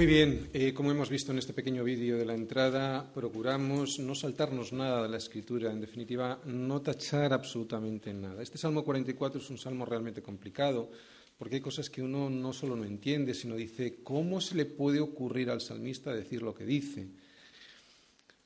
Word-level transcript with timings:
Muy 0.00 0.06
bien, 0.06 0.48
eh, 0.54 0.72
como 0.72 0.90
hemos 0.90 1.10
visto 1.10 1.30
en 1.30 1.36
este 1.36 1.52
pequeño 1.52 1.84
vídeo 1.84 2.16
de 2.16 2.24
la 2.24 2.32
entrada, 2.32 3.12
procuramos 3.12 3.98
no 3.98 4.14
saltarnos 4.14 4.72
nada 4.72 5.02
de 5.02 5.10
la 5.10 5.18
escritura, 5.18 5.70
en 5.70 5.78
definitiva, 5.82 6.40
no 6.46 6.80
tachar 6.80 7.34
absolutamente 7.34 8.14
nada. 8.14 8.42
Este 8.42 8.56
Salmo 8.56 8.82
44 8.82 9.42
es 9.42 9.50
un 9.50 9.58
salmo 9.58 9.84
realmente 9.84 10.22
complicado, 10.22 10.90
porque 11.36 11.56
hay 11.56 11.60
cosas 11.60 11.90
que 11.90 12.00
uno 12.00 12.30
no 12.30 12.54
solo 12.54 12.76
no 12.76 12.86
entiende, 12.86 13.34
sino 13.34 13.56
dice, 13.56 13.98
¿cómo 14.02 14.40
se 14.40 14.54
le 14.54 14.64
puede 14.64 15.00
ocurrir 15.00 15.50
al 15.50 15.60
salmista 15.60 16.14
decir 16.14 16.40
lo 16.40 16.54
que 16.54 16.64
dice? 16.64 17.06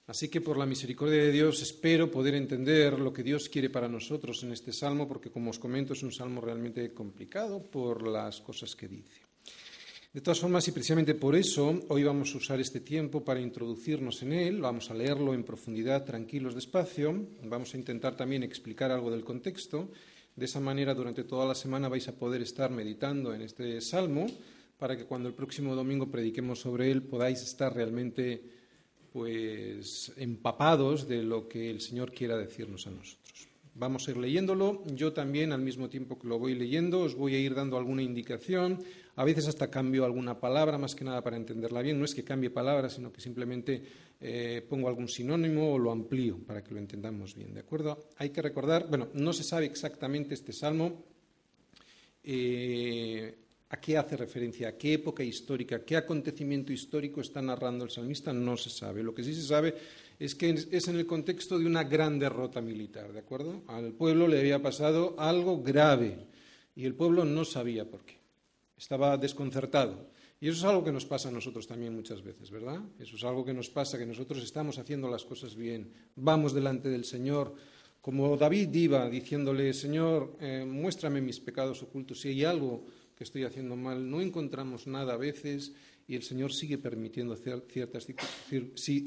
Así 0.08 0.28
que 0.28 0.40
por 0.40 0.58
la 0.58 0.66
misericordia 0.66 1.22
de 1.22 1.30
Dios 1.30 1.62
espero 1.62 2.10
poder 2.10 2.34
entender 2.34 2.98
lo 2.98 3.12
que 3.12 3.22
Dios 3.22 3.48
quiere 3.48 3.70
para 3.70 3.88
nosotros 3.88 4.42
en 4.42 4.50
este 4.50 4.72
salmo, 4.72 5.06
porque 5.06 5.30
como 5.30 5.50
os 5.50 5.60
comento 5.60 5.92
es 5.92 6.02
un 6.02 6.10
salmo 6.10 6.40
realmente 6.40 6.92
complicado 6.92 7.62
por 7.62 8.08
las 8.08 8.40
cosas 8.40 8.74
que 8.74 8.88
dice. 8.88 9.23
De 10.14 10.20
todas 10.20 10.38
formas, 10.38 10.68
y 10.68 10.70
precisamente 10.70 11.16
por 11.16 11.34
eso, 11.34 11.82
hoy 11.88 12.04
vamos 12.04 12.32
a 12.32 12.38
usar 12.38 12.60
este 12.60 12.78
tiempo 12.78 13.24
para 13.24 13.40
introducirnos 13.40 14.22
en 14.22 14.32
él, 14.32 14.60
vamos 14.60 14.88
a 14.88 14.94
leerlo 14.94 15.34
en 15.34 15.42
profundidad, 15.42 16.04
tranquilos, 16.04 16.54
despacio, 16.54 17.26
vamos 17.42 17.74
a 17.74 17.78
intentar 17.78 18.16
también 18.16 18.44
explicar 18.44 18.92
algo 18.92 19.10
del 19.10 19.24
contexto. 19.24 19.90
De 20.36 20.44
esa 20.44 20.60
manera, 20.60 20.94
durante 20.94 21.24
toda 21.24 21.44
la 21.44 21.56
semana 21.56 21.88
vais 21.88 22.06
a 22.06 22.14
poder 22.14 22.42
estar 22.42 22.70
meditando 22.70 23.34
en 23.34 23.42
este 23.42 23.80
salmo, 23.80 24.28
para 24.78 24.96
que 24.96 25.04
cuando 25.04 25.28
el 25.28 25.34
próximo 25.34 25.74
domingo 25.74 26.08
prediquemos 26.08 26.60
sobre 26.60 26.92
él 26.92 27.02
podáis 27.02 27.42
estar 27.42 27.74
realmente 27.74 28.40
pues 29.12 30.12
empapados 30.16 31.08
de 31.08 31.24
lo 31.24 31.48
que 31.48 31.68
el 31.68 31.80
Señor 31.80 32.12
quiera 32.12 32.36
decirnos 32.36 32.86
a 32.86 32.92
nosotros. 32.92 33.48
Vamos 33.76 34.06
a 34.06 34.12
ir 34.12 34.18
leyéndolo. 34.18 34.84
Yo 34.94 35.12
también, 35.12 35.50
al 35.50 35.60
mismo 35.60 35.88
tiempo 35.88 36.16
que 36.16 36.28
lo 36.28 36.38
voy 36.38 36.54
leyendo, 36.54 37.00
os 37.00 37.16
voy 37.16 37.34
a 37.34 37.40
ir 37.40 37.56
dando 37.56 37.76
alguna 37.76 38.02
indicación. 38.02 38.78
A 39.16 39.24
veces 39.24 39.48
hasta 39.48 39.68
cambio 39.68 40.04
alguna 40.04 40.38
palabra, 40.38 40.78
más 40.78 40.94
que 40.94 41.04
nada 41.04 41.22
para 41.22 41.36
entenderla 41.36 41.82
bien. 41.82 41.98
No 41.98 42.04
es 42.04 42.14
que 42.14 42.22
cambie 42.22 42.50
palabras, 42.50 42.92
sino 42.92 43.12
que 43.12 43.20
simplemente 43.20 43.82
eh, 44.20 44.64
pongo 44.68 44.88
algún 44.88 45.08
sinónimo 45.08 45.72
o 45.72 45.78
lo 45.78 45.90
amplío 45.90 46.38
para 46.38 46.62
que 46.62 46.72
lo 46.72 46.78
entendamos 46.78 47.34
bien. 47.34 47.52
¿De 47.52 47.60
acuerdo? 47.60 48.10
Hay 48.18 48.30
que 48.30 48.42
recordar, 48.42 48.86
bueno, 48.88 49.08
no 49.12 49.32
se 49.32 49.42
sabe 49.42 49.66
exactamente 49.66 50.34
este 50.34 50.52
salmo. 50.52 51.02
Eh, 52.22 53.34
¿A 53.70 53.80
qué 53.80 53.98
hace 53.98 54.16
referencia? 54.16 54.68
¿A 54.68 54.76
qué 54.76 54.94
época 54.94 55.24
histórica? 55.24 55.84
¿Qué 55.84 55.96
acontecimiento 55.96 56.72
histórico 56.72 57.20
está 57.20 57.42
narrando 57.42 57.84
el 57.84 57.90
salmista? 57.90 58.32
No 58.32 58.56
se 58.56 58.70
sabe. 58.70 59.02
Lo 59.02 59.12
que 59.12 59.24
sí 59.24 59.34
se 59.34 59.42
sabe 59.42 59.74
es 60.18 60.34
que 60.34 60.50
es 60.50 60.88
en 60.88 60.96
el 60.96 61.06
contexto 61.06 61.58
de 61.58 61.66
una 61.66 61.84
gran 61.84 62.18
derrota 62.18 62.60
militar, 62.60 63.12
¿de 63.12 63.18
acuerdo? 63.18 63.62
Al 63.66 63.92
pueblo 63.92 64.28
le 64.28 64.40
había 64.40 64.62
pasado 64.62 65.14
algo 65.18 65.62
grave 65.62 66.26
y 66.76 66.84
el 66.84 66.94
pueblo 66.94 67.24
no 67.24 67.44
sabía 67.44 67.88
por 67.88 68.04
qué. 68.04 68.18
Estaba 68.76 69.16
desconcertado. 69.16 70.08
Y 70.40 70.48
eso 70.48 70.58
es 70.58 70.64
algo 70.64 70.84
que 70.84 70.92
nos 70.92 71.06
pasa 71.06 71.28
a 71.28 71.32
nosotros 71.32 71.66
también 71.66 71.94
muchas 71.94 72.22
veces, 72.22 72.50
¿verdad? 72.50 72.80
Eso 72.98 73.16
es 73.16 73.24
algo 73.24 73.44
que 73.44 73.54
nos 73.54 73.70
pasa, 73.70 73.96
que 73.96 74.04
nosotros 74.04 74.42
estamos 74.42 74.78
haciendo 74.78 75.08
las 75.08 75.24
cosas 75.24 75.56
bien, 75.56 75.90
vamos 76.16 76.52
delante 76.52 76.88
del 76.90 77.04
Señor, 77.04 77.54
como 78.02 78.36
David 78.36 78.74
iba 78.74 79.08
diciéndole, 79.08 79.72
Señor, 79.72 80.36
eh, 80.40 80.66
muéstrame 80.68 81.22
mis 81.22 81.40
pecados 81.40 81.82
ocultos, 81.82 82.20
si 82.20 82.28
hay 82.28 82.44
algo 82.44 82.84
que 83.16 83.24
estoy 83.24 83.44
haciendo 83.44 83.76
mal, 83.76 84.10
no 84.10 84.20
encontramos 84.20 84.86
nada 84.86 85.14
a 85.14 85.16
veces 85.16 85.72
y 86.06 86.16
el 86.16 86.22
Señor 86.22 86.52
sigue 86.52 86.78
permitiendo 86.78 87.36
ciertas 87.36 88.06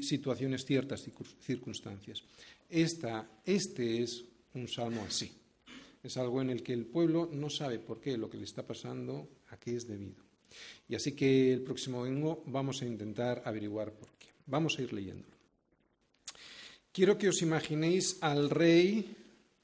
situaciones, 0.00 0.64
ciertas 0.64 1.08
circunstancias. 1.40 2.22
este 2.68 4.02
es 4.02 4.24
un 4.54 4.68
salmo 4.68 5.04
así. 5.06 5.30
Es 6.02 6.16
algo 6.16 6.40
en 6.40 6.50
el 6.50 6.62
que 6.62 6.72
el 6.72 6.86
pueblo 6.86 7.28
no 7.32 7.50
sabe 7.50 7.78
por 7.78 8.00
qué 8.00 8.16
lo 8.16 8.30
que 8.30 8.38
le 8.38 8.44
está 8.44 8.66
pasando, 8.66 9.28
a 9.48 9.58
qué 9.58 9.76
es 9.76 9.86
debido. 9.86 10.22
Y 10.88 10.94
así 10.94 11.12
que 11.12 11.52
el 11.52 11.62
próximo 11.62 12.04
domingo 12.04 12.42
vamos 12.46 12.82
a 12.82 12.86
intentar 12.86 13.42
averiguar 13.44 13.92
por 13.92 14.08
qué. 14.18 14.28
Vamos 14.46 14.78
a 14.78 14.82
ir 14.82 14.92
leyéndolo. 14.92 15.36
Quiero 16.92 17.18
que 17.18 17.28
os 17.28 17.42
imaginéis 17.42 18.18
al 18.22 18.50
rey, 18.50 19.14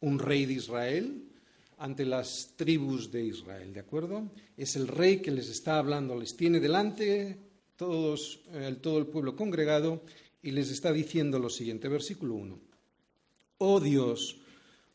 un 0.00 0.18
rey 0.18 0.44
de 0.46 0.52
Israel, 0.54 1.24
ante 1.84 2.06
las 2.06 2.54
tribus 2.56 3.12
de 3.12 3.26
Israel, 3.26 3.74
¿de 3.74 3.80
acuerdo? 3.80 4.30
Es 4.56 4.74
el 4.74 4.88
rey 4.88 5.20
que 5.20 5.30
les 5.30 5.50
está 5.50 5.76
hablando, 5.76 6.18
les 6.18 6.34
tiene 6.34 6.58
delante 6.58 7.36
todos, 7.76 8.40
eh, 8.52 8.74
todo 8.80 8.96
el 8.96 9.06
pueblo 9.06 9.36
congregado 9.36 10.02
y 10.42 10.52
les 10.52 10.70
está 10.70 10.94
diciendo 10.94 11.38
lo 11.38 11.50
siguiente, 11.50 11.88
versículo 11.88 12.36
1. 12.36 12.58
Oh 13.58 13.80
Dios, 13.80 14.38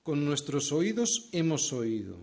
con 0.01 0.25
nuestros 0.25 0.71
oídos 0.71 1.29
hemos 1.31 1.71
oído. 1.73 2.17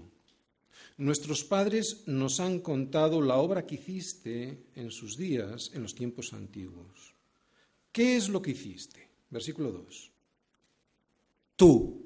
Nuestros 0.96 1.44
padres 1.44 2.02
nos 2.06 2.40
han 2.40 2.58
contado 2.58 3.22
la 3.22 3.36
obra 3.36 3.66
que 3.66 3.76
hiciste 3.76 4.64
en 4.74 4.90
sus 4.90 5.16
días, 5.16 5.70
en 5.74 5.82
los 5.84 5.94
tiempos 5.94 6.32
antiguos. 6.32 7.14
¿Qué 7.92 8.16
es 8.16 8.28
lo 8.28 8.42
que 8.42 8.50
hiciste? 8.50 9.08
Versículo 9.30 9.70
2. 9.70 10.10
Tú, 11.54 12.05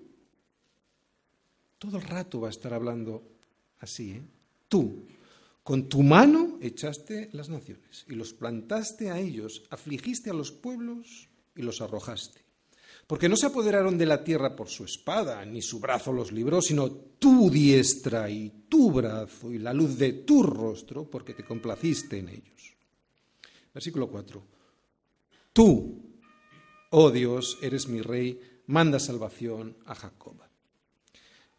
todo 1.80 1.96
el 1.96 2.02
rato 2.02 2.42
va 2.42 2.48
a 2.48 2.50
estar 2.50 2.74
hablando 2.74 3.22
así, 3.78 4.10
¿eh? 4.12 4.22
Tú, 4.68 5.06
con 5.64 5.88
tu 5.88 6.02
mano 6.02 6.58
echaste 6.60 7.30
las 7.32 7.48
naciones 7.48 8.04
y 8.06 8.14
los 8.14 8.34
plantaste 8.34 9.10
a 9.10 9.18
ellos, 9.18 9.64
afligiste 9.70 10.28
a 10.28 10.34
los 10.34 10.52
pueblos 10.52 11.28
y 11.56 11.62
los 11.62 11.80
arrojaste. 11.80 12.42
Porque 13.06 13.30
no 13.30 13.36
se 13.36 13.46
apoderaron 13.46 13.96
de 13.96 14.04
la 14.04 14.22
tierra 14.22 14.54
por 14.54 14.68
su 14.68 14.84
espada, 14.84 15.44
ni 15.46 15.62
su 15.62 15.80
brazo 15.80 16.12
los 16.12 16.30
libró, 16.32 16.60
sino 16.60 16.91
tu 16.91 17.50
diestra 17.50 18.28
y 18.28 18.66
tu 18.68 18.92
brazo 18.92 19.50
y 19.50 19.58
la 19.58 19.72
luz 19.72 19.97
de 19.97 20.12
tu 20.12 20.42
rostro, 20.42 21.10
porque 21.10 21.32
te 21.32 21.44
complaciste 21.44 22.18
en 22.18 22.28
ellos. 22.28 22.76
Versículo 23.72 24.08
4. 24.08 24.42
Tú, 25.54 26.02
oh 26.91 27.10
Dios, 27.10 27.58
eres 27.62 27.88
mi 27.88 28.02
rey, 28.02 28.38
manda 28.66 29.00
salvación 29.00 29.78
a 29.86 29.94
Jacob. 29.94 30.49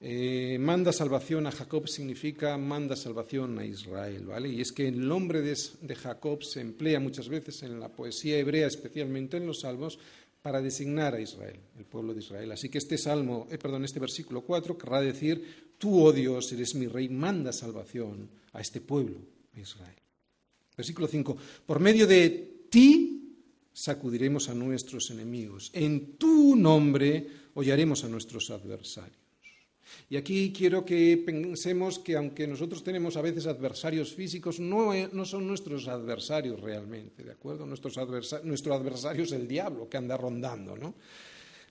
Eh, 0.04 0.58
manda 0.60 0.92
salvación 0.92 1.46
a 1.46 1.52
Jacob 1.52 1.88
significa 1.88 2.58
manda 2.58 2.96
salvación 2.96 3.60
a 3.60 3.66
Israel, 3.66 4.26
¿vale? 4.26 4.50
Y 4.50 4.60
es 4.60 4.72
que 4.72 4.88
el 4.88 5.08
nombre 5.08 5.42
de, 5.42 5.56
Jacob 5.96 6.44
se 6.44 6.60
emplea 6.60 7.00
muchas 7.00 7.30
veces 7.30 7.62
en 7.62 7.80
la 7.80 7.88
poesía 7.88 8.40
hebrea, 8.40 8.66
especialmente 8.66 9.38
en 9.38 9.46
los 9.46 9.60
salmos, 9.60 10.00
para 10.42 10.60
designar 10.60 11.14
a 11.14 11.22
Israel, 11.22 11.60
el 11.78 11.86
pueblo 11.86 12.16
de 12.16 12.22
Israel. 12.22 12.52
Así 12.52 12.68
que 12.68 12.80
este 12.80 12.98
salmo, 12.98 13.48
eh, 13.52 13.60
perdón, 13.60 13.86
este 13.86 14.00
versículo 14.00 14.42
4 14.42 14.76
querrá 14.76 15.02
decir, 15.02 15.76
tú, 15.78 16.04
oh 16.04 16.12
Dios, 16.12 16.52
eres 16.52 16.74
mi 16.74 16.88
rey, 16.88 17.08
manda 17.08 17.54
salvación 17.54 18.28
a 18.54 18.60
este 18.60 18.82
pueblo, 18.82 19.20
a 19.56 19.60
Israel. 19.60 19.98
Versículo 20.76 21.08
5, 21.08 21.38
por 21.64 21.80
medio 21.80 22.08
de 22.08 22.66
ti 22.72 23.38
sacudiremos 23.72 24.50
a 24.50 24.56
nuestros 24.56 25.12
enemigos, 25.12 25.70
en 25.76 26.18
tu 26.18 26.56
nombre 26.56 27.28
hollaremos 27.54 28.04
a 28.04 28.08
nuestros 28.08 28.50
adversarios. 28.50 29.21
Y 30.10 30.18
aquí 30.18 30.52
quiero 30.52 30.84
que 30.84 31.22
pensemos 31.26 32.00
que 32.00 32.16
aunque 32.16 32.48
nosotros 32.48 32.84
tenemos 32.84 33.16
a 33.18 33.22
veces 33.22 33.48
adversarios 33.48 34.14
físicos, 34.14 34.60
no, 34.60 34.94
e, 34.94 35.10
son 35.26 35.48
nuestros 35.48 35.88
adversarios 35.88 36.60
realmente, 36.60 37.24
¿de 37.24 37.32
acuerdo? 37.32 37.66
nuestro 37.66 38.74
adversario 38.74 39.24
es 39.24 39.32
el 39.32 39.48
diablo 39.48 39.88
que 39.88 39.98
anda 39.98 40.18
rondando, 40.18 40.76
¿no? 40.76 40.96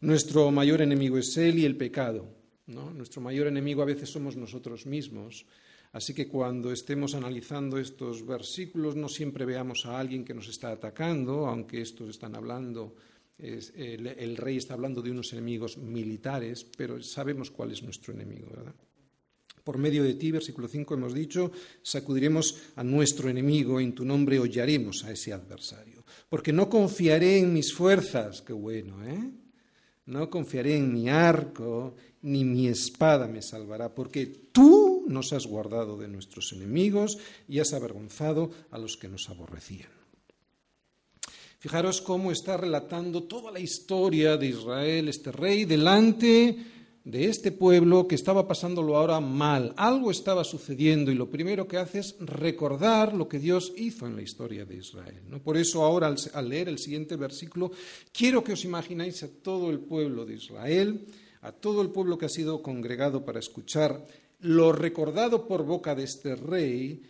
Nuestro 0.01 0.51
mayor 0.51 0.81
enemigo 0.81 1.19
es 1.19 1.37
él 1.37 1.59
y 1.59 1.67
el 1.67 1.77
pecado, 1.77 2.27
¿no? 2.69 2.91
Nuestro 2.91 3.21
mayor 3.21 3.47
enemigo 3.47 3.83
a 3.83 3.85
veces 3.85 4.09
somos 4.09 4.37
nosotros 4.37 4.87
mismos. 4.87 5.45
Así 5.93 6.15
que 6.15 6.29
cuando 6.29 6.73
estemos 6.73 7.15
analizando 7.15 7.77
estos 7.77 8.25
versículos, 8.25 8.97
no 8.97 9.09
siempre 9.09 9.45
veamos 9.45 9.85
a 9.85 9.99
alguien 9.99 10.25
que 10.25 10.33
nos 10.33 10.49
está 10.49 10.71
atacando, 10.71 11.47
aunque 11.47 11.83
estos 11.83 12.09
están 12.09 12.35
hablando 12.35 12.95
el, 13.43 14.37
rey 14.37 14.57
está 14.57 14.75
hablando 14.75 15.03
de 15.03 15.11
unos 15.11 15.33
enemigos 15.33 15.79
militares, 15.79 16.67
pero 16.77 17.03
sabemos 17.03 17.51
cuál 17.51 17.73
es 17.73 17.83
nuestro 17.83 18.13
enemigo, 18.13 18.49
¿verdad? 18.51 18.75
Por 19.65 19.79
medio 19.79 20.03
de 20.03 20.15
ti, 20.15 20.31
versículo 20.31 20.69
5, 20.69 20.95
hemos 20.95 21.15
dicho, 21.15 21.53
sacudiremos 21.83 22.57
a 22.77 22.85
nuestro 22.85 23.29
enemigo, 23.29 23.79
en 23.79 23.95
tu 23.95 24.05
nombre 24.05 24.39
hollaremos 24.39 25.05
a 25.05 25.13
ese 25.13 25.33
adversario. 25.33 26.05
Porque 26.29 26.53
no 26.53 26.69
confiaré 26.69 27.39
en 27.39 27.53
mis 27.53 27.73
fuerzas, 27.73 28.43
qué 28.43 28.53
bueno, 28.53 29.05
¿eh? 29.07 29.31
No 30.07 30.29
confiaré 30.29 30.77
en 30.77 30.93
mi 30.93 31.09
arco, 31.09 31.95
ni 32.23 32.45
mi 32.45 32.69
espada 32.69 33.29
me 33.29 33.43
salvará, 33.43 33.95
porque 33.95 34.27
tú 34.27 35.05
nos 35.07 35.33
has 35.33 35.47
guardado 35.47 35.97
de 35.97 36.09
nuestros 36.09 36.53
enemigos 36.53 37.19
y 37.49 37.61
has 37.61 37.73
avergonzado 37.73 38.51
a 38.71 38.79
los 38.79 38.97
que 38.97 39.09
nos 39.09 39.29
aborrecían. 39.29 40.00
Fijaros 41.61 42.01
cómo 42.01 42.33
está 42.33 42.57
relatando 42.57 43.25
toda 43.25 43.53
la 43.53 43.61
historia 43.61 44.39
de 44.39 44.47
Israel, 44.47 45.11
este 45.11 45.31
rey, 45.31 45.67
delante 45.67 46.57
de 47.05 47.27
este 47.27 47.53
pueblo 47.53 48.09
que 48.09 48.15
estaba 48.15 48.49
pasándolo 48.49 48.97
ahora 48.97 49.21
mal. 49.21 49.75
Algo 49.77 50.11
estaba 50.11 50.43
sucediendo 50.43 51.11
y 51.11 51.17
lo 51.17 51.29
primero 51.29 51.69
que 51.69 51.77
hace 51.77 51.99
es 51.99 52.17
recordar 52.19 53.13
lo 53.13 53.29
que 53.29 53.39
Dios 53.39 53.75
hizo 53.77 54.07
en 54.07 54.17
la 54.17 54.23
historia 54.23 54.65
de 54.65 54.77
Israel. 54.77 55.21
Por 55.45 55.59
eso 55.59 55.85
ahora 55.85 56.07
al, 56.33 56.49
leer 56.49 56.71
el 56.71 56.79
siguiente 56.79 57.17
versículo, 57.17 57.73
quiero 58.11 58.43
que 58.43 58.55
os 58.55 58.65
imagináis 58.65 59.23
a 59.23 59.29
todo 59.29 59.69
el 59.69 59.81
pueblo 59.81 60.25
de 60.25 60.37
Israel, 60.37 61.05
a 61.43 61.53
todo 61.53 61.83
el 61.83 61.91
pueblo 61.91 62.17
que 62.17 62.25
ha 62.25 62.31
sido 62.31 62.63
congregado 62.63 63.23
para 63.23 63.39
escuchar 63.39 64.07
lo 64.41 64.73
recordado 64.73 65.47
por 65.47 65.63
boca 65.67 65.95
de 65.95 66.05
este 66.05 66.37
rey, 66.37 67.03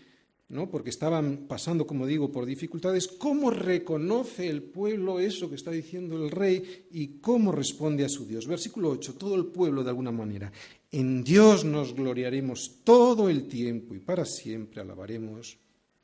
¿no? 0.51 0.69
porque 0.69 0.91
estaban 0.91 1.47
pasando, 1.49 1.87
como 1.87 2.07
digo, 2.07 2.31
por 2.31 2.45
dificultades, 2.45 3.07
¿cómo 3.07 3.51
reconoce 3.51 4.49
el 4.49 4.63
pueblo 4.63 5.21
eso 5.21 5.49
que 5.49 5.55
está 5.55 5.71
diciendo 5.71 6.23
el 6.23 6.31
rey 6.31 6.87
y 6.91 7.21
cómo 7.21 7.53
responde 7.53 8.05
a 8.05 8.09
su 8.09 8.27
Dios? 8.27 8.47
Versículo 8.47 8.91
8, 8.91 9.15
todo 9.15 9.37
el 9.37 9.47
pueblo 9.47 9.85
de 9.85 9.91
alguna 9.91 10.11
manera. 10.11 10.53
En 10.91 11.23
Dios 11.23 11.65
nos 11.65 11.95
gloriaremos 11.95 12.81
todo 12.83 13.31
el 13.31 13.47
tiempo 13.47 13.95
y 13.95 14.01
para 14.01 14.25
siempre 14.25 14.81
alabaremos 14.81 15.57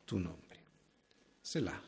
tu 0.05 0.21
nombre. 0.21 0.61
Selah. 1.43 1.83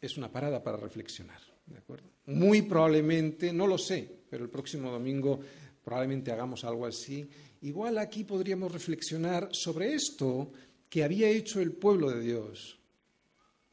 Es 0.00 0.16
una 0.16 0.30
parada 0.30 0.62
para 0.62 0.76
reflexionar, 0.76 1.40
¿de 1.66 1.78
acuerdo? 1.78 2.08
Muy 2.26 2.62
probablemente, 2.62 3.52
no 3.52 3.66
lo 3.66 3.78
sé, 3.78 4.08
pero 4.28 4.42
el 4.42 4.50
próximo 4.50 4.90
domingo 4.90 5.40
probablemente 5.84 6.32
hagamos 6.32 6.64
algo 6.64 6.86
así. 6.86 7.28
Igual 7.62 7.98
aquí 7.98 8.24
podríamos 8.24 8.72
reflexionar 8.72 9.50
sobre 9.52 9.92
esto 9.94 10.50
que 10.90 11.04
había 11.04 11.30
hecho 11.30 11.60
el 11.60 11.72
pueblo 11.72 12.10
de 12.10 12.20
Dios 12.20 12.76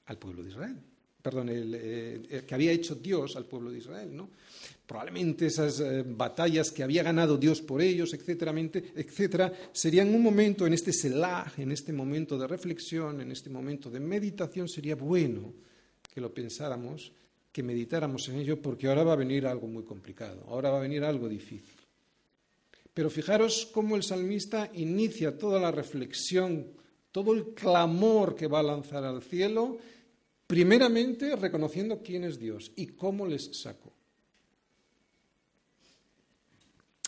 al 0.06 0.18
pueblo 0.18 0.44
de 0.44 0.50
Israel. 0.50 0.78
Perdón, 1.22 1.50
eh, 1.52 2.44
que 2.48 2.56
había 2.56 2.72
hecho 2.72 2.96
Dios 2.96 3.36
al 3.36 3.46
pueblo 3.46 3.72
de 3.72 3.80
Israel, 3.80 4.16
¿no? 4.16 4.30
Probablemente 4.86 5.48
esas 5.48 5.82
eh, 5.82 6.06
batallas 6.08 6.72
que 6.72 6.84
había 6.84 7.04
ganado 7.04 7.38
Dios 7.38 7.62
por 7.62 7.82
ellos, 7.82 8.14
etcétera, 8.14 8.54
etcétera, 8.56 9.52
serían 9.74 10.14
un 10.14 10.22
momento 10.22 10.66
en 10.66 10.74
este 10.74 10.94
selah, 10.94 11.52
en 11.58 11.74
este 11.74 11.92
momento 11.92 12.38
de 12.38 12.48
reflexión, 12.48 13.20
en 13.20 13.32
este 13.32 13.50
momento 13.50 13.90
de 13.90 14.00
meditación, 14.00 14.70
sería 14.70 14.96
bueno 14.96 15.54
que 16.14 16.22
lo 16.22 16.34
pensáramos, 16.34 17.12
que 17.52 17.64
meditáramos 17.64 18.30
en 18.30 18.38
ello, 18.38 18.62
porque 18.62 18.88
ahora 18.88 19.04
va 19.04 19.14
a 19.14 19.18
venir 19.18 19.48
algo 19.48 19.68
muy 19.68 19.84
complicado, 19.84 20.46
ahora 20.48 20.70
va 20.70 20.78
a 20.78 20.84
venir 20.84 21.04
algo 21.04 21.28
difícil. 21.28 21.76
Pero 22.94 23.10
fijaros 23.10 23.70
cómo 23.74 23.98
el 23.98 24.04
salmista 24.04 24.72
inicia 24.76 25.38
toda 25.38 25.60
la 25.60 25.72
reflexión 25.72 26.78
todo 27.12 27.34
el 27.34 27.54
clamor 27.54 28.36
que 28.36 28.48
va 28.48 28.60
a 28.60 28.64
lanzar 28.64 29.04
al 29.04 29.22
cielo, 29.22 29.78
primeramente 30.46 31.36
reconociendo 31.36 32.02
quién 32.04 32.24
es 32.24 32.40
Dios 32.40 32.72
y 32.76 32.88
cómo 32.88 33.26
les 33.26 33.50
sacó. 33.62 33.92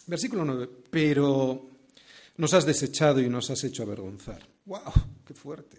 Versículo 0.07 0.43
9. 0.43 0.69
Pero 0.89 1.69
nos 2.37 2.53
has 2.53 2.65
desechado 2.65 3.21
y 3.21 3.29
nos 3.29 3.49
has 3.49 3.63
hecho 3.63 3.83
avergonzar. 3.83 4.45
¡Wow! 4.65 4.81
¡Qué 5.25 5.33
fuerte! 5.33 5.77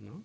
¿No? 0.00 0.22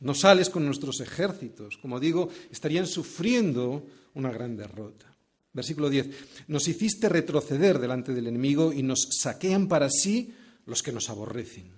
No 0.00 0.14
sales 0.14 0.50
con 0.50 0.66
nuestros 0.66 1.00
ejércitos. 1.00 1.78
Como 1.78 1.98
digo, 1.98 2.28
estarían 2.50 2.86
sufriendo 2.86 3.86
una 4.14 4.30
gran 4.30 4.56
derrota. 4.56 5.06
Versículo 5.54 5.88
10. 5.88 6.08
Nos 6.48 6.68
hiciste 6.68 7.08
retroceder 7.08 7.78
delante 7.78 8.12
del 8.12 8.26
enemigo 8.26 8.72
y 8.72 8.82
nos 8.82 9.08
saquean 9.22 9.68
para 9.68 9.88
sí 9.88 10.34
los 10.66 10.82
que 10.82 10.92
nos 10.92 11.10
aborrecen. 11.10 11.72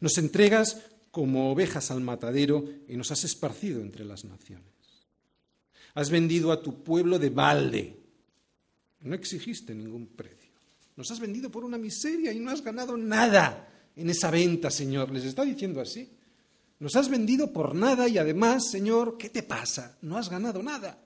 Nos 0.00 0.18
entregas 0.18 0.78
como 1.10 1.52
ovejas 1.52 1.90
al 1.90 2.00
matadero 2.00 2.64
y 2.88 2.96
nos 2.96 3.10
has 3.10 3.24
esparcido 3.24 3.80
entre 3.80 4.04
las 4.04 4.24
naciones. 4.24 4.64
Has 5.94 6.10
vendido 6.10 6.52
a 6.52 6.62
tu 6.62 6.82
pueblo 6.82 7.18
de 7.18 7.30
balde. 7.30 7.96
No 9.00 9.14
exigiste 9.14 9.74
ningún 9.74 10.06
precio. 10.06 10.50
Nos 10.96 11.10
has 11.10 11.20
vendido 11.20 11.50
por 11.50 11.64
una 11.64 11.78
miseria 11.78 12.32
y 12.32 12.40
no 12.40 12.50
has 12.50 12.62
ganado 12.62 12.96
nada 12.96 13.68
en 13.94 14.08
esa 14.08 14.30
venta, 14.30 14.70
Señor. 14.70 15.10
Les 15.10 15.24
está 15.24 15.44
diciendo 15.44 15.80
así. 15.80 16.08
Nos 16.78 16.96
has 16.96 17.08
vendido 17.08 17.52
por 17.52 17.74
nada 17.74 18.08
y 18.08 18.18
además, 18.18 18.70
Señor, 18.70 19.16
¿qué 19.16 19.28
te 19.28 19.42
pasa? 19.42 19.98
No 20.02 20.16
has 20.16 20.28
ganado 20.28 20.62
nada. 20.62 20.98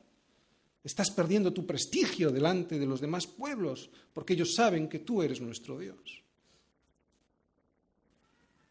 Estás 0.82 1.10
perdiendo 1.10 1.52
tu 1.52 1.66
prestigio 1.66 2.30
delante 2.30 2.78
de 2.78 2.86
los 2.86 3.00
demás 3.00 3.26
pueblos 3.26 3.90
porque 4.14 4.34
ellos 4.34 4.54
saben 4.54 4.88
que 4.88 5.00
tú 5.00 5.20
eres 5.22 5.40
nuestro 5.40 5.78
Dios. 5.78 6.22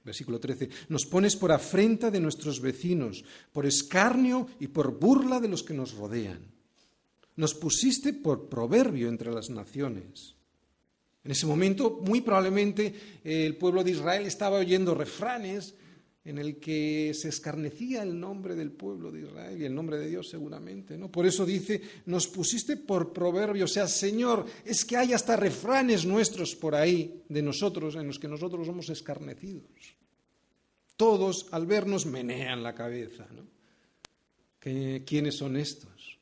Versículo 0.05 0.39
13. 0.39 0.69
Nos 0.89 1.05
pones 1.05 1.35
por 1.35 1.51
afrenta 1.51 2.11
de 2.11 2.21
nuestros 2.21 2.61
vecinos, 2.61 3.25
por 3.51 3.65
escarnio 3.65 4.47
y 4.59 4.67
por 4.67 4.99
burla 4.99 5.39
de 5.39 5.49
los 5.49 5.63
que 5.63 5.73
nos 5.73 5.95
rodean. 5.95 6.39
Nos 7.35 7.55
pusiste 7.55 8.13
por 8.13 8.47
proverbio 8.47 9.09
entre 9.09 9.33
las 9.33 9.49
naciones. 9.49 10.35
En 11.23 11.31
ese 11.31 11.47
momento, 11.47 11.99
muy 12.05 12.21
probablemente, 12.21 12.93
el 13.23 13.57
pueblo 13.57 13.83
de 13.83 13.91
Israel 13.91 14.27
estaba 14.27 14.59
oyendo 14.59 14.93
refranes 14.93 15.73
en 16.25 16.39
el 16.39 16.57
que 16.57 17.13
se 17.13 17.29
escarnecía 17.29 18.01
el 18.01 18.19
nombre 18.19 18.55
del 18.55 18.71
pueblo 18.71 19.11
de 19.11 19.21
Israel 19.21 19.61
y 19.61 19.65
el 19.65 19.75
nombre 19.75 19.99
de 19.99 20.07
Dios 20.07 20.27
seguramente, 20.27 20.97
¿no? 20.97 21.11
Por 21.11 21.27
eso 21.27 21.45
dice, 21.45 21.79
nos 22.07 22.27
pusiste 22.27 22.77
por 22.77 23.13
proverbio, 23.13 23.65
o 23.65 23.67
sea, 23.67 23.87
Señor, 23.87 24.43
es 24.65 24.83
que 24.83 24.97
hay 24.97 25.13
hasta 25.13 25.35
refranes 25.35 26.03
nuestros 26.03 26.55
por 26.55 26.73
ahí 26.73 27.21
de 27.29 27.43
nosotros 27.43 27.95
en 27.95 28.07
los 28.07 28.17
que 28.17 28.27
nosotros 28.27 28.65
somos 28.65 28.89
escarnecidos. 28.89 29.95
Todos 30.97 31.47
al 31.51 31.67
vernos 31.67 32.07
menean 32.07 32.63
la 32.63 32.73
cabeza, 32.73 33.27
¿no? 33.31 33.45
¿Quiénes 34.59 35.35
son 35.35 35.57
estos? 35.57 36.17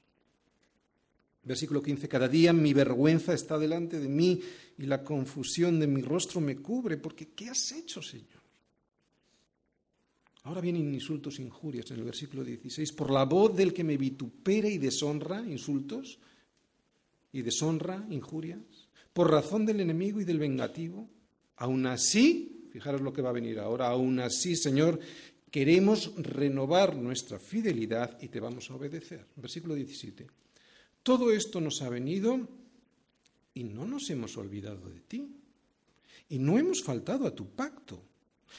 Versículo 1.43 1.81
15, 1.81 2.09
cada 2.09 2.27
día 2.27 2.51
mi 2.51 2.73
vergüenza 2.73 3.33
está 3.33 3.57
delante 3.57 3.99
de 3.99 4.09
mí 4.09 4.41
y 4.77 4.83
la 4.83 5.01
confusión 5.01 5.79
de 5.79 5.87
mi 5.87 6.01
rostro 6.01 6.41
me 6.41 6.57
cubre, 6.57 6.97
porque 6.97 7.29
¿qué 7.29 7.49
has 7.49 7.71
hecho, 7.71 8.01
Señor? 8.01 8.32
Ahora 10.43 10.59
vienen 10.59 10.93
insultos 10.93 11.39
e 11.39 11.41
injurias 11.41 11.89
en 11.91 11.99
el 11.99 12.03
versículo 12.03 12.43
16. 12.43 12.91
Por 12.91 13.11
la 13.11 13.23
voz 13.23 13.55
del 13.55 13.73
que 13.73 13.83
me 13.83 13.95
vitupera 13.95 14.67
y 14.67 14.77
deshonra, 14.77 15.41
insultos, 15.41 16.19
y 17.31 17.41
deshonra, 17.41 18.05
injurias. 18.09 18.59
Por 19.13 19.31
razón 19.31 19.65
del 19.65 19.79
enemigo 19.79 20.19
y 20.19 20.25
del 20.25 20.39
vengativo. 20.39 21.07
Aún 21.57 21.85
así, 21.85 22.67
fijaros 22.71 23.01
lo 23.01 23.13
que 23.13 23.21
va 23.21 23.29
a 23.29 23.33
venir 23.33 23.59
ahora, 23.59 23.87
aún 23.87 24.19
así, 24.19 24.55
Señor, 24.57 24.99
queremos 25.49 26.11
renovar 26.17 26.97
nuestra 26.97 27.39
fidelidad 27.39 28.21
y 28.21 28.27
te 28.27 28.41
vamos 28.41 28.69
a 28.69 28.75
obedecer. 28.75 29.25
Versículo 29.37 29.75
17. 29.75 30.27
Todo 31.03 31.31
esto 31.31 31.61
nos 31.61 31.81
ha 31.81 31.89
venido 31.89 32.47
y 33.53 33.63
no 33.63 33.85
nos 33.85 34.09
hemos 34.09 34.35
olvidado 34.35 34.89
de 34.89 34.99
ti. 34.99 35.29
Y 36.27 36.39
no 36.39 36.57
hemos 36.57 36.83
faltado 36.83 37.27
a 37.27 37.35
tu 37.35 37.47
pacto 37.51 38.01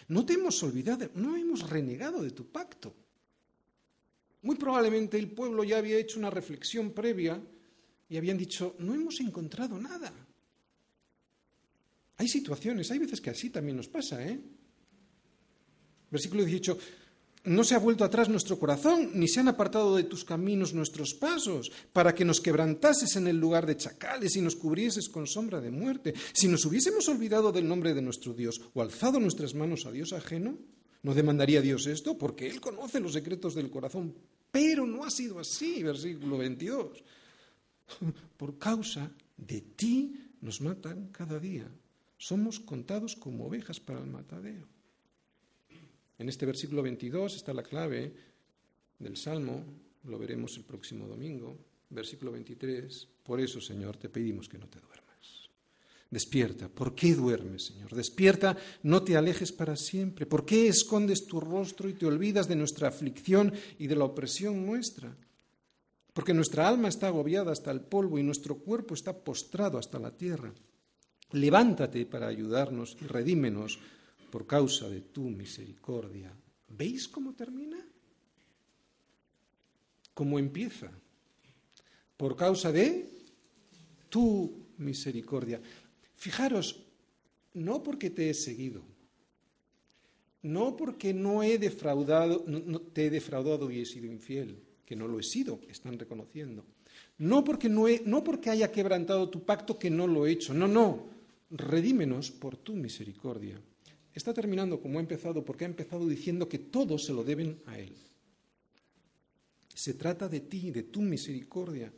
no 0.08 0.24
te 0.24 0.34
hemos 0.34 0.62
olvidado, 0.62 1.10
no 1.14 1.36
hemos 1.36 1.68
renegado 1.68 2.22
de 2.22 2.30
tu 2.30 2.46
pacto. 2.46 2.94
Muy 4.42 4.56
probablemente 4.56 5.18
el 5.18 5.30
pueblo 5.30 5.64
ya 5.64 5.78
había 5.78 5.98
hecho 5.98 6.18
una 6.18 6.30
reflexión 6.30 6.92
previa 6.92 7.40
y 8.08 8.16
habían 8.16 8.36
dicho, 8.36 8.76
no 8.78 8.94
hemos 8.94 9.20
encontrado 9.20 9.78
nada. 9.78 10.12
Hay 12.16 12.28
situaciones, 12.28 12.90
hay 12.90 12.98
veces 12.98 13.20
que 13.20 13.30
así 13.30 13.50
también 13.50 13.76
nos 13.76 13.88
pasa, 13.88 14.24
¿eh? 14.24 14.38
Versículo 16.10 16.44
18, 16.44 16.78
no 17.44 17.62
se 17.62 17.74
ha 17.74 17.78
vuelto 17.78 18.04
atrás 18.04 18.28
nuestro 18.28 18.58
corazón, 18.58 19.10
ni 19.14 19.28
se 19.28 19.40
han 19.40 19.48
apartado 19.48 19.96
de 19.96 20.04
tus 20.04 20.24
caminos 20.24 20.72
nuestros 20.72 21.14
pasos, 21.14 21.70
para 21.92 22.14
que 22.14 22.24
nos 22.24 22.40
quebrantases 22.40 23.16
en 23.16 23.26
el 23.26 23.38
lugar 23.38 23.66
de 23.66 23.76
chacales 23.76 24.36
y 24.36 24.40
nos 24.40 24.56
cubrieses 24.56 25.08
con 25.08 25.26
sombra 25.26 25.60
de 25.60 25.70
muerte. 25.70 26.14
Si 26.32 26.48
nos 26.48 26.64
hubiésemos 26.64 27.08
olvidado 27.08 27.52
del 27.52 27.68
nombre 27.68 27.92
de 27.92 28.02
nuestro 28.02 28.32
Dios 28.32 28.60
o 28.72 28.80
alzado 28.80 29.20
nuestras 29.20 29.54
manos 29.54 29.84
a 29.84 29.92
Dios 29.92 30.12
ajeno, 30.12 30.56
¿no 31.02 31.14
demandaría 31.14 31.60
Dios 31.60 31.86
esto? 31.86 32.16
Porque 32.16 32.48
Él 32.48 32.60
conoce 32.60 33.00
los 33.00 33.12
secretos 33.12 33.54
del 33.54 33.70
corazón. 33.70 34.14
Pero 34.50 34.86
no 34.86 35.04
ha 35.04 35.10
sido 35.10 35.38
así, 35.38 35.82
versículo 35.82 36.38
22. 36.38 37.04
Por 38.38 38.58
causa 38.58 39.10
de 39.36 39.60
ti 39.60 40.14
nos 40.40 40.60
matan 40.60 41.08
cada 41.08 41.38
día. 41.38 41.68
Somos 42.16 42.58
contados 42.58 43.16
como 43.16 43.46
ovejas 43.46 43.80
para 43.80 44.00
el 44.00 44.06
matadero. 44.06 44.73
En 46.18 46.28
este 46.28 46.46
versículo 46.46 46.82
22 46.82 47.36
está 47.36 47.52
la 47.52 47.62
clave 47.62 48.12
del 48.98 49.16
Salmo, 49.16 49.64
lo 50.04 50.18
veremos 50.18 50.56
el 50.56 50.64
próximo 50.64 51.06
domingo, 51.06 51.56
versículo 51.90 52.32
23. 52.32 53.08
Por 53.22 53.40
eso, 53.40 53.60
Señor, 53.60 53.96
te 53.96 54.08
pedimos 54.08 54.48
que 54.48 54.58
no 54.58 54.66
te 54.68 54.80
duermas. 54.80 55.04
Despierta. 56.10 56.68
¿Por 56.68 56.94
qué 56.94 57.14
duermes, 57.14 57.66
Señor? 57.66 57.94
Despierta, 57.94 58.56
no 58.84 59.02
te 59.02 59.16
alejes 59.16 59.50
para 59.50 59.76
siempre. 59.76 60.26
¿Por 60.26 60.44
qué 60.44 60.68
escondes 60.68 61.26
tu 61.26 61.40
rostro 61.40 61.88
y 61.88 61.94
te 61.94 62.06
olvidas 62.06 62.46
de 62.46 62.56
nuestra 62.56 62.88
aflicción 62.88 63.52
y 63.78 63.88
de 63.88 63.96
la 63.96 64.04
opresión 64.04 64.64
nuestra? 64.64 65.16
Porque 66.12 66.32
nuestra 66.32 66.68
alma 66.68 66.88
está 66.88 67.08
agobiada 67.08 67.50
hasta 67.50 67.72
el 67.72 67.80
polvo 67.80 68.18
y 68.18 68.22
nuestro 68.22 68.58
cuerpo 68.58 68.94
está 68.94 69.12
postrado 69.24 69.78
hasta 69.78 69.98
la 69.98 70.12
tierra. 70.12 70.52
Levántate 71.32 72.06
para 72.06 72.28
ayudarnos 72.28 72.96
y 73.00 73.06
redímenos 73.06 73.80
por 74.34 74.48
causa 74.48 74.88
de 74.88 75.00
tu 75.00 75.30
misericordia. 75.30 76.34
¿Veis 76.66 77.06
cómo 77.06 77.34
termina? 77.34 77.78
¿Cómo 80.12 80.40
empieza? 80.40 80.90
Por 82.16 82.34
causa 82.34 82.72
de 82.72 83.08
tu 84.08 84.66
misericordia. 84.78 85.62
Fijaros, 86.16 86.82
no 87.52 87.80
porque 87.80 88.10
te 88.10 88.28
he 88.28 88.34
seguido, 88.34 88.82
no 90.42 90.74
porque 90.74 91.14
no 91.14 91.44
he 91.44 91.56
defraudado, 91.56 92.42
no, 92.48 92.80
te 92.80 93.06
he 93.06 93.10
defraudado 93.10 93.70
y 93.70 93.82
he 93.82 93.86
sido 93.86 94.10
infiel, 94.10 94.58
que 94.84 94.96
no 94.96 95.06
lo 95.06 95.20
he 95.20 95.22
sido, 95.22 95.60
están 95.68 95.96
reconociendo. 95.96 96.64
No 97.18 97.44
porque, 97.44 97.68
no, 97.68 97.84
no 98.04 98.24
porque 98.24 98.50
haya 98.50 98.72
quebrantado 98.72 99.30
tu 99.30 99.44
pacto, 99.44 99.78
que 99.78 99.90
no 99.90 100.08
lo 100.08 100.26
he 100.26 100.32
hecho. 100.32 100.52
No, 100.52 100.66
no. 100.66 101.06
Redímenos 101.50 102.32
por 102.32 102.56
tu 102.56 102.74
misericordia 102.74 103.62
está 104.14 104.32
terminando 104.32 104.80
como 104.80 104.98
ha 104.98 105.02
empezado 105.02 105.44
porque 105.44 105.64
ha 105.64 105.68
empezado 105.68 106.08
diciendo 106.08 106.48
que 106.48 106.58
todo 106.58 106.98
se 106.98 107.12
lo 107.12 107.24
deben 107.24 107.60
a 107.66 107.78
Él. 107.78 107.94
Se 109.74 109.94
trata 109.94 110.28
de 110.28 110.40
ti, 110.40 110.70
de 110.70 110.84
tu 110.84 111.02
misericordia. 111.02 111.92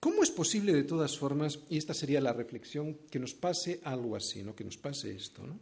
¿Cómo 0.00 0.22
es 0.22 0.30
posible 0.30 0.72
de 0.72 0.84
todas 0.84 1.16
formas, 1.16 1.60
y 1.68 1.76
esta 1.76 1.94
sería 1.94 2.20
la 2.20 2.32
reflexión, 2.32 2.94
que 3.10 3.18
nos 3.18 3.34
pase 3.34 3.80
algo 3.84 4.16
así, 4.16 4.42
¿no? 4.42 4.56
que 4.56 4.64
nos 4.64 4.76
pase 4.76 5.14
esto? 5.14 5.46
¿no? 5.46 5.60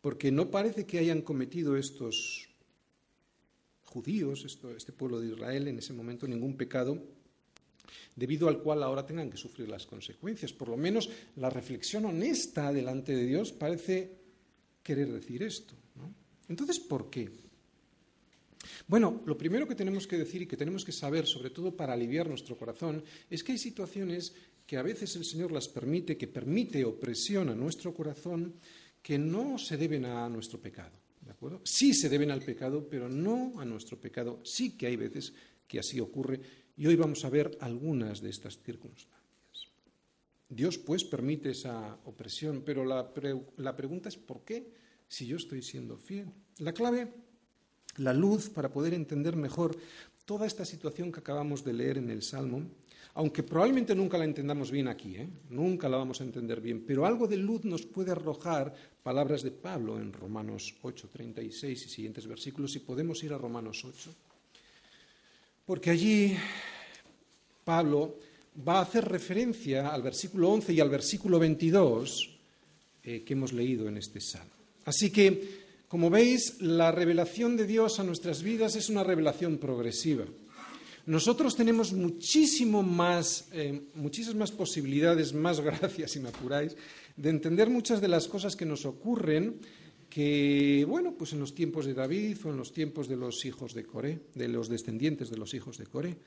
Porque 0.00 0.32
no 0.32 0.50
parece 0.50 0.86
que 0.86 0.98
hayan 0.98 1.22
cometido 1.22 1.76
estos 1.76 2.48
judíos, 3.84 4.44
este 4.44 4.92
pueblo 4.92 5.20
de 5.20 5.28
Israel, 5.28 5.68
en 5.68 5.78
ese 5.78 5.92
momento 5.92 6.26
ningún 6.26 6.56
pecado, 6.56 7.02
debido 8.16 8.48
al 8.48 8.58
cual 8.62 8.82
ahora 8.82 9.06
tengan 9.06 9.30
que 9.30 9.36
sufrir 9.36 9.68
las 9.68 9.86
consecuencias. 9.86 10.52
Por 10.52 10.68
lo 10.68 10.76
menos 10.76 11.08
la 11.36 11.50
reflexión 11.50 12.04
honesta 12.04 12.72
delante 12.72 13.14
de 13.14 13.26
Dios 13.26 13.52
parece 13.52 14.16
querer 14.82 15.12
decir 15.12 15.42
esto. 15.42 15.74
Entonces, 16.48 16.80
¿por 16.80 17.10
qué? 17.10 17.30
Bueno, 18.88 19.22
lo 19.24 19.38
primero 19.38 19.66
que 19.66 19.74
tenemos 19.74 20.06
que 20.06 20.18
decir 20.18 20.42
y 20.42 20.46
que 20.46 20.56
tenemos 20.56 20.84
que 20.84 20.92
saber, 20.92 21.26
sobre 21.26 21.50
todo 21.50 21.76
para 21.76 21.92
aliviar 21.92 22.28
nuestro 22.28 22.56
corazón, 22.56 23.02
es 23.30 23.44
que 23.44 23.52
hay 23.52 23.58
situaciones 23.58 24.34
que 24.66 24.76
a 24.76 24.82
veces 24.82 25.16
el 25.16 25.24
Señor 25.24 25.52
las 25.52 25.68
permite, 25.68 26.16
que 26.16 26.26
permite 26.26 26.84
opresión 26.84 27.48
a 27.48 27.54
nuestro 27.54 27.94
corazón, 27.94 28.54
que 29.02 29.18
no 29.18 29.58
se 29.58 29.76
deben 29.76 30.04
a 30.04 30.28
nuestro 30.28 30.60
pecado. 30.60 30.92
¿De 31.20 31.32
acuerdo? 31.32 31.60
Sí 31.64 31.94
se 31.94 32.08
deben 32.08 32.30
al 32.30 32.42
pecado, 32.42 32.88
pero 32.88 33.08
no 33.08 33.60
a 33.60 33.64
nuestro 33.64 33.98
pecado. 34.00 34.40
Sí 34.44 34.76
que 34.76 34.86
hay 34.86 34.96
veces 34.96 35.32
que 35.70 35.78
así 35.78 36.00
ocurre 36.00 36.40
y 36.76 36.88
hoy 36.88 36.96
vamos 36.96 37.24
a 37.24 37.30
ver 37.30 37.56
algunas 37.60 38.20
de 38.20 38.30
estas 38.30 38.58
circunstancias. 38.58 39.68
Dios 40.48 40.78
pues 40.78 41.04
permite 41.04 41.50
esa 41.50 41.96
opresión, 42.06 42.62
pero 42.66 42.84
la, 42.84 43.12
la 43.56 43.76
pregunta 43.76 44.08
es 44.08 44.16
¿por 44.16 44.44
qué 44.44 44.74
si 45.06 45.28
yo 45.28 45.36
estoy 45.36 45.62
siendo 45.62 45.96
fiel? 45.96 46.26
La 46.58 46.72
clave, 46.72 47.12
la 47.98 48.12
luz 48.12 48.50
para 48.50 48.72
poder 48.72 48.94
entender 48.94 49.36
mejor 49.36 49.78
toda 50.24 50.44
esta 50.44 50.64
situación 50.64 51.12
que 51.12 51.20
acabamos 51.20 51.62
de 51.62 51.72
leer 51.72 51.98
en 51.98 52.10
el 52.10 52.22
Salmo, 52.22 52.62
aunque 53.14 53.44
probablemente 53.44 53.94
nunca 53.94 54.18
la 54.18 54.24
entendamos 54.24 54.72
bien 54.72 54.88
aquí, 54.88 55.14
¿eh? 55.16 55.28
nunca 55.50 55.88
la 55.88 55.98
vamos 55.98 56.20
a 56.20 56.24
entender 56.24 56.60
bien, 56.60 56.84
pero 56.84 57.06
algo 57.06 57.28
de 57.28 57.36
luz 57.36 57.64
nos 57.64 57.86
puede 57.86 58.10
arrojar 58.10 58.74
palabras 59.04 59.44
de 59.44 59.52
Pablo 59.52 60.00
en 60.00 60.12
Romanos 60.12 60.74
8, 60.82 61.10
36 61.12 61.86
y 61.86 61.88
siguientes 61.88 62.26
versículos, 62.26 62.74
y 62.74 62.80
podemos 62.80 63.22
ir 63.22 63.32
a 63.32 63.38
Romanos 63.38 63.84
8. 63.84 64.29
Porque 65.70 65.90
allí 65.90 66.36
Pablo 67.62 68.18
va 68.66 68.78
a 68.78 68.82
hacer 68.82 69.04
referencia 69.04 69.90
al 69.90 70.02
versículo 70.02 70.50
11 70.50 70.72
y 70.72 70.80
al 70.80 70.90
versículo 70.90 71.38
22 71.38 72.28
eh, 73.04 73.22
que 73.22 73.34
hemos 73.34 73.52
leído 73.52 73.86
en 73.86 73.96
este 73.96 74.20
salmo. 74.20 74.50
Así 74.84 75.12
que, 75.12 75.60
como 75.86 76.10
veis, 76.10 76.60
la 76.60 76.90
revelación 76.90 77.56
de 77.56 77.68
Dios 77.68 78.00
a 78.00 78.02
nuestras 78.02 78.42
vidas 78.42 78.74
es 78.74 78.88
una 78.88 79.04
revelación 79.04 79.58
progresiva. 79.58 80.24
Nosotros 81.06 81.54
tenemos 81.54 81.92
muchísimo 81.92 82.82
más, 82.82 83.46
eh, 83.52 83.80
muchísimas 83.94 84.34
más 84.34 84.50
posibilidades, 84.50 85.32
más 85.32 85.60
gracias, 85.70 86.10
si 86.10 86.18
me 86.18 86.30
apuráis, 86.30 86.74
de 87.16 87.30
entender 87.30 87.70
muchas 87.70 88.00
de 88.00 88.08
las 88.08 88.26
cosas 88.26 88.56
que 88.56 88.66
nos 88.66 88.86
ocurren 88.86 89.60
que, 90.10 90.84
bueno, 90.86 91.14
pues 91.16 91.32
en 91.32 91.40
los 91.40 91.54
tiempos 91.54 91.86
de 91.86 91.94
David 91.94 92.36
o 92.44 92.50
en 92.50 92.56
los 92.56 92.72
tiempos 92.72 93.08
de 93.08 93.16
los 93.16 93.44
hijos 93.44 93.72
de 93.72 93.84
Coré, 93.84 94.18
de 94.34 94.48
los 94.48 94.68
descendientes 94.68 95.30
de 95.30 95.38
los 95.38 95.54
hijos 95.54 95.78
de 95.78 95.86
Coré. 95.86 96.18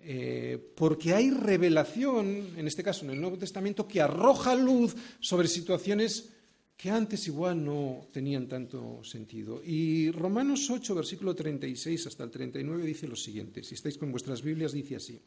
Eh, 0.00 0.58
porque 0.74 1.14
hay 1.14 1.30
revelación, 1.30 2.54
en 2.56 2.66
este 2.66 2.82
caso 2.82 3.04
en 3.04 3.12
el 3.12 3.20
Nuevo 3.20 3.38
Testamento, 3.38 3.88
que 3.88 4.00
arroja 4.00 4.54
luz 4.54 4.94
sobre 5.20 5.48
situaciones 5.48 6.30
que 6.76 6.90
antes 6.90 7.26
igual 7.26 7.64
no 7.64 8.06
tenían 8.12 8.46
tanto 8.46 9.02
sentido. 9.02 9.62
Y 9.64 10.10
Romanos 10.10 10.68
8, 10.68 10.94
versículo 10.94 11.34
36 11.34 12.06
hasta 12.06 12.24
el 12.24 12.30
39 12.30 12.84
dice 12.84 13.08
lo 13.08 13.16
siguiente, 13.16 13.64
si 13.64 13.74
estáis 13.74 13.96
con 13.96 14.10
vuestras 14.10 14.42
Biblias 14.42 14.72
dice 14.72 14.96
así, 14.96 15.18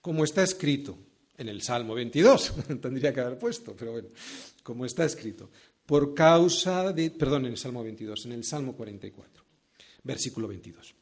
como 0.00 0.22
está 0.22 0.44
escrito 0.44 0.96
en 1.36 1.48
el 1.48 1.60
Salmo 1.62 1.94
22, 1.94 2.54
tendría 2.80 3.12
que 3.12 3.20
haber 3.20 3.38
puesto, 3.38 3.74
pero 3.76 3.92
bueno, 3.92 4.08
como 4.62 4.84
está 4.84 5.04
escrito, 5.04 5.50
por 5.88 6.12
causa 6.12 6.92
de, 6.92 7.10
perdón, 7.10 7.46
en 7.46 7.52
el 7.52 7.56
Salmo 7.56 7.82
22, 7.82 8.26
en 8.26 8.32
el 8.32 8.44
Salmo 8.44 8.76
44, 8.76 9.42
versículo 10.04 10.46
22. 10.46 10.94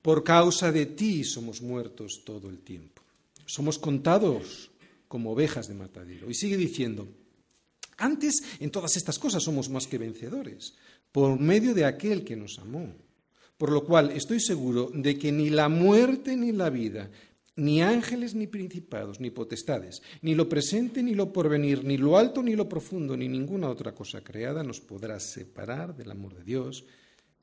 Por 0.00 0.22
causa 0.22 0.70
de 0.70 0.86
ti 0.86 1.24
somos 1.24 1.60
muertos 1.60 2.22
todo 2.24 2.48
el 2.48 2.60
tiempo. 2.60 3.02
Somos 3.44 3.76
contados 3.76 4.70
como 5.08 5.32
ovejas 5.32 5.66
de 5.66 5.74
matadero. 5.74 6.30
Y 6.30 6.34
sigue 6.34 6.56
diciendo, 6.56 7.08
antes 7.96 8.36
en 8.60 8.70
todas 8.70 8.96
estas 8.96 9.18
cosas 9.18 9.42
somos 9.42 9.68
más 9.68 9.88
que 9.88 9.98
vencedores, 9.98 10.74
por 11.10 11.40
medio 11.40 11.74
de 11.74 11.84
aquel 11.84 12.22
que 12.22 12.36
nos 12.36 12.60
amó. 12.60 12.94
Por 13.58 13.72
lo 13.72 13.84
cual 13.84 14.12
estoy 14.12 14.38
seguro 14.38 14.92
de 14.94 15.18
que 15.18 15.32
ni 15.32 15.50
la 15.50 15.68
muerte 15.68 16.36
ni 16.36 16.52
la 16.52 16.70
vida, 16.70 17.10
ni 17.56 17.82
ángeles, 17.82 18.34
ni 18.34 18.46
principados, 18.46 19.20
ni 19.20 19.30
potestades, 19.30 20.02
ni 20.22 20.34
lo 20.34 20.48
presente, 20.48 21.02
ni 21.02 21.14
lo 21.14 21.32
porvenir, 21.32 21.84
ni 21.84 21.96
lo 21.96 22.18
alto, 22.18 22.42
ni 22.42 22.56
lo 22.56 22.68
profundo, 22.68 23.16
ni 23.16 23.28
ninguna 23.28 23.68
otra 23.68 23.94
cosa 23.94 24.22
creada 24.22 24.62
nos 24.62 24.80
podrá 24.80 25.20
separar 25.20 25.96
del 25.96 26.10
amor 26.10 26.34
de 26.34 26.44
Dios, 26.44 26.84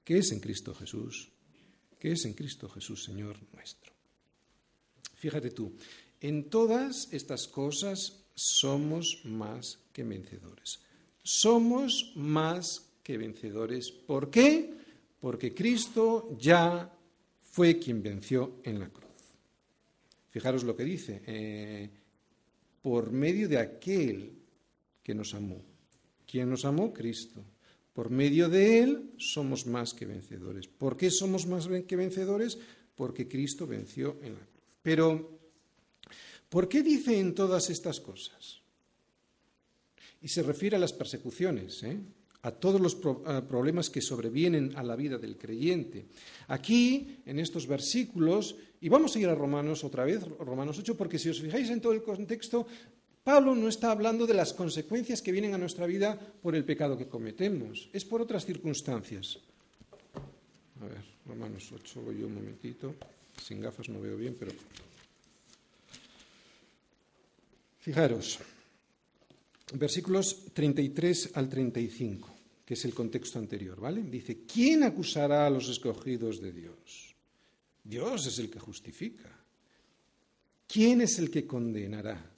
que 0.03 0.17
es 0.17 0.31
en 0.31 0.39
Cristo 0.39 0.73
Jesús, 0.73 1.31
que 1.99 2.11
es 2.11 2.25
en 2.25 2.33
Cristo 2.33 2.67
Jesús, 2.67 3.03
Señor 3.03 3.37
nuestro. 3.53 3.93
Fíjate 5.15 5.51
tú, 5.51 5.73
en 6.19 6.49
todas 6.49 7.07
estas 7.11 7.47
cosas 7.47 8.25
somos 8.35 9.21
más 9.23 9.79
que 9.93 10.03
vencedores. 10.03 10.79
Somos 11.23 12.13
más 12.15 12.89
que 13.03 13.17
vencedores. 13.17 13.91
¿Por 13.91 14.29
qué? 14.31 14.73
Porque 15.19 15.53
Cristo 15.53 16.35
ya 16.39 16.91
fue 17.39 17.77
quien 17.77 18.01
venció 18.01 18.59
en 18.63 18.79
la 18.79 18.89
cruz. 18.89 19.10
Fijaros 20.31 20.63
lo 20.63 20.75
que 20.75 20.85
dice, 20.85 21.21
eh, 21.27 21.89
por 22.81 23.11
medio 23.11 23.47
de 23.47 23.57
aquel 23.59 24.31
que 25.03 25.13
nos 25.13 25.33
amó. 25.33 25.61
¿Quién 26.25 26.49
nos 26.49 26.63
amó? 26.63 26.93
Cristo. 26.93 27.43
Por 27.93 28.09
medio 28.09 28.47
de 28.47 28.79
Él 28.79 29.11
somos 29.17 29.67
más 29.67 29.93
que 29.93 30.05
vencedores. 30.05 30.67
¿Por 30.67 30.95
qué 30.95 31.11
somos 31.11 31.45
más 31.45 31.67
que 31.85 31.95
vencedores? 31.97 32.57
Porque 32.95 33.27
Cristo 33.27 33.67
venció 33.67 34.17
en 34.23 34.33
la 34.35 34.39
cruz. 34.39 34.63
Pero, 34.81 35.39
¿por 36.47 36.69
qué 36.69 36.81
dice 36.81 37.19
en 37.19 37.35
todas 37.35 37.69
estas 37.69 37.99
cosas? 37.99 38.61
Y 40.21 40.29
se 40.29 40.43
refiere 40.43 40.77
a 40.77 40.79
las 40.79 40.93
persecuciones, 40.93 41.83
¿eh? 41.83 41.99
A 42.43 42.51
todos 42.51 42.81
los 42.81 42.95
problemas 42.95 43.89
que 43.89 44.01
sobrevienen 44.01 44.75
a 44.75 44.83
la 44.83 44.95
vida 44.95 45.17
del 45.17 45.37
creyente. 45.37 46.05
Aquí, 46.47 47.19
en 47.25 47.39
estos 47.39 47.67
versículos, 47.67 48.55
y 48.81 48.89
vamos 48.89 49.15
a 49.15 49.19
ir 49.19 49.29
a 49.29 49.35
Romanos 49.35 49.83
otra 49.83 50.05
vez, 50.05 50.23
Romanos 50.39 50.79
8, 50.79 50.97
porque 50.97 51.19
si 51.19 51.29
os 51.29 51.39
fijáis 51.39 51.69
en 51.69 51.81
todo 51.81 51.93
el 51.93 52.01
contexto, 52.01 52.65
Pablo 53.23 53.53
no 53.53 53.67
está 53.67 53.91
hablando 53.91 54.25
de 54.25 54.33
las 54.33 54.53
consecuencias 54.53 55.21
que 55.21 55.31
vienen 55.31 55.53
a 55.53 55.59
nuestra 55.59 55.85
vida 55.85 56.17
por 56.41 56.55
el 56.55 56.65
pecado 56.65 56.97
que 56.97 57.07
cometemos, 57.07 57.89
es 57.93 58.03
por 58.03 58.21
otras 58.21 58.45
circunstancias. 58.45 59.37
A 60.81 60.85
ver, 60.85 61.03
Romanos 61.27 61.71
8, 61.71 62.01
voy 62.01 62.17
yo 62.19 62.25
un 62.25 62.33
momentito, 62.33 62.95
sin 63.39 63.61
gafas 63.61 63.89
no 63.89 64.01
veo 64.01 64.17
bien, 64.17 64.35
pero... 64.39 64.51
Fijaros, 67.77 68.39
versículos 69.73 70.45
33 70.53 71.31
al 71.35 71.49
35, 71.49 72.30
que 72.71 72.75
es 72.75 72.85
el 72.85 72.93
contexto 72.93 73.37
anterior, 73.37 73.81
¿vale? 73.81 74.01
Dice, 74.01 74.45
¿quién 74.47 74.83
acusará 74.83 75.45
a 75.45 75.49
los 75.49 75.67
escogidos 75.67 76.39
de 76.39 76.53
Dios? 76.53 77.13
Dios 77.83 78.27
es 78.27 78.39
el 78.39 78.49
que 78.49 78.61
justifica. 78.61 79.29
¿Quién 80.67 81.01
es 81.01 81.19
el 81.19 81.29
que 81.29 81.45
condenará? 81.45 82.31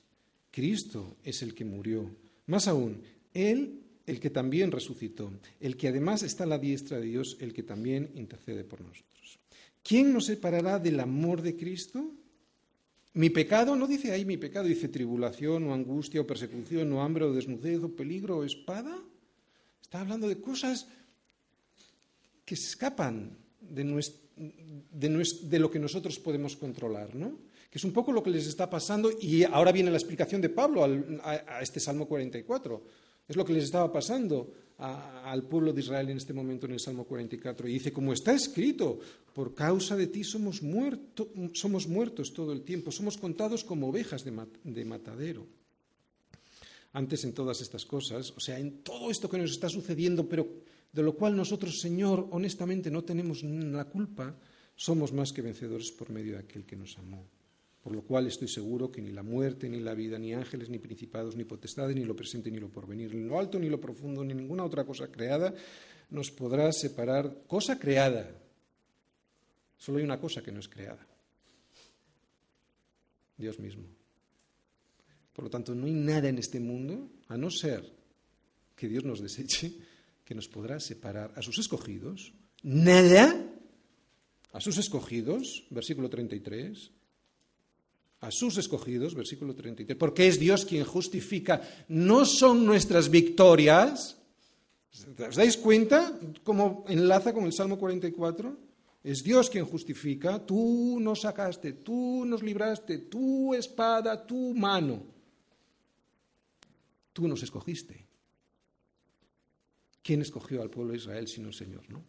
Cristo 0.49 1.17
es 1.23 1.43
el 1.43 1.53
que 1.53 1.65
murió. 1.65 2.09
Más 2.47 2.67
aún, 2.67 3.03
Él 3.31 3.79
el 4.07 4.19
que 4.19 4.31
también 4.31 4.71
resucitó, 4.71 5.31
el 5.59 5.77
que 5.77 5.89
además 5.89 6.23
está 6.23 6.45
a 6.45 6.47
la 6.47 6.57
diestra 6.57 6.97
de 6.97 7.05
Dios, 7.05 7.37
el 7.39 7.53
que 7.53 7.61
también 7.61 8.09
intercede 8.15 8.63
por 8.63 8.81
nosotros. 8.81 9.37
¿Quién 9.83 10.11
nos 10.11 10.25
separará 10.25 10.79
del 10.79 10.99
amor 10.99 11.43
de 11.43 11.55
Cristo? 11.55 12.09
Mi 13.13 13.29
pecado 13.29 13.75
no 13.75 13.85
dice 13.85 14.11
ahí 14.11 14.25
mi 14.25 14.37
pecado, 14.37 14.67
dice 14.67 14.87
tribulación 14.87 15.65
o 15.65 15.75
angustia 15.75 16.21
o 16.21 16.25
persecución 16.25 16.91
o 16.91 17.03
hambre 17.03 17.23
o 17.23 17.33
desnudez 17.33 17.83
o 17.83 17.95
peligro 17.95 18.39
o 18.39 18.43
espada. 18.43 18.99
Está 19.93 20.01
hablando 20.01 20.27
de 20.27 20.41
cosas 20.41 20.87
que 22.43 22.55
se 22.55 22.65
escapan 22.65 23.37
de, 23.61 23.83
lo 25.59 25.69
que 25.69 25.77
nosotros 25.77 26.17
podemos 26.17 26.57
controlar, 26.57 27.13
¿no? 27.13 27.37
que 27.69 27.77
es 27.77 27.83
un 27.83 27.93
poco 27.93 28.11
lo 28.11 28.23
que 28.23 28.31
les 28.31 28.47
está 28.47 28.67
pasando, 28.67 29.11
y 29.21 29.43
ahora 29.43 29.71
viene 29.71 29.91
la 29.91 29.97
explicación 29.97 30.41
de 30.41 30.49
Pablo 30.49 30.83
a, 30.83 31.61
este 31.61 31.79
Salmo 31.79 32.07
44. 32.07 32.83
Es 33.27 33.35
lo 33.35 33.45
que 33.45 33.53
les 33.53 33.65
estaba 33.65 33.93
pasando 33.93 34.51
al 34.79 35.43
pueblo 35.43 35.71
de 35.71 35.81
Israel 35.81 36.09
en 36.09 36.17
este 36.17 36.33
momento 36.33 36.65
en 36.65 36.71
el 36.71 36.79
Salmo 36.79 37.03
44. 37.03 37.67
Y 37.67 37.73
dice, 37.73 37.93
como 37.93 38.13
está 38.13 38.33
escrito, 38.33 38.99
por 39.35 39.53
causa 39.53 39.95
de 39.95 40.07
ti 40.07 40.23
somos 40.23 40.63
muertos 40.63 42.33
todo 42.33 42.51
el 42.51 42.63
tiempo, 42.63 42.91
somos 42.91 43.15
contados 43.19 43.63
como 43.63 43.89
ovejas 43.89 44.23
de 44.23 44.85
matadero. 44.85 45.45
Antes 46.93 47.23
en 47.23 47.33
todas 47.33 47.61
estas 47.61 47.85
cosas, 47.85 48.31
o 48.31 48.39
sea, 48.39 48.59
en 48.59 48.83
todo 48.83 49.11
esto 49.11 49.29
que 49.29 49.37
nos 49.37 49.51
está 49.51 49.69
sucediendo, 49.69 50.27
pero 50.27 50.47
de 50.91 51.03
lo 51.03 51.15
cual 51.15 51.35
nosotros, 51.35 51.79
Señor, 51.79 52.27
honestamente 52.31 52.91
no 52.91 53.03
tenemos 53.03 53.43
la 53.43 53.85
culpa, 53.85 54.35
somos 54.75 55.11
más 55.11 55.33
que 55.33 55.41
vencedores 55.41 55.91
por 55.91 56.09
medio 56.09 56.33
de 56.33 56.39
aquel 56.39 56.65
que 56.65 56.75
nos 56.75 56.97
amó. 56.97 57.25
Por 57.83 57.93
lo 57.93 58.03
cual 58.03 58.27
estoy 58.27 58.47
seguro 58.47 58.89
que 58.89 59.01
ni 59.01 59.11
la 59.11 59.23
muerte, 59.23 59.67
ni 59.67 59.81
la 59.81 59.93
vida, 59.93 60.17
ni 60.17 60.33
ángeles, 60.33 60.69
ni 60.69 60.79
principados, 60.79 61.35
ni 61.35 61.43
potestades, 61.43 61.95
ni 61.95 62.05
lo 62.05 62.15
presente, 62.15 62.49
ni 62.49 62.57
lo 62.57 62.69
porvenir, 62.69 63.13
ni 63.13 63.27
lo 63.27 63.37
alto, 63.37 63.59
ni 63.59 63.67
lo 63.67 63.81
profundo, 63.81 64.23
ni 64.23 64.33
ninguna 64.33 64.63
otra 64.63 64.85
cosa 64.85 65.11
creada 65.11 65.53
nos 66.13 66.31
podrá 66.31 66.71
separar. 66.71 67.43
Cosa 67.47 67.77
creada. 67.77 68.29
Solo 69.77 69.97
hay 69.97 70.05
una 70.05 70.19
cosa 70.19 70.41
que 70.41 70.51
no 70.51 70.59
es 70.59 70.69
creada. 70.69 71.05
Dios 73.35 73.59
mismo. 73.59 73.83
Por 75.33 75.45
lo 75.45 75.49
tanto, 75.49 75.73
no 75.73 75.87
hay 75.87 75.93
nada 75.93 76.29
en 76.29 76.37
este 76.37 76.59
mundo, 76.59 77.09
a 77.27 77.37
no 77.37 77.49
ser 77.49 77.91
que 78.75 78.87
Dios 78.87 79.03
nos 79.03 79.21
deseche, 79.21 79.73
que 80.23 80.35
nos 80.35 80.47
podrá 80.47 80.79
separar 80.79 81.33
a 81.35 81.41
sus 81.41 81.57
escogidos. 81.57 82.33
Nada 82.61 83.53
a 84.53 84.61
sus 84.61 84.77
escogidos, 84.77 85.65
versículo 85.69 86.09
33. 86.09 86.91
A 88.21 88.31
sus 88.31 88.57
escogidos, 88.57 89.15
versículo 89.15 89.53
33. 89.53 89.97
Porque 89.97 90.27
es 90.27 90.39
Dios 90.39 90.63
quien 90.63 90.85
justifica. 90.85 91.61
No 91.89 92.25
son 92.25 92.65
nuestras 92.65 93.09
victorias. 93.09 94.17
¿Os 95.27 95.35
dais 95.35 95.57
cuenta 95.57 96.17
cómo 96.43 96.85
enlaza 96.87 97.33
con 97.33 97.45
el 97.45 97.53
Salmo 97.53 97.79
44? 97.79 98.55
Es 99.03 99.23
Dios 99.23 99.49
quien 99.49 99.65
justifica. 99.65 100.45
Tú 100.45 100.99
nos 101.01 101.21
sacaste, 101.21 101.73
tú 101.73 102.23
nos 102.25 102.43
libraste, 102.43 102.99
tu 102.99 103.53
espada, 103.55 104.25
tu 104.25 104.53
mano. 104.53 105.03
Tú 107.13 107.27
nos 107.27 107.43
escogiste. 107.43 108.05
¿Quién 110.01 110.21
escogió 110.21 110.61
al 110.61 110.69
pueblo 110.69 110.91
de 110.91 110.97
Israel 110.97 111.27
sino 111.27 111.47
el 111.47 111.53
Señor? 111.53 111.89
¿no? 111.89 112.03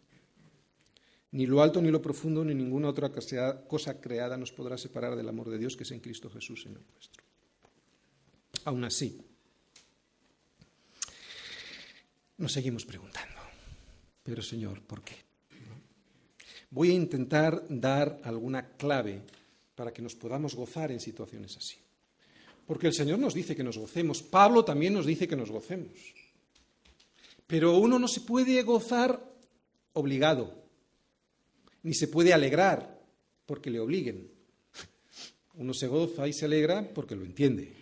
Ni 1.31 1.45
lo 1.45 1.61
alto, 1.61 1.81
ni 1.81 1.91
lo 1.91 2.01
profundo, 2.01 2.43
ni 2.43 2.53
ninguna 2.53 2.89
otra 2.89 3.11
cosa 3.11 4.01
creada 4.01 4.37
nos 4.37 4.51
podrá 4.51 4.77
separar 4.77 5.15
del 5.15 5.29
amor 5.29 5.49
de 5.49 5.57
Dios 5.57 5.77
que 5.77 5.83
es 5.83 5.91
en 5.91 5.99
Cristo 5.99 6.29
Jesús, 6.29 6.63
Señor 6.63 6.81
nuestro. 6.93 7.23
Aún 8.65 8.83
así, 8.83 9.21
nos 12.37 12.51
seguimos 12.51 12.85
preguntando, 12.85 13.39
pero 14.23 14.41
Señor, 14.41 14.81
¿por 14.81 15.03
qué? 15.03 15.15
Voy 16.69 16.91
a 16.91 16.93
intentar 16.93 17.65
dar 17.69 18.19
alguna 18.23 18.75
clave 18.75 19.21
para 19.75 19.93
que 19.93 20.01
nos 20.01 20.15
podamos 20.15 20.55
gozar 20.55 20.91
en 20.91 20.99
situaciones 20.99 21.55
así. 21.57 21.77
Porque 22.65 22.87
el 22.87 22.93
Señor 22.93 23.19
nos 23.19 23.33
dice 23.33 23.55
que 23.55 23.63
nos 23.63 23.77
gocemos, 23.77 24.23
Pablo 24.23 24.65
también 24.65 24.93
nos 24.93 25.05
dice 25.05 25.27
que 25.27 25.35
nos 25.35 25.51
gocemos. 25.51 25.91
Pero 27.47 27.77
uno 27.77 27.99
no 27.99 28.07
se 28.07 28.21
puede 28.21 28.61
gozar 28.63 29.33
obligado, 29.93 30.63
ni 31.83 31.93
se 31.93 32.07
puede 32.07 32.33
alegrar 32.33 32.99
porque 33.45 33.69
le 33.69 33.79
obliguen. 33.79 34.31
Uno 35.53 35.73
se 35.73 35.87
goza 35.87 36.27
y 36.27 36.33
se 36.33 36.45
alegra 36.45 36.91
porque 36.93 37.15
lo 37.15 37.23
entiende. 37.23 37.73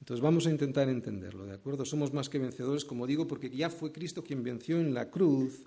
Entonces 0.00 0.22
vamos 0.22 0.46
a 0.46 0.50
intentar 0.50 0.88
entenderlo, 0.88 1.46
¿de 1.46 1.54
acuerdo? 1.54 1.84
Somos 1.84 2.12
más 2.12 2.28
que 2.28 2.38
vencedores, 2.38 2.84
como 2.84 3.06
digo, 3.06 3.26
porque 3.26 3.48
ya 3.48 3.70
fue 3.70 3.92
Cristo 3.92 4.22
quien 4.22 4.42
venció 4.42 4.80
en 4.80 4.92
la 4.92 5.08
cruz. 5.10 5.64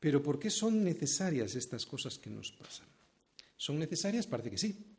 Pero 0.00 0.22
¿por 0.22 0.38
qué 0.38 0.50
son 0.50 0.82
necesarias 0.82 1.54
estas 1.54 1.86
cosas 1.86 2.18
que 2.18 2.30
nos 2.30 2.50
pasan? 2.52 2.86
¿Son 3.56 3.78
necesarias? 3.78 4.26
Parece 4.26 4.50
que 4.50 4.58
sí. 4.58 4.93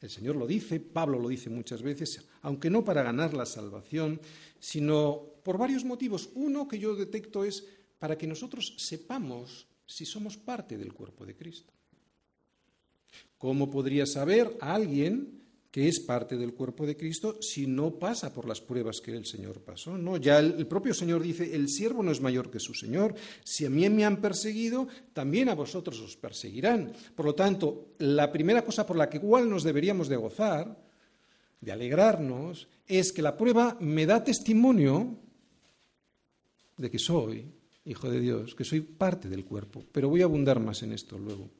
El 0.00 0.10
Señor 0.10 0.36
lo 0.36 0.46
dice, 0.46 0.78
Pablo 0.80 1.18
lo 1.18 1.28
dice 1.28 1.48
muchas 1.48 1.82
veces, 1.82 2.26
aunque 2.42 2.70
no 2.70 2.84
para 2.84 3.02
ganar 3.02 3.32
la 3.32 3.46
salvación, 3.46 4.20
sino 4.58 5.22
por 5.42 5.58
varios 5.58 5.84
motivos. 5.84 6.30
Uno 6.34 6.68
que 6.68 6.78
yo 6.78 6.94
detecto 6.94 7.44
es 7.44 7.66
para 7.98 8.18
que 8.18 8.26
nosotros 8.26 8.74
sepamos 8.76 9.66
si 9.86 10.04
somos 10.04 10.36
parte 10.36 10.76
del 10.76 10.92
cuerpo 10.92 11.24
de 11.24 11.34
Cristo. 11.34 11.72
¿Cómo 13.38 13.70
podría 13.70 14.06
saber 14.06 14.56
a 14.60 14.74
alguien 14.74 15.45
que 15.76 15.88
es 15.88 16.00
parte 16.00 16.38
del 16.38 16.54
cuerpo 16.54 16.86
de 16.86 16.96
Cristo 16.96 17.36
si 17.42 17.66
no 17.66 17.98
pasa 17.98 18.32
por 18.32 18.48
las 18.48 18.62
pruebas 18.62 19.02
que 19.02 19.14
el 19.14 19.26
Señor 19.26 19.60
pasó. 19.60 19.98
No, 19.98 20.16
ya 20.16 20.38
el, 20.38 20.54
el, 20.56 20.66
propio 20.66 20.94
Señor 20.94 21.22
dice, 21.22 21.54
el 21.54 21.68
siervo 21.68 22.02
no 22.02 22.10
es 22.12 22.22
mayor 22.22 22.50
que 22.50 22.58
su 22.58 22.72
Señor. 22.72 23.14
Si 23.44 23.66
a 23.66 23.68
mí 23.68 23.86
me 23.90 24.06
han 24.06 24.22
perseguido, 24.22 24.88
también 25.12 25.50
a 25.50 25.54
vosotros 25.54 26.00
os 26.00 26.16
perseguirán. 26.16 26.94
Por 27.14 27.26
lo 27.26 27.34
tanto, 27.34 27.88
la 27.98 28.32
primera 28.32 28.64
cosa 28.64 28.86
por 28.86 28.96
la 28.96 29.10
que 29.10 29.18
igual 29.18 29.50
nos 29.50 29.64
deberíamos 29.64 30.08
de 30.08 30.16
gozar, 30.16 30.82
de 31.60 31.72
alegrarnos, 31.72 32.68
es 32.86 33.12
que 33.12 33.20
la 33.20 33.36
prueba 33.36 33.76
me 33.78 34.06
da 34.06 34.24
testimonio 34.24 35.18
de 36.78 36.90
que 36.90 36.98
soy 36.98 37.52
hijo 37.84 38.08
de 38.08 38.20
Dios, 38.20 38.54
que 38.54 38.64
soy 38.64 38.80
parte 38.80 39.28
del 39.28 39.44
cuerpo. 39.44 39.84
Pero 39.92 40.08
voy 40.08 40.22
a 40.22 40.24
abundar 40.24 40.58
más 40.58 40.82
en 40.82 40.92
esto 40.94 41.18
luego. 41.18 41.50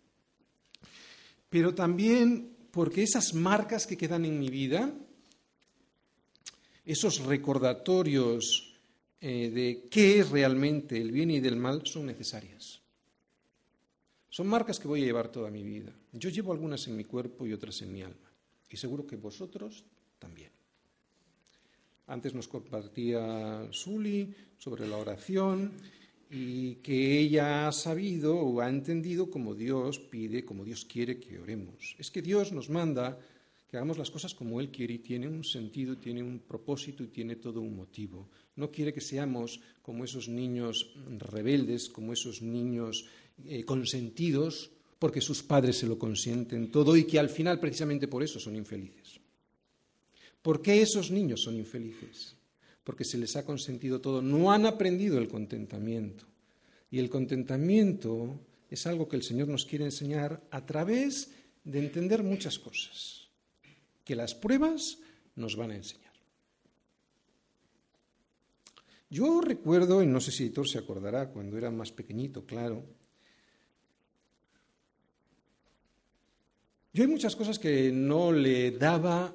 Pero 1.51 1.75
también 1.75 2.56
porque 2.77 3.03
esas 3.03 3.33
marcas 3.33 3.87
que 3.87 3.97
quedan 3.97 4.27
en 4.27 4.39
mi 4.39 4.51
vida, 4.51 4.93
esos 6.85 7.25
recordatorios 7.25 8.77
eh, 9.19 9.49
de 9.49 9.89
qué 9.91 10.19
es 10.19 10.29
realmente 10.29 11.01
el 11.01 11.11
bien 11.11 11.31
y 11.31 11.41
del 11.41 11.57
mal, 11.57 11.87
son 11.87 12.05
necesarias. 12.05 12.83
Son 14.29 14.47
marcas 14.47 14.79
que 14.79 14.89
voy 14.89 15.01
a 15.01 15.07
llevar 15.07 15.33
toda 15.33 15.51
mi 15.51 15.63
vida. 15.63 15.91
Yo 16.13 16.29
llevo 16.29 16.53
algunas 16.53 16.87
en 16.87 16.99
mi 16.99 17.05
cuerpo 17.05 17.47
y 17.47 17.55
otras 17.55 17.81
en 17.81 17.95
mi 17.95 18.03
alma. 18.03 18.31
Y 18.69 18.77
seguro 18.77 19.07
que 19.07 19.17
vosotros 19.17 19.83
también. 20.19 20.51
Antes 22.09 22.35
nos 22.35 22.47
compartía 22.47 23.69
Suli 23.71 24.37
sobre 24.59 24.87
la 24.87 24.99
oración 24.99 25.73
y 26.31 26.77
que 26.77 27.19
ella 27.19 27.69
ha 27.69 27.73
sabido 27.73 28.37
o 28.37 28.61
ha 28.61 28.69
entendido 28.69 29.31
como 29.31 29.55
Dios 29.55 29.99
pide, 29.99 30.45
como 30.45 30.65
Dios 30.65 30.85
quiere 30.85 31.19
que 31.19 31.39
oremos. 31.39 31.95
Es 31.99 32.11
que 32.11 32.23
Dios 32.23 32.53
nos 32.53 32.69
manda 32.69 33.19
que 33.69 33.77
hagamos 33.77 33.99
las 33.99 34.11
cosas 34.11 34.35
como 34.35 34.61
Él 34.61 34.71
quiere 34.71 34.95
y 34.95 34.99
tiene 34.99 35.29
un 35.29 35.45
sentido, 35.45 35.97
tiene 35.99 36.23
un 36.23 36.41
propósito 36.41 37.03
y 37.03 37.09
tiene 37.09 37.37
todo 37.37 37.61
un 37.61 37.77
motivo. 37.77 38.29
No 38.57 38.71
quiere 38.71 38.93
que 38.93 39.01
seamos 39.01 39.61
como 39.83 40.05
esos 40.05 40.29
niños 40.29 40.95
rebeldes, 41.19 41.89
como 41.89 42.13
esos 42.13 42.43
niños 42.43 43.07
eh, 43.45 43.65
consentidos, 43.65 44.71
porque 44.99 45.21
sus 45.21 45.43
padres 45.43 45.79
se 45.79 45.87
lo 45.87 45.99
consienten 45.99 46.71
todo 46.71 46.97
y 46.97 47.05
que 47.05 47.19
al 47.19 47.29
final 47.29 47.61
precisamente 47.61 48.09
por 48.09 48.23
eso 48.23 48.41
son 48.41 48.57
infelices. 48.57 49.21
¿Por 50.43 50.63
qué 50.63 50.81
esos 50.81 51.11
niños 51.11 51.43
son 51.43 51.57
infelices? 51.57 52.37
Porque 52.87 53.03
se 53.03 53.19
les 53.19 53.35
ha 53.35 53.45
consentido 53.45 54.01
todo, 54.01 54.23
no 54.23 54.53
han 54.53 54.65
aprendido 54.65 55.19
el 55.19 55.27
contentamiento. 55.27 56.25
Y 56.89 57.01
el 57.01 57.11
contentamiento 57.11 58.39
es 58.71 58.87
algo 58.87 59.09
que 59.09 59.17
el 59.17 59.25
Señor 59.25 59.49
nos 59.49 59.67
quiere 59.67 59.87
enseñar 59.87 60.41
a 60.53 60.65
través 60.65 61.33
de 61.65 61.81
entender 61.81 62.23
muchas 62.23 62.61
cosas, 62.61 63.27
que 64.05 64.15
las 64.15 64.37
pruebas 64.37 64.99
nos 65.35 65.57
van 65.57 65.73
a 65.73 65.75
enseñar. 65.75 66.13
Yo 69.11 69.41
recuerdo, 69.41 70.01
y 70.01 70.07
no 70.07 70.21
sé 70.21 70.31
si 70.31 70.45
Hitor 70.45 70.69
se 70.69 70.79
acordará, 70.79 71.31
cuando 71.31 71.59
era 71.59 71.73
más 71.73 71.91
pequeñito, 71.91 72.47
claro, 72.47 72.85
yo 76.93 77.03
hay 77.03 77.11
muchas 77.11 77.35
cosas 77.35 77.59
que 77.59 77.91
no 77.91 78.31
le 78.31 78.71
daba 78.71 79.35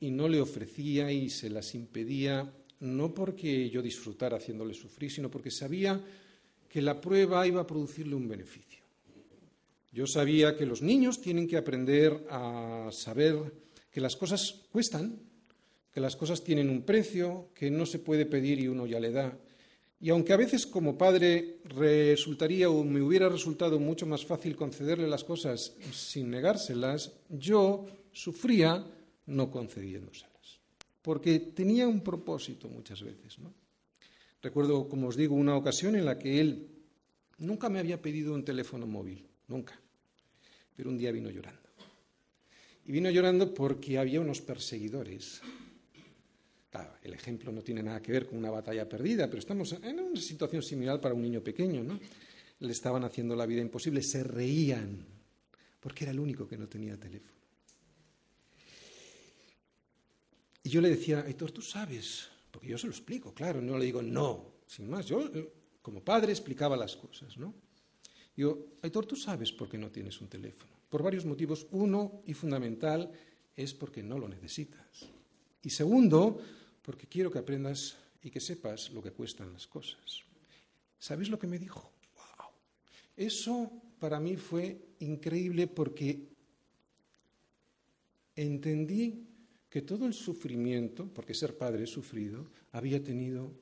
y 0.00 0.10
no 0.10 0.28
le 0.28 0.40
ofrecía 0.40 1.10
y 1.10 1.30
se 1.30 1.50
las 1.50 1.74
impedía, 1.74 2.52
no 2.80 3.12
porque 3.12 3.68
yo 3.70 3.82
disfrutara 3.82 4.36
haciéndole 4.36 4.74
sufrir, 4.74 5.10
sino 5.10 5.30
porque 5.30 5.50
sabía 5.50 6.00
que 6.68 6.82
la 6.82 7.00
prueba 7.00 7.46
iba 7.46 7.62
a 7.62 7.66
producirle 7.66 8.14
un 8.14 8.28
beneficio. 8.28 8.84
Yo 9.90 10.06
sabía 10.06 10.56
que 10.56 10.66
los 10.66 10.82
niños 10.82 11.20
tienen 11.20 11.48
que 11.48 11.56
aprender 11.56 12.26
a 12.30 12.88
saber 12.92 13.52
que 13.90 14.00
las 14.00 14.16
cosas 14.16 14.62
cuestan, 14.70 15.18
que 15.92 16.00
las 16.00 16.14
cosas 16.14 16.44
tienen 16.44 16.68
un 16.68 16.82
precio, 16.82 17.48
que 17.54 17.70
no 17.70 17.86
se 17.86 17.98
puede 17.98 18.26
pedir 18.26 18.60
y 18.60 18.68
uno 18.68 18.86
ya 18.86 19.00
le 19.00 19.10
da. 19.10 19.36
Y 20.00 20.10
aunque 20.10 20.32
a 20.32 20.36
veces 20.36 20.66
como 20.66 20.96
padre 20.96 21.58
resultaría 21.64 22.70
o 22.70 22.84
me 22.84 23.02
hubiera 23.02 23.28
resultado 23.28 23.80
mucho 23.80 24.06
más 24.06 24.24
fácil 24.24 24.54
concederle 24.54 25.08
las 25.08 25.24
cosas 25.24 25.74
sin 25.90 26.30
negárselas, 26.30 27.12
yo 27.28 27.86
sufría 28.12 28.86
no 29.28 29.50
concediéndoselas, 29.50 30.60
porque 31.02 31.38
tenía 31.38 31.86
un 31.86 32.02
propósito 32.02 32.68
muchas 32.68 33.02
veces. 33.02 33.38
¿no? 33.38 33.52
Recuerdo, 34.42 34.88
como 34.88 35.08
os 35.08 35.16
digo, 35.16 35.34
una 35.34 35.56
ocasión 35.56 35.94
en 35.96 36.04
la 36.04 36.18
que 36.18 36.40
él 36.40 36.68
nunca 37.38 37.68
me 37.68 37.78
había 37.78 38.00
pedido 38.00 38.34
un 38.34 38.44
teléfono 38.44 38.86
móvil, 38.86 39.26
nunca, 39.46 39.78
pero 40.74 40.90
un 40.90 40.98
día 40.98 41.12
vino 41.12 41.30
llorando. 41.30 41.68
Y 42.86 42.92
vino 42.92 43.10
llorando 43.10 43.52
porque 43.52 43.98
había 43.98 44.20
unos 44.20 44.40
perseguidores. 44.40 45.42
El 47.02 47.12
ejemplo 47.12 47.50
no 47.50 47.62
tiene 47.62 47.82
nada 47.82 48.00
que 48.00 48.12
ver 48.12 48.26
con 48.26 48.38
una 48.38 48.50
batalla 48.50 48.88
perdida, 48.88 49.26
pero 49.26 49.40
estamos 49.40 49.72
en 49.72 49.98
una 49.98 50.20
situación 50.20 50.62
similar 50.62 51.00
para 51.00 51.14
un 51.14 51.22
niño 51.22 51.42
pequeño, 51.42 51.82
¿no? 51.82 51.98
Le 52.60 52.72
estaban 52.72 53.04
haciendo 53.04 53.34
la 53.34 53.46
vida 53.46 53.60
imposible, 53.60 54.02
se 54.02 54.22
reían, 54.22 55.04
porque 55.80 56.04
era 56.04 56.12
el 56.12 56.20
único 56.20 56.46
que 56.46 56.56
no 56.56 56.68
tenía 56.68 56.96
teléfono. 56.96 57.37
Y 60.68 60.70
yo 60.70 60.82
le 60.82 60.90
decía, 60.90 61.24
Aitor, 61.26 61.50
tú 61.50 61.62
sabes, 61.62 62.28
porque 62.50 62.68
yo 62.68 62.76
se 62.76 62.86
lo 62.86 62.92
explico, 62.92 63.32
claro, 63.32 63.62
no 63.62 63.78
le 63.78 63.86
digo 63.86 64.02
no, 64.02 64.56
sin 64.66 64.86
más, 64.86 65.06
yo 65.06 65.24
como 65.80 66.04
padre 66.04 66.30
explicaba 66.30 66.76
las 66.76 66.94
cosas, 66.94 67.38
¿no? 67.38 67.54
Digo, 68.36 68.76
Aitor, 68.82 69.06
tú 69.06 69.16
sabes 69.16 69.50
por 69.50 69.70
qué 69.70 69.78
no 69.78 69.90
tienes 69.90 70.20
un 70.20 70.28
teléfono. 70.28 70.70
Por 70.90 71.02
varios 71.02 71.24
motivos. 71.24 71.66
Uno, 71.70 72.20
y 72.26 72.34
fundamental, 72.34 73.10
es 73.56 73.72
porque 73.72 74.02
no 74.02 74.18
lo 74.18 74.28
necesitas. 74.28 75.08
Y 75.62 75.70
segundo, 75.70 76.38
porque 76.82 77.06
quiero 77.06 77.30
que 77.30 77.38
aprendas 77.38 77.96
y 78.22 78.28
que 78.28 78.38
sepas 78.38 78.90
lo 78.90 79.02
que 79.02 79.12
cuestan 79.12 79.54
las 79.54 79.66
cosas. 79.66 80.22
¿Sabéis 80.98 81.30
lo 81.30 81.38
que 81.38 81.46
me 81.46 81.58
dijo? 81.58 81.90
¡Wow! 82.14 82.50
Eso 83.16 83.72
para 83.98 84.20
mí 84.20 84.36
fue 84.36 84.96
increíble 84.98 85.66
porque 85.66 86.28
entendí 88.36 89.28
que 89.68 89.82
todo 89.82 90.06
el 90.06 90.14
sufrimiento, 90.14 91.08
porque 91.12 91.34
ser 91.34 91.56
padre 91.56 91.84
es 91.84 91.90
sufrido, 91.90 92.46
había 92.72 93.02
tenido, 93.02 93.52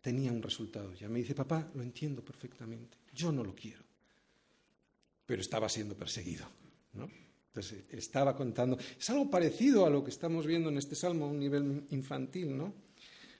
tenía 0.00 0.32
un 0.32 0.42
resultado. 0.42 0.94
Ya 0.94 1.08
me 1.08 1.20
dice, 1.20 1.34
papá, 1.34 1.70
lo 1.74 1.82
entiendo 1.82 2.24
perfectamente, 2.24 2.98
yo 3.14 3.30
no 3.30 3.44
lo 3.44 3.54
quiero, 3.54 3.82
pero 5.24 5.40
estaba 5.40 5.68
siendo 5.68 5.96
perseguido. 5.96 6.46
¿no? 6.94 7.08
Entonces, 7.48 7.84
estaba 7.90 8.34
contando. 8.34 8.78
Es 8.98 9.10
algo 9.10 9.30
parecido 9.30 9.86
a 9.86 9.90
lo 9.90 10.02
que 10.02 10.10
estamos 10.10 10.46
viendo 10.46 10.70
en 10.70 10.78
este 10.78 10.94
salmo 10.94 11.26
a 11.26 11.28
un 11.28 11.38
nivel 11.38 11.84
infantil, 11.90 12.56
¿no? 12.56 12.72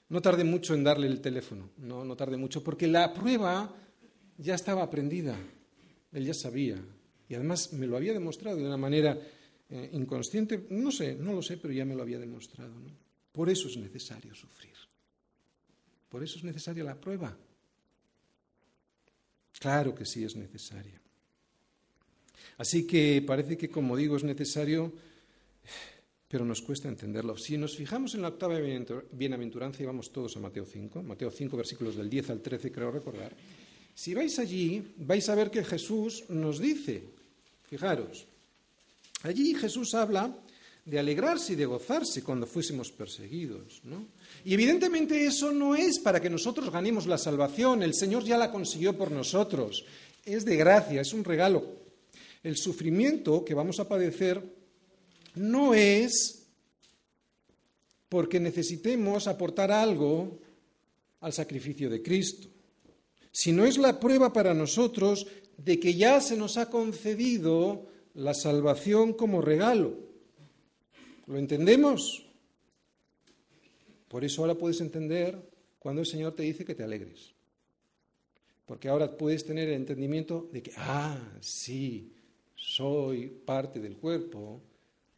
No 0.09 0.21
tardé 0.21 0.43
mucho 0.43 0.75
en 0.75 0.83
darle 0.83 1.07
el 1.07 1.21
teléfono, 1.21 1.71
no, 1.77 2.05
no 2.05 2.15
tardé 2.15 2.37
mucho, 2.37 2.63
porque 2.63 2.85
la 2.85 3.11
prueba 3.13 3.73
ya 4.37 4.53
estaba 4.53 4.83
aprendida, 4.83 5.35
él 6.11 6.25
ya 6.25 6.33
sabía, 6.35 6.77
y 7.27 7.33
además 7.33 7.73
me 7.73 7.87
lo 7.87 7.97
había 7.97 8.13
demostrado 8.13 8.57
de 8.57 8.65
una 8.65 8.77
manera 8.77 9.19
eh, 9.73 9.89
inconsciente, 9.93 10.67
no 10.69 10.91
sé, 10.91 11.15
no 11.15 11.33
lo 11.33 11.41
sé, 11.41 11.57
pero 11.57 11.73
ya 11.73 11.83
me 11.83 11.95
lo 11.95 12.03
había 12.03 12.19
demostrado. 12.19 12.75
Por 13.31 13.49
eso 13.49 13.67
es 13.67 13.75
necesario 13.77 14.35
sufrir, 14.35 14.75
por 16.09 16.21
eso 16.21 16.37
es 16.37 16.43
necesaria 16.43 16.83
la 16.83 16.93
prueba. 16.93 17.35
Claro 19.57 19.95
que 19.95 20.05
sí 20.05 20.23
es 20.23 20.35
necesaria. 20.35 21.01
Así 22.57 22.85
que 22.85 23.23
parece 23.25 23.57
que, 23.57 23.69
como 23.69 23.97
digo, 23.97 24.15
es 24.15 24.23
necesario, 24.23 24.93
pero 26.27 26.45
nos 26.45 26.61
cuesta 26.61 26.87
entenderlo. 26.87 27.35
Si 27.35 27.57
nos 27.57 27.75
fijamos 27.75 28.13
en 28.13 28.21
la 28.21 28.27
octava 28.27 28.59
bienaventuranza, 29.11 29.81
y 29.81 29.87
vamos 29.87 30.11
todos 30.11 30.37
a 30.37 30.39
Mateo 30.39 30.65
5, 30.65 31.01
Mateo 31.01 31.31
5, 31.31 31.57
versículos 31.57 31.95
del 31.95 32.11
10 32.11 32.29
al 32.29 32.41
13, 32.41 32.71
creo 32.71 32.91
recordar, 32.91 33.33
si 33.95 34.13
vais 34.13 34.37
allí, 34.37 34.93
vais 34.97 35.27
a 35.29 35.35
ver 35.35 35.49
que 35.49 35.63
Jesús 35.63 36.25
nos 36.29 36.59
dice, 36.59 37.01
fijaros, 37.69 38.27
allí 39.23 39.55
Jesús 39.55 39.93
habla 39.93 40.33
de 40.85 40.99
alegrarse 40.99 41.53
y 41.53 41.55
de 41.55 41.65
gozarse 41.65 42.23
cuando 42.23 42.45
fuésemos 42.45 42.91
perseguidos. 42.91 43.81
¿no? 43.83 44.07
Y 44.43 44.53
evidentemente 44.53 45.25
eso 45.25 45.51
no 45.51 45.75
es 45.75 45.99
para 45.99 46.21
que 46.21 46.29
nosotros 46.29 46.69
ganemos 46.71 47.07
la 47.07 47.17
salvación, 47.17 47.83
el 47.83 47.93
Señor 47.93 48.23
ya 48.23 48.37
la 48.37 48.51
consiguió 48.51 48.97
por 48.97 49.11
nosotros, 49.11 49.85
es 50.25 50.45
de 50.45 50.55
gracia, 50.57 51.01
es 51.01 51.13
un 51.13 51.23
regalo. 51.23 51.83
El 52.43 52.57
sufrimiento 52.57 53.45
que 53.45 53.53
vamos 53.53 53.79
a 53.79 53.87
padecer 53.87 54.43
no 55.35 55.73
es 55.73 56.43
porque 58.09 58.39
necesitemos 58.39 59.27
aportar 59.27 59.71
algo 59.71 60.39
al 61.21 61.33
sacrificio 61.33 61.89
de 61.89 62.03
Cristo, 62.03 62.47
sino 63.31 63.65
es 63.65 63.77
la 63.77 63.99
prueba 63.99 64.33
para 64.33 64.53
nosotros 64.53 65.25
de 65.57 65.79
que 65.79 65.95
ya 65.95 66.19
se 66.19 66.35
nos 66.35 66.57
ha 66.57 66.69
concedido 66.69 67.87
la 68.13 68.33
salvación 68.33 69.13
como 69.13 69.41
regalo. 69.41 69.97
¿Lo 71.25 71.37
entendemos? 71.37 72.25
Por 74.07 74.23
eso 74.23 74.41
ahora 74.41 74.55
puedes 74.55 74.81
entender 74.81 75.49
cuando 75.79 76.01
el 76.01 76.07
Señor 76.07 76.33
te 76.33 76.43
dice 76.43 76.65
que 76.65 76.75
te 76.75 76.83
alegres. 76.83 77.33
Porque 78.65 78.87
ahora 78.87 79.17
puedes 79.17 79.43
tener 79.45 79.69
el 79.69 79.75
entendimiento 79.75 80.49
de 80.51 80.63
que, 80.63 80.71
ah, 80.77 81.17
sí, 81.41 82.13
soy 82.55 83.27
parte 83.27 83.79
del 83.79 83.97
cuerpo, 83.97 84.61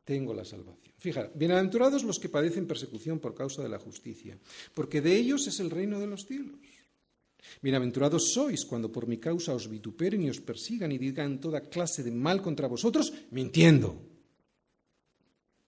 tengo 0.03 0.33
la 0.33 0.45
salvación. 0.45 0.93
Fíjate, 0.97 1.37
bienaventurados 1.37 2.03
los 2.03 2.19
que 2.19 2.29
padecen 2.29 2.65
persecución 2.65 3.19
por 3.19 3.35
causa 3.35 3.61
de 3.61 3.69
la 3.69 3.77
justicia, 3.77 4.37
porque 4.73 5.01
de 5.01 5.15
ellos 5.15 5.45
es 5.47 5.59
el 5.59 5.69
reino 5.69 5.99
de 5.99 6.07
los 6.07 6.25
cielos. 6.25 6.57
Bienaventurados 7.61 8.33
sois 8.33 8.65
cuando 8.65 8.91
por 8.91 9.07
mi 9.07 9.17
causa 9.17 9.53
os 9.53 9.69
vituperen 9.69 10.21
y 10.23 10.29
os 10.29 10.41
persigan 10.41 10.91
y 10.91 10.97
digan 10.97 11.39
toda 11.39 11.61
clase 11.61 12.03
de 12.03 12.11
mal 12.11 12.41
contra 12.41 12.67
vosotros, 12.67 13.13
mintiendo. 13.31 13.97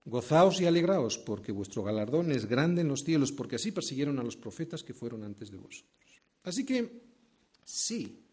Gozaos 0.06 0.62
y 0.62 0.66
alegraos, 0.66 1.18
porque 1.18 1.52
vuestro 1.52 1.84
galardón 1.84 2.32
es 2.32 2.46
grande 2.46 2.82
en 2.82 2.88
los 2.88 3.04
cielos, 3.04 3.32
porque 3.32 3.58
así 3.58 3.72
persiguieron 3.72 4.20
a 4.20 4.24
los 4.24 4.38
profetas 4.38 4.84
que 4.84 4.94
fueron 4.94 5.24
antes 5.24 5.52
de 5.52 5.58
vosotros. 5.58 6.22
Así 6.44 6.64
que, 6.64 7.04
sí, 7.66 8.24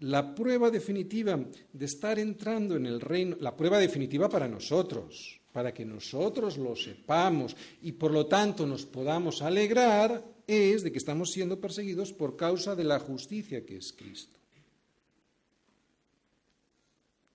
la 0.00 0.34
prueba 0.34 0.70
definitiva 0.70 1.38
de 1.72 1.84
estar 1.84 2.18
entrando 2.18 2.76
en 2.76 2.86
el 2.86 3.00
reino, 3.00 3.36
la 3.40 3.54
prueba 3.54 3.78
definitiva 3.78 4.28
para 4.28 4.48
nosotros, 4.48 5.38
para 5.52 5.72
que 5.74 5.84
nosotros 5.84 6.56
lo 6.56 6.74
sepamos 6.74 7.54
y 7.82 7.92
por 7.92 8.10
lo 8.10 8.26
tanto 8.26 8.66
nos 8.66 8.86
podamos 8.86 9.42
alegrar, 9.42 10.24
es 10.46 10.82
de 10.82 10.92
que 10.92 10.98
estamos 10.98 11.30
siendo 11.30 11.60
perseguidos 11.60 12.12
por 12.12 12.36
causa 12.36 12.74
de 12.74 12.84
la 12.84 12.98
justicia 12.98 13.64
que 13.64 13.76
es 13.76 13.92
Cristo. 13.92 14.38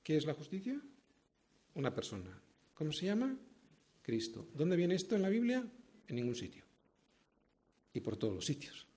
¿Qué 0.04 0.18
es 0.18 0.26
la 0.26 0.34
justicia? 0.34 0.80
Una 1.76 1.94
persona. 1.94 2.42
¿Cómo 2.74 2.92
se 2.92 3.06
llama? 3.06 3.38
Cristo. 4.02 4.48
¿Dónde 4.54 4.78
viene 4.78 4.96
esto 4.96 5.16
en 5.16 5.22
la 5.22 5.30
Biblia? 5.30 5.68
En 6.08 6.16
ningún 6.16 6.36
sitio. 6.36 6.64
Y 7.94 8.00
por 8.00 8.16
todos 8.16 8.36
los 8.36 8.46
sitios 8.46 8.88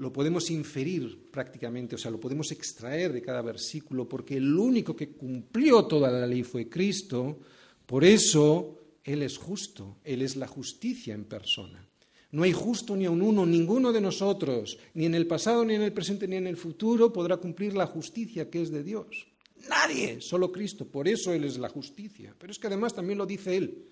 lo 0.00 0.10
podemos 0.10 0.50
inferir 0.50 1.30
prácticamente, 1.30 1.94
o 1.94 1.98
sea, 1.98 2.10
lo 2.10 2.18
podemos 2.18 2.50
extraer 2.52 3.12
de 3.12 3.20
cada 3.20 3.42
versículo, 3.42 4.08
porque 4.08 4.38
el 4.38 4.56
único 4.56 4.96
que 4.96 5.10
cumplió 5.10 5.84
toda 5.84 6.10
la 6.10 6.26
ley 6.26 6.42
fue 6.42 6.70
Cristo, 6.70 7.40
por 7.84 8.02
eso 8.02 8.78
Él 9.04 9.22
es 9.22 9.36
justo, 9.36 9.98
Él 10.02 10.22
es 10.22 10.36
la 10.36 10.46
justicia 10.46 11.12
en 11.12 11.26
persona. 11.26 11.86
No 12.32 12.44
hay 12.44 12.52
justo 12.52 12.96
ni 12.96 13.06
a 13.06 13.10
un 13.10 13.22
uno, 13.22 13.44
ninguno 13.44 13.92
de 13.92 14.00
nosotros, 14.00 14.78
ni 14.94 15.06
en 15.06 15.14
el 15.14 15.26
pasado, 15.26 15.64
ni 15.64 15.74
en 15.74 15.82
el 15.82 15.92
presente, 15.92 16.28
ni 16.28 16.36
en 16.36 16.46
el 16.46 16.56
futuro, 16.56 17.12
podrá 17.12 17.36
cumplir 17.38 17.74
la 17.74 17.86
justicia 17.86 18.48
que 18.48 18.62
es 18.62 18.70
de 18.70 18.84
Dios. 18.84 19.26
Nadie, 19.68 20.20
solo 20.20 20.50
Cristo, 20.50 20.86
por 20.86 21.08
eso 21.08 21.32
Él 21.32 21.44
es 21.44 21.58
la 21.58 21.68
justicia. 21.68 22.34
Pero 22.38 22.52
es 22.52 22.58
que 22.58 22.68
además 22.68 22.94
también 22.94 23.18
lo 23.18 23.26
dice 23.26 23.56
Él, 23.56 23.88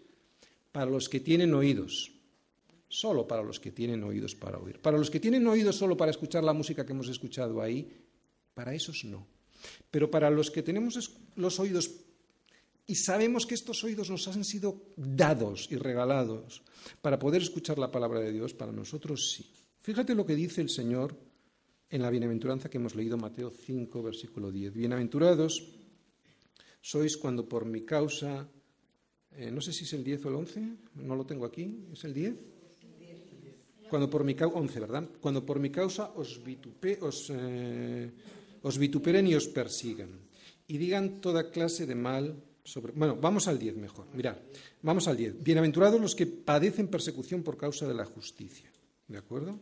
para 0.73 0.91
los 0.91 1.09
que 1.09 1.21
tienen 1.21 1.53
oídos 1.55 2.13
solo 2.89 3.29
para 3.29 3.43
los 3.43 3.61
que 3.61 3.71
tienen 3.71 4.03
oídos 4.03 4.35
para 4.35 4.59
oír. 4.59 4.81
Para 4.81 4.99
los 4.99 5.11
que 5.11 5.21
tienen 5.21 5.47
oídos 5.47 5.77
solo 5.77 5.97
para 5.97 6.11
escuchar 6.11 6.43
la 6.43 6.53
música 6.53 6.85
que 6.85 6.93
hemos 6.93 7.09
escuchado 7.09 7.61
ahí, 7.61 7.87
para 8.55 8.75
esos 8.75 9.05
no. 9.05 9.27
Pero 9.91 10.11
para 10.11 10.31
los 10.31 10.51
que 10.51 10.63
tenemos 10.63 11.13
los 11.37 11.61
oídos 11.61 11.91
y 12.89 12.95
sabemos 12.95 13.45
que 13.45 13.55
estos 13.55 13.85
oídos 13.85 14.09
nos 14.09 14.27
han 14.29 14.45
sido 14.45 14.81
dados 14.97 15.69
y 15.71 15.77
regalados 15.77 16.63
para 17.03 17.19
poder 17.19 17.43
escuchar 17.43 17.79
la 17.79 17.93
palabra 17.93 18.19
de 18.19 18.33
Dios, 18.33 18.55
para 18.55 18.73
nosotros 18.73 19.31
sí. 19.31 19.45
Fíjate 19.83 20.15
lo 20.15 20.25
que 20.25 20.35
dice 20.35 20.63
el 20.63 20.71
Señor 20.71 21.15
en 21.91 22.01
la 22.01 22.09
bienaventuranza 22.09 22.71
que 22.71 22.79
hemos 22.79 22.95
leído 22.95 23.19
Mateo 23.19 23.51
5, 23.51 24.03
versículo 24.03 24.51
10. 24.51 24.73
Bienaventurados 24.73 25.63
sois 26.81 27.19
cuando 27.19 27.47
por 27.47 27.67
mi 27.67 27.83
causa, 27.83 28.49
eh, 29.37 29.51
no 29.51 29.61
sé 29.61 29.75
si 29.75 29.85
es 29.85 29.93
el 29.93 30.03
10 30.03 30.25
o 30.25 30.29
el 30.31 30.35
11, 30.37 30.63
no 31.05 31.15
lo 31.15 31.27
tengo 31.27 31.45
aquí, 31.45 31.85
¿es 31.93 32.05
el 32.05 32.15
10? 32.15 32.35
Cuando 33.91 34.09
por 34.09 34.25
mi 34.25 34.35
causa, 34.35 34.57
11, 34.57 34.81
¿verdad? 34.81 35.09
Cuando 35.21 35.45
por 35.45 35.61
mi 35.61 35.69
causa 35.69 36.13
os, 36.17 36.41
eh, 37.29 38.11
os, 38.63 38.79
vituperen 38.79 39.27
y 39.27 39.35
os 39.35 39.49
persigan 39.49 40.09
y 40.67 40.79
digan 40.79 41.21
toda 41.21 41.51
clase 41.51 41.85
de 41.85 41.95
mal 41.95 42.48
sobre... 42.69 42.93
Bueno, 42.93 43.17
vamos 43.17 43.49
al 43.49 43.59
10 43.59 43.77
mejor. 43.77 44.07
Mirad, 44.15 44.37
vamos 44.83 45.09
al 45.09 45.17
10. 45.17 45.43
Bienaventurados 45.43 46.01
los 46.01 46.15
que 46.15 46.27
padecen 46.27 46.89
persecución 46.89 47.43
por 47.43 47.57
causa 47.57 47.89
de 47.89 47.95
la 47.95 48.05
justicia. 48.05 48.71
¿De 49.07 49.19
acuerdo? 49.19 49.59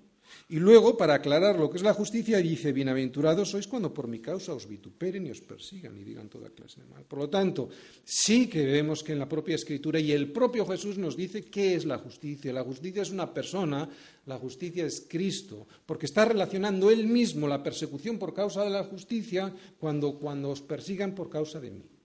Y 0.49 0.57
luego, 0.57 0.97
para 0.97 1.15
aclarar 1.15 1.59
lo 1.59 1.71
que 1.71 1.77
es 1.77 1.83
la 1.83 1.95
justicia, 1.95 2.39
dice, 2.39 2.73
bienaventurados 2.73 3.51
sois 3.51 3.67
cuando 3.67 3.95
por 3.95 4.07
mi 4.07 4.19
causa 4.19 4.55
os 4.55 4.67
vituperen 4.67 5.27
y 5.27 5.31
os 5.31 5.41
persigan 5.41 5.99
y 5.99 6.03
digan 6.03 6.29
toda 6.29 6.51
clase 6.51 6.83
de 6.83 6.87
mal. 6.87 7.05
Por 7.07 7.19
lo 7.19 7.29
tanto, 7.31 7.69
sí 8.03 8.47
que 8.51 8.67
vemos 8.67 9.03
que 9.03 9.13
en 9.13 9.19
la 9.19 9.29
propia 9.29 9.55
Escritura 9.55 9.99
y 9.99 10.13
el 10.13 10.31
propio 10.31 10.67
Jesús 10.67 10.99
nos 10.99 11.17
dice 11.17 11.47
qué 11.47 11.75
es 11.75 11.85
la 11.85 11.99
justicia. 11.99 12.53
La 12.53 12.63
justicia 12.63 13.03
es 13.03 13.11
una 13.11 13.33
persona, 13.33 13.89
la 14.27 14.39
justicia 14.39 14.87
es 14.87 15.07
Cristo, 15.09 15.67
porque 15.87 16.07
está 16.07 16.25
relacionando 16.25 16.91
él 16.91 17.07
mismo 17.07 17.47
la 17.47 17.63
persecución 17.63 18.19
por 18.19 18.35
causa 18.35 18.63
de 18.63 18.71
la 18.71 18.85
justicia 18.85 19.55
cuando, 19.79 20.19
cuando 20.19 20.51
os 20.51 20.61
persigan 20.61 21.15
por 21.15 21.31
causa 21.31 21.61
de 21.61 21.71
mí. 21.71 21.96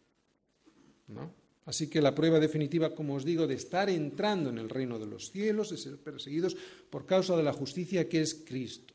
Así 1.66 1.88
que 1.88 2.02
la 2.02 2.16
prueba 2.16 2.40
definitiva, 2.40 2.96
como 2.96 3.16
os 3.16 3.24
digo, 3.24 3.46
de 3.46 3.56
estar 3.56 3.90
entrando 3.90 4.50
en 4.50 4.58
el 4.58 4.70
reino 4.70 4.98
de 4.98 5.06
los 5.06 5.32
cielos, 5.32 5.70
de 5.70 5.78
ser 5.78 5.98
perseguidos 5.98 6.58
por 6.90 7.06
causa 7.06 7.38
de 7.38 7.44
la 7.44 7.54
justicia 7.54 8.10
que 8.10 8.22
es 8.22 8.34
Cristo. 8.34 8.94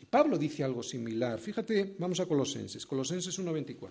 Y 0.00 0.04
Pablo 0.04 0.38
dice 0.38 0.64
algo 0.64 0.82
similar. 0.82 1.38
Fíjate, 1.40 1.94
vamos 1.98 2.20
a 2.20 2.26
Colosenses, 2.26 2.84
Colosenses 2.84 3.38
1.24. 3.38 3.90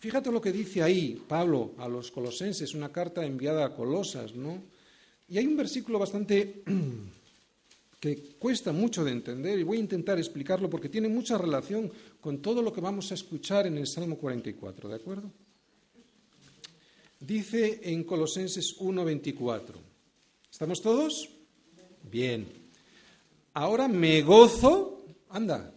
Fíjate 0.00 0.32
lo 0.32 0.40
que 0.40 0.50
dice 0.50 0.82
ahí 0.82 1.22
Pablo 1.28 1.74
a 1.76 1.86
los 1.86 2.10
colosenses, 2.10 2.74
una 2.74 2.90
carta 2.90 3.24
enviada 3.24 3.66
a 3.66 3.74
Colosas, 3.76 4.34
¿no? 4.34 4.62
Y 5.28 5.36
hay 5.36 5.46
un 5.46 5.58
versículo 5.58 5.98
bastante 5.98 6.62
que 8.00 8.16
cuesta 8.38 8.72
mucho 8.72 9.04
de 9.04 9.12
entender 9.12 9.58
y 9.58 9.62
voy 9.62 9.76
a 9.76 9.80
intentar 9.80 10.18
explicarlo 10.18 10.70
porque 10.70 10.88
tiene 10.88 11.08
mucha 11.08 11.36
relación 11.36 11.92
con 12.18 12.40
todo 12.40 12.62
lo 12.62 12.72
que 12.72 12.80
vamos 12.80 13.10
a 13.10 13.14
escuchar 13.14 13.66
en 13.66 13.76
el 13.76 13.86
Salmo 13.86 14.16
44, 14.16 14.88
¿de 14.88 14.96
acuerdo? 14.96 15.30
Dice 17.20 17.80
en 17.84 18.04
Colosenses 18.04 18.76
1:24. 18.80 19.74
¿Estamos 20.50 20.80
todos? 20.80 21.28
Bien. 22.10 22.46
Ahora 23.52 23.88
me 23.88 24.22
gozo, 24.22 25.04
anda, 25.28 25.74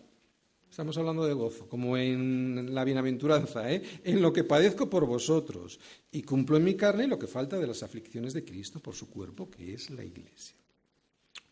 Estamos 0.73 0.97
hablando 0.97 1.23
de 1.23 1.33
gozo, 1.33 1.69
como 1.69 1.95
en 1.97 2.73
la 2.73 2.83
bienaventuranza, 2.83 3.71
¿eh? 3.71 3.83
en 4.03 4.23
lo 4.23 4.33
que 4.33 4.43
padezco 4.43 4.89
por 4.89 5.05
vosotros 5.05 5.79
y 6.11 6.23
cumplo 6.23 6.57
en 6.57 6.63
mi 6.63 6.73
carne 6.73 7.05
lo 7.05 7.19
que 7.19 7.27
falta 7.27 7.59
de 7.59 7.67
las 7.67 7.83
aflicciones 7.83 8.33
de 8.33 8.43
Cristo 8.43 8.79
por 8.79 8.95
su 8.95 9.07
cuerpo, 9.07 9.51
que 9.51 9.75
es 9.75 9.91
la 9.91 10.03
Iglesia. 10.03 10.62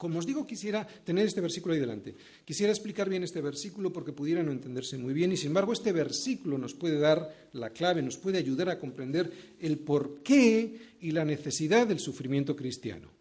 Como 0.01 0.17
os 0.17 0.25
digo, 0.25 0.49
quisiera 0.49 0.81
tener 0.81 1.29
este 1.29 1.45
versículo 1.45 1.75
ahí 1.75 1.79
delante. 1.79 2.17
Quisiera 2.41 2.73
explicar 2.73 3.05
bien 3.05 3.21
este 3.21 3.39
versículo 3.39 3.93
porque 3.93 4.17
pudiera 4.17 4.41
no 4.41 4.51
entenderse 4.51 4.97
muy 4.97 5.13
bien 5.13 5.31
y, 5.31 5.37
sin 5.37 5.53
embargo, 5.53 5.73
este 5.73 5.91
versículo 5.91 6.57
nos 6.57 6.73
puede 6.73 6.97
dar 6.97 7.51
la 7.53 7.69
clave, 7.69 8.01
nos 8.01 8.17
puede 8.17 8.39
ayudar 8.39 8.69
a 8.69 8.79
comprender 8.79 9.31
el 9.59 9.77
porqué 9.77 10.97
y 11.01 11.11
la 11.11 11.23
necesidad 11.23 11.85
del 11.85 11.99
sufrimiento 11.99 12.55
cristiano. 12.55 13.11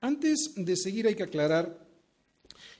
Antes 0.00 0.52
de 0.54 0.76
seguir 0.76 1.08
hay 1.08 1.16
que 1.16 1.24
aclarar 1.24 1.84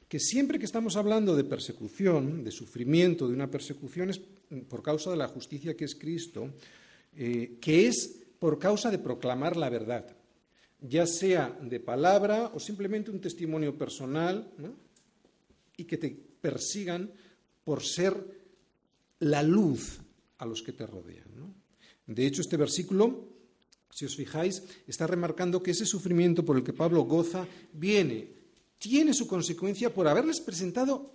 que 0.07 0.21
siempre 0.21 0.61
que 0.61 0.67
estamos 0.67 0.95
hablando 0.95 1.35
de 1.35 1.43
persecución, 1.43 2.45
de 2.45 2.53
sufrimiento, 2.53 3.27
de 3.27 3.35
una 3.35 3.51
persecución, 3.51 4.11
es 4.11 4.21
por 4.69 4.81
causa 4.81 5.11
de 5.11 5.17
la 5.17 5.27
justicia 5.27 5.75
que 5.75 5.87
es 5.87 5.97
Cristo, 5.97 6.55
eh, 7.17 7.59
que 7.61 7.89
es 7.89 8.15
por 8.39 8.61
causa 8.61 8.93
de 8.93 9.01
proclamar 9.01 9.57
la 9.57 9.71
verdad, 9.71 10.22
ya 10.83 11.07
sea 11.07 11.57
de 11.63 11.81
palabra 11.81 12.51
o 12.55 12.61
simplemente 12.61 13.11
un 13.11 13.21
testimonio 13.21 13.79
personal, 13.79 14.51
y 15.77 15.85
que 15.85 15.97
te 15.97 16.11
persigan 16.11 17.11
por 17.65 17.83
ser 17.83 18.15
la 19.21 19.43
luz 19.43 20.01
a 20.39 20.47
los 20.47 20.63
que 20.63 20.73
te 20.73 20.87
rodean. 20.87 21.31
De 22.07 22.27
hecho, 22.27 22.43
este 22.43 22.57
versículo, 22.57 23.29
si 23.91 24.05
os 24.05 24.17
fijáis, 24.17 24.63
está 24.87 25.07
remarcando 25.07 25.63
que 25.63 25.71
ese 25.71 25.87
sufrimiento 25.87 26.45
por 26.45 26.57
el 26.57 26.65
que 26.65 26.73
Pablo 26.73 27.03
goza 27.03 27.47
viene 27.73 28.43
tiene 28.79 29.15
su 29.15 29.29
consecuencia 29.29 29.95
por 29.95 30.09
haberles 30.09 30.41
presentado 30.41 31.13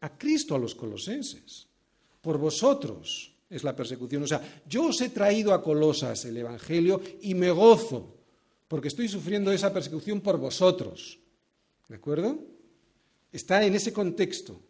a 0.00 0.18
Cristo 0.18 0.54
a 0.54 0.58
los 0.58 0.74
colosenses. 0.74 1.66
Por 2.20 2.36
vosotros 2.36 3.32
es 3.48 3.64
la 3.64 3.74
persecución. 3.74 4.24
O 4.24 4.26
sea, 4.26 4.62
yo 4.68 4.88
os 4.88 5.00
he 5.00 5.08
traído 5.08 5.54
a 5.54 5.62
Colosas 5.62 6.26
el 6.26 6.36
Evangelio 6.36 7.00
y 7.22 7.34
me 7.34 7.50
gozo 7.50 8.15
porque 8.68 8.88
estoy 8.88 9.08
sufriendo 9.08 9.52
esa 9.52 9.72
persecución 9.72 10.20
por 10.20 10.38
vosotros. 10.38 11.18
¿De 11.88 11.96
acuerdo? 11.96 12.38
Está 13.32 13.64
en 13.64 13.74
ese 13.74 13.92
contexto. 13.92 14.60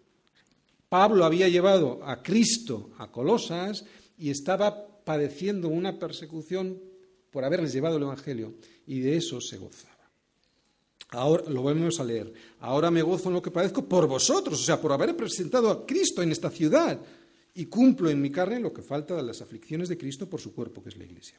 Pablo 0.88 1.24
había 1.24 1.48
llevado 1.48 2.00
a 2.04 2.22
Cristo 2.22 2.90
a 2.98 3.10
Colosas 3.10 3.84
y 4.18 4.30
estaba 4.30 5.02
padeciendo 5.04 5.68
una 5.68 5.98
persecución 5.98 6.80
por 7.30 7.44
haberles 7.44 7.72
llevado 7.72 7.96
el 7.96 8.02
Evangelio 8.02 8.54
y 8.86 9.00
de 9.00 9.16
eso 9.16 9.40
se 9.40 9.56
goza. 9.56 9.88
Ahora 11.10 11.44
lo 11.48 11.62
volvemos 11.62 12.00
a 12.00 12.04
leer. 12.04 12.32
Ahora 12.60 12.90
me 12.90 13.02
gozo 13.02 13.28
en 13.28 13.34
lo 13.34 13.42
que 13.42 13.50
padezco 13.50 13.88
por 13.88 14.06
vosotros, 14.06 14.60
o 14.60 14.64
sea, 14.64 14.80
por 14.80 14.92
haber 14.92 15.16
presentado 15.16 15.70
a 15.70 15.86
Cristo 15.86 16.22
en 16.22 16.32
esta 16.32 16.50
ciudad 16.50 17.00
y 17.54 17.66
cumplo 17.66 18.10
en 18.10 18.20
mi 18.20 18.30
carne 18.30 18.60
lo 18.60 18.72
que 18.72 18.82
falta 18.82 19.14
de 19.14 19.22
las 19.22 19.40
aflicciones 19.40 19.88
de 19.88 19.96
Cristo 19.96 20.28
por 20.28 20.40
su 20.40 20.52
cuerpo, 20.52 20.82
que 20.82 20.90
es 20.90 20.96
la 20.96 21.04
Iglesia. 21.04 21.38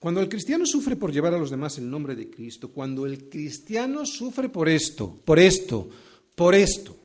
Cuando 0.00 0.22
el 0.22 0.30
cristiano 0.30 0.64
sufre 0.64 0.96
por 0.96 1.12
llevar 1.12 1.34
a 1.34 1.38
los 1.38 1.50
demás 1.50 1.76
el 1.76 1.90
nombre 1.90 2.16
de 2.16 2.30
Cristo, 2.30 2.72
cuando 2.72 3.04
el 3.04 3.28
cristiano 3.28 4.06
sufre 4.06 4.48
por 4.48 4.66
esto, 4.66 5.20
por 5.26 5.38
esto, 5.38 5.90
por 6.34 6.54
esto, 6.54 6.96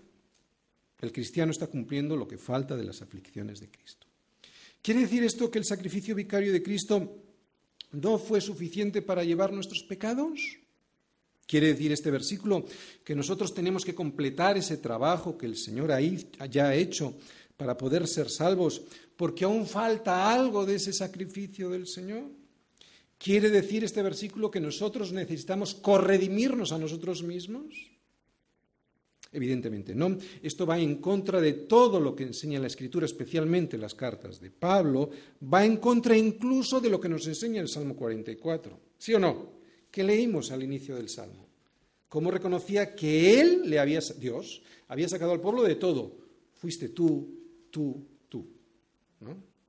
el 1.01 1.11
cristiano 1.11 1.51
está 1.51 1.67
cumpliendo 1.67 2.15
lo 2.15 2.25
que 2.25 2.37
falta 2.37 2.77
de 2.77 2.85
las 2.85 3.01
aflicciones 3.01 3.59
de 3.59 3.67
Cristo. 3.67 4.07
¿Quiere 4.81 5.01
decir 5.01 5.25
esto 5.25 5.51
que 5.51 5.59
el 5.59 5.65
sacrificio 5.65 6.15
vicario 6.15 6.53
de 6.53 6.63
Cristo 6.63 7.17
no 7.91 8.17
fue 8.17 8.39
suficiente 8.39 9.01
para 9.01 9.25
llevar 9.25 9.51
nuestros 9.51 9.83
pecados? 9.83 10.39
Quiere 11.45 11.73
decir 11.73 11.91
este 11.91 12.11
versículo 12.11 12.65
que 13.03 13.13
nosotros 13.13 13.53
tenemos 13.53 13.83
que 13.83 13.93
completar 13.93 14.57
ese 14.57 14.77
trabajo 14.77 15.37
que 15.37 15.47
el 15.47 15.57
Señor 15.57 15.91
ya 16.49 16.69
ha 16.69 16.75
hecho 16.75 17.13
para 17.57 17.77
poder 17.77 18.07
ser 18.07 18.29
salvos, 18.29 18.81
porque 19.17 19.43
aún 19.43 19.67
falta 19.67 20.33
algo 20.33 20.65
de 20.65 20.75
ese 20.75 20.93
sacrificio 20.93 21.69
del 21.69 21.87
Señor. 21.87 22.44
¿Quiere 23.17 23.49
decir 23.49 23.83
este 23.83 24.01
versículo 24.01 24.51
que 24.51 24.59
nosotros 24.59 25.11
necesitamos 25.11 25.75
corredimirnos 25.75 26.71
a 26.71 26.77
nosotros 26.77 27.23
mismos? 27.23 27.91
Evidentemente 29.31 29.95
no. 29.95 30.17
Esto 30.41 30.65
va 30.65 30.79
en 30.79 30.97
contra 30.97 31.41
de 31.41 31.53
todo 31.53 31.99
lo 31.99 32.15
que 32.15 32.23
enseña 32.23 32.59
la 32.59 32.67
Escritura, 32.67 33.05
especialmente 33.05 33.77
las 33.77 33.95
cartas 33.95 34.39
de 34.39 34.51
Pablo, 34.51 35.09
va 35.41 35.65
en 35.65 35.77
contra 35.77 36.15
incluso 36.15 36.79
de 36.79 36.89
lo 36.89 36.99
que 36.99 37.09
nos 37.09 37.25
enseña 37.27 37.61
el 37.61 37.67
Salmo 37.67 37.95
44. 37.95 38.79
¿Sí 38.97 39.13
o 39.13 39.19
no? 39.19 39.55
que 39.95 40.03
leímos 40.03 40.51
al 40.51 40.61
inicio 40.61 40.97
del 40.97 41.07
Salmo. 41.07 41.47
Cómo 42.09 42.29
reconocía 42.29 42.93
que 42.93 43.39
Él 43.39 43.61
le 43.63 43.79
había, 43.79 44.01
Dios, 44.19 44.61
había 44.89 45.07
sacado 45.07 45.31
al 45.31 45.39
pueblo 45.39 45.63
de 45.63 45.75
todo. 45.75 46.17
Fuiste 46.55 46.89
tú, 46.89 47.29
tú, 47.71 48.05
tú. 48.27 48.45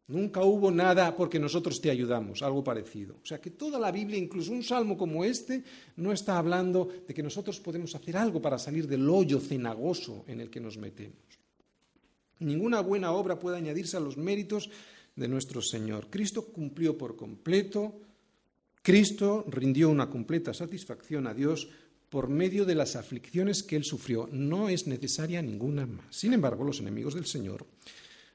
Nunca 0.08 0.42
hubo 0.42 0.70
nada 0.70 1.16
porque 1.16 1.38
nosotros 1.38 1.80
te 1.80 1.90
ayudamos, 1.90 2.42
algo 2.42 2.62
parecido. 2.62 3.16
O 3.22 3.26
sea 3.26 3.40
que 3.40 3.50
toda 3.50 3.78
la 3.78 3.90
Biblia, 3.90 4.18
incluso 4.18 4.52
un 4.52 4.62
salmo 4.62 4.96
como 4.96 5.24
este, 5.24 5.64
no 5.96 6.12
está 6.12 6.38
hablando 6.38 6.88
de 7.06 7.12
que 7.12 7.22
nosotros 7.22 7.58
podemos 7.58 7.94
hacer 7.94 8.16
algo 8.16 8.40
para 8.40 8.58
salir 8.58 8.86
del 8.86 9.08
hoyo 9.08 9.40
cenagoso 9.40 10.24
en 10.28 10.40
el 10.40 10.48
que 10.48 10.60
nos 10.60 10.76
metemos. 10.76 11.18
Ninguna 12.38 12.80
buena 12.80 13.12
obra 13.12 13.38
puede 13.38 13.56
añadirse 13.56 13.96
a 13.96 14.00
los 14.00 14.16
méritos 14.16 14.70
de 15.16 15.26
nuestro 15.26 15.60
Señor. 15.60 16.08
Cristo 16.08 16.44
cumplió 16.44 16.96
por 16.96 17.16
completo 17.16 18.00
Cristo 18.86 19.44
rindió 19.48 19.90
una 19.90 20.08
completa 20.08 20.54
satisfacción 20.54 21.26
a 21.26 21.34
Dios 21.34 21.66
por 22.08 22.28
medio 22.28 22.64
de 22.64 22.76
las 22.76 22.94
aflicciones 22.94 23.64
que 23.64 23.74
él 23.74 23.82
sufrió. 23.82 24.28
No 24.30 24.68
es 24.68 24.86
necesaria 24.86 25.42
ninguna 25.42 25.86
más. 25.86 26.04
Sin 26.10 26.32
embargo, 26.34 26.62
los 26.62 26.78
enemigos 26.78 27.14
del 27.14 27.26
Señor 27.26 27.66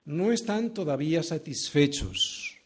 no 0.05 0.31
están 0.31 0.73
todavía 0.73 1.23
satisfechos, 1.23 2.57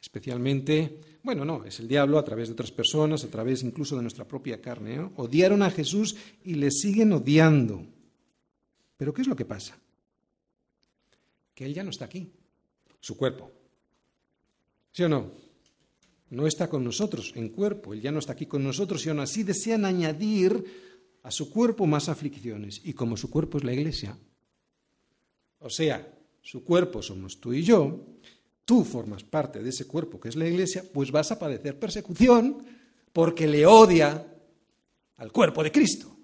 especialmente, 0.00 1.00
bueno, 1.22 1.44
no, 1.44 1.64
es 1.64 1.80
el 1.80 1.88
diablo 1.88 2.18
a 2.18 2.24
través 2.24 2.48
de 2.48 2.52
otras 2.52 2.70
personas, 2.70 3.24
a 3.24 3.30
través 3.30 3.62
incluso 3.62 3.96
de 3.96 4.02
nuestra 4.02 4.26
propia 4.26 4.60
carne. 4.60 5.10
Odiaron 5.16 5.62
a 5.62 5.70
Jesús 5.70 6.16
y 6.44 6.54
le 6.54 6.70
siguen 6.70 7.12
odiando. 7.12 7.86
Pero 8.96 9.12
¿qué 9.14 9.22
es 9.22 9.28
lo 9.28 9.36
que 9.36 9.44
pasa? 9.44 9.78
Que 11.54 11.64
Él 11.64 11.74
ya 11.74 11.82
no 11.82 11.90
está 11.90 12.04
aquí, 12.04 12.30
su 13.00 13.16
cuerpo. 13.16 13.50
¿Sí 14.92 15.02
o 15.02 15.08
no? 15.08 15.44
no 16.34 16.46
está 16.46 16.68
con 16.68 16.84
nosotros 16.84 17.32
en 17.36 17.48
cuerpo, 17.50 17.94
Él 17.94 18.00
ya 18.00 18.12
no 18.12 18.18
está 18.18 18.32
aquí 18.32 18.46
con 18.46 18.62
nosotros 18.62 19.04
y 19.04 19.08
aún 19.08 19.20
así 19.20 19.42
desean 19.42 19.84
añadir 19.84 20.64
a 21.22 21.30
su 21.30 21.50
cuerpo 21.50 21.86
más 21.86 22.08
aflicciones. 22.08 22.80
Y 22.84 22.92
como 22.92 23.16
su 23.16 23.30
cuerpo 23.30 23.58
es 23.58 23.64
la 23.64 23.72
iglesia, 23.72 24.18
o 25.60 25.70
sea, 25.70 26.06
su 26.44 26.62
cuerpo 26.62 27.02
somos 27.02 27.40
tú 27.40 27.52
y 27.52 27.64
yo, 27.64 28.06
tú 28.64 28.84
formas 28.84 29.24
parte 29.24 29.60
de 29.60 29.70
ese 29.70 29.88
cuerpo 29.88 30.20
que 30.20 30.28
es 30.28 30.36
la 30.36 30.46
iglesia, 30.46 30.84
pues 30.92 31.10
vas 31.10 31.32
a 31.32 31.38
padecer 31.40 31.76
persecución 31.80 32.64
porque 33.12 33.48
le 33.48 33.66
odia 33.66 34.24
al 35.16 35.32
cuerpo 35.32 35.64
de 35.64 35.72
Cristo 35.72 36.14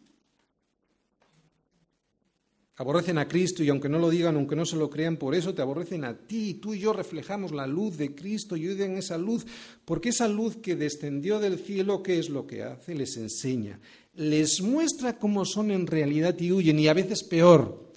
aborrecen 2.81 3.19
a 3.19 3.29
Cristo 3.29 3.63
y 3.63 3.69
aunque 3.69 3.91
no 3.91 3.99
lo 3.99 4.09
digan, 4.09 4.37
aunque 4.37 4.57
no 4.57 4.65
se 4.65 4.77
lo 4.77 4.89
crean, 4.89 5.19
por 5.19 5.35
eso 5.35 5.53
te 5.53 5.61
aborrecen 5.61 6.03
a 6.03 6.17
ti. 6.17 6.55
Tú 6.55 6.73
y 6.73 6.79
yo 6.79 6.95
reflejamos 6.95 7.53
la 7.53 7.67
luz 7.67 7.99
de 7.99 8.15
Cristo 8.15 8.57
y 8.57 8.69
odian 8.69 8.97
esa 8.97 9.19
luz, 9.19 9.45
porque 9.85 10.09
esa 10.09 10.27
luz 10.29 10.57
que 10.57 10.77
descendió 10.77 11.41
del 11.41 11.59
cielo, 11.59 12.03
¿qué 12.03 12.19
es 12.19 12.31
lo 12.31 12.47
que 12.47 12.63
hace? 12.63 12.95
Les 12.95 13.19
enseña, 13.19 13.79
les 14.15 14.63
muestra 14.63 15.19
cómo 15.19 15.45
son 15.45 15.71
en 15.71 15.87
realidad 15.87 16.35
y 16.41 16.53
huyen, 16.53 16.79
y 16.79 16.89
a 16.89 16.95
veces 16.95 17.23
peor, 17.23 17.90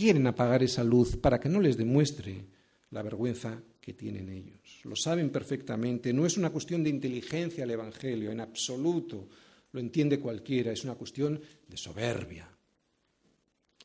quieren 0.00 0.26
apagar 0.26 0.62
esa 0.62 0.82
luz 0.82 1.16
para 1.16 1.38
que 1.38 1.50
no 1.50 1.60
les 1.60 1.76
demuestre 1.76 2.46
la 2.90 3.02
vergüenza 3.02 3.60
que 3.78 3.92
tienen 3.92 4.30
ellos. 4.30 4.80
Lo 4.84 4.96
saben 4.96 5.28
perfectamente, 5.28 6.14
no 6.14 6.24
es 6.24 6.38
una 6.38 6.48
cuestión 6.48 6.82
de 6.82 6.88
inteligencia 6.88 7.64
el 7.64 7.70
Evangelio, 7.70 8.32
en 8.32 8.40
absoluto, 8.40 9.28
lo 9.72 9.78
entiende 9.78 10.18
cualquiera, 10.18 10.72
es 10.72 10.84
una 10.84 10.94
cuestión 10.94 11.38
de 11.68 11.76
soberbia 11.76 12.48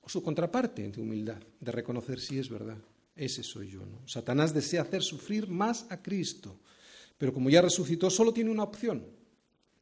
o 0.01 0.07
su 0.07 0.23
contraparte 0.23 0.87
de 0.87 1.01
humildad, 1.01 1.41
de 1.59 1.71
reconocer 1.71 2.21
si 2.21 2.39
es 2.39 2.47
verdad. 2.47 2.77
Ese 3.13 3.43
soy 3.43 3.71
yo. 3.71 3.79
¿no? 3.85 4.07
Satanás 4.07 4.53
desea 4.53 4.83
hacer 4.83 5.03
sufrir 5.03 5.47
más 5.49 5.85
a 5.89 6.01
Cristo, 6.01 6.61
pero 7.17 7.33
como 7.33 7.49
ya 7.49 7.61
resucitó, 7.61 8.09
solo 8.09 8.31
tiene 8.31 8.51
una 8.51 8.63
opción, 8.63 9.05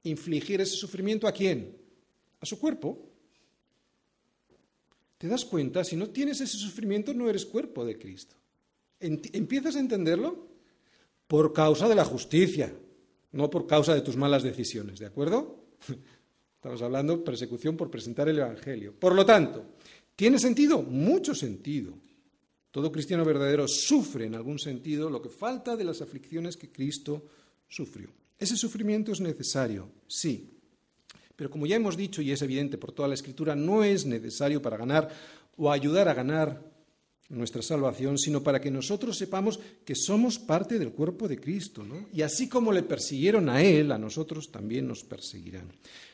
infligir 0.01 0.61
ese 0.61 0.77
sufrimiento 0.77 1.27
a 1.27 1.31
quién? 1.31 1.77
A 2.39 2.45
su 2.45 2.57
cuerpo. 2.59 3.12
¿Te 5.23 5.29
das 5.29 5.45
cuenta? 5.45 5.85
Si 5.85 5.95
no 5.95 6.09
tienes 6.09 6.41
ese 6.41 6.57
sufrimiento, 6.57 7.13
no 7.13 7.29
eres 7.29 7.45
cuerpo 7.45 7.85
de 7.85 7.97
Cristo. 7.97 8.35
¿Empiezas 8.99 9.77
a 9.77 9.79
entenderlo? 9.79 10.49
Por 11.27 11.53
causa 11.53 11.87
de 11.87 11.95
la 11.95 12.03
justicia. 12.03 12.75
no 13.31 13.49
por 13.49 13.65
causa 13.65 13.95
de 13.95 14.01
tus 14.01 14.17
malas 14.17 14.43
decisiones, 14.43 14.99
¿de 14.99 15.05
acuerdo? 15.05 15.69
Estamos 16.55 16.81
hablando 16.81 17.15
de 17.15 17.23
persecución 17.23 17.77
por 17.77 17.89
presentar 17.89 18.27
el 18.27 18.39
Evangelio. 18.39 18.99
Por 18.99 19.15
lo 19.15 19.25
tanto, 19.25 19.63
¿tiene 20.13 20.39
sentido? 20.39 20.81
Mucho 20.81 21.33
sentido. 21.33 21.93
Todo 22.69 22.91
cristiano 22.91 23.23
verdadero 23.23 23.65
sufre 23.65 24.25
en 24.25 24.35
algún 24.35 24.59
sentido 24.59 25.09
lo 25.09 25.21
que 25.21 25.29
falta 25.29 25.77
de 25.77 25.85
las 25.85 26.01
aflicciones 26.01 26.57
que 26.57 26.69
Cristo 26.69 27.27
sufrió. 27.69 28.09
Ese 28.37 28.57
sufrimiento 28.57 29.13
es 29.13 29.21
necesario, 29.21 29.89
sí. 30.05 30.52
Pero 31.35 31.49
como 31.49 31.65
ya 31.65 31.75
hemos 31.75 31.97
dicho 31.97 32.21
y 32.21 32.31
es 32.31 32.41
evidente 32.41 32.77
por 32.77 32.91
toda 32.91 33.07
la 33.07 33.15
Escritura, 33.15 33.55
no 33.55 33.83
es 33.83 34.05
necesario 34.05 34.61
para 34.61 34.77
ganar 34.77 35.09
o 35.57 35.71
ayudar 35.71 36.07
a 36.07 36.13
ganar 36.13 36.73
nuestra 37.29 37.61
salvación, 37.61 38.17
sino 38.17 38.43
para 38.43 38.61
que 38.61 38.69
nosotros 38.69 39.17
sepamos 39.17 39.59
que 39.85 39.95
somos 39.95 40.37
parte 40.37 40.77
del 40.77 40.91
cuerpo 40.91 41.27
de 41.27 41.39
Cristo. 41.39 41.83
¿no? 41.83 42.07
Y 42.13 42.21
así 42.21 42.47
como 42.47 42.71
le 42.71 42.83
persiguieron 42.83 43.49
a 43.49 43.63
Él, 43.63 43.91
a 43.91 43.97
nosotros 43.97 44.51
también 44.51 44.87
nos 44.87 45.03
perseguirán. 45.03 45.71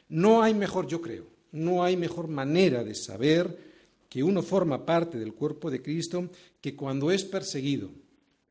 No 0.08 0.42
hay 0.42 0.54
mejor, 0.54 0.88
yo 0.88 1.02
creo, 1.02 1.28
no 1.52 1.84
hay 1.84 1.98
mejor 1.98 2.28
manera 2.28 2.84
de 2.84 2.96
saber 2.96 3.70
que 4.08 4.24
uno 4.24 4.42
forma 4.42 4.86
parte 4.86 5.20
del 5.20 5.34
cuerpo 5.34 5.70
de 5.70 5.82
Cristo 5.82 6.30
que 6.62 6.76
cuando 6.76 7.12
es 7.12 7.24
perseguido 7.26 7.90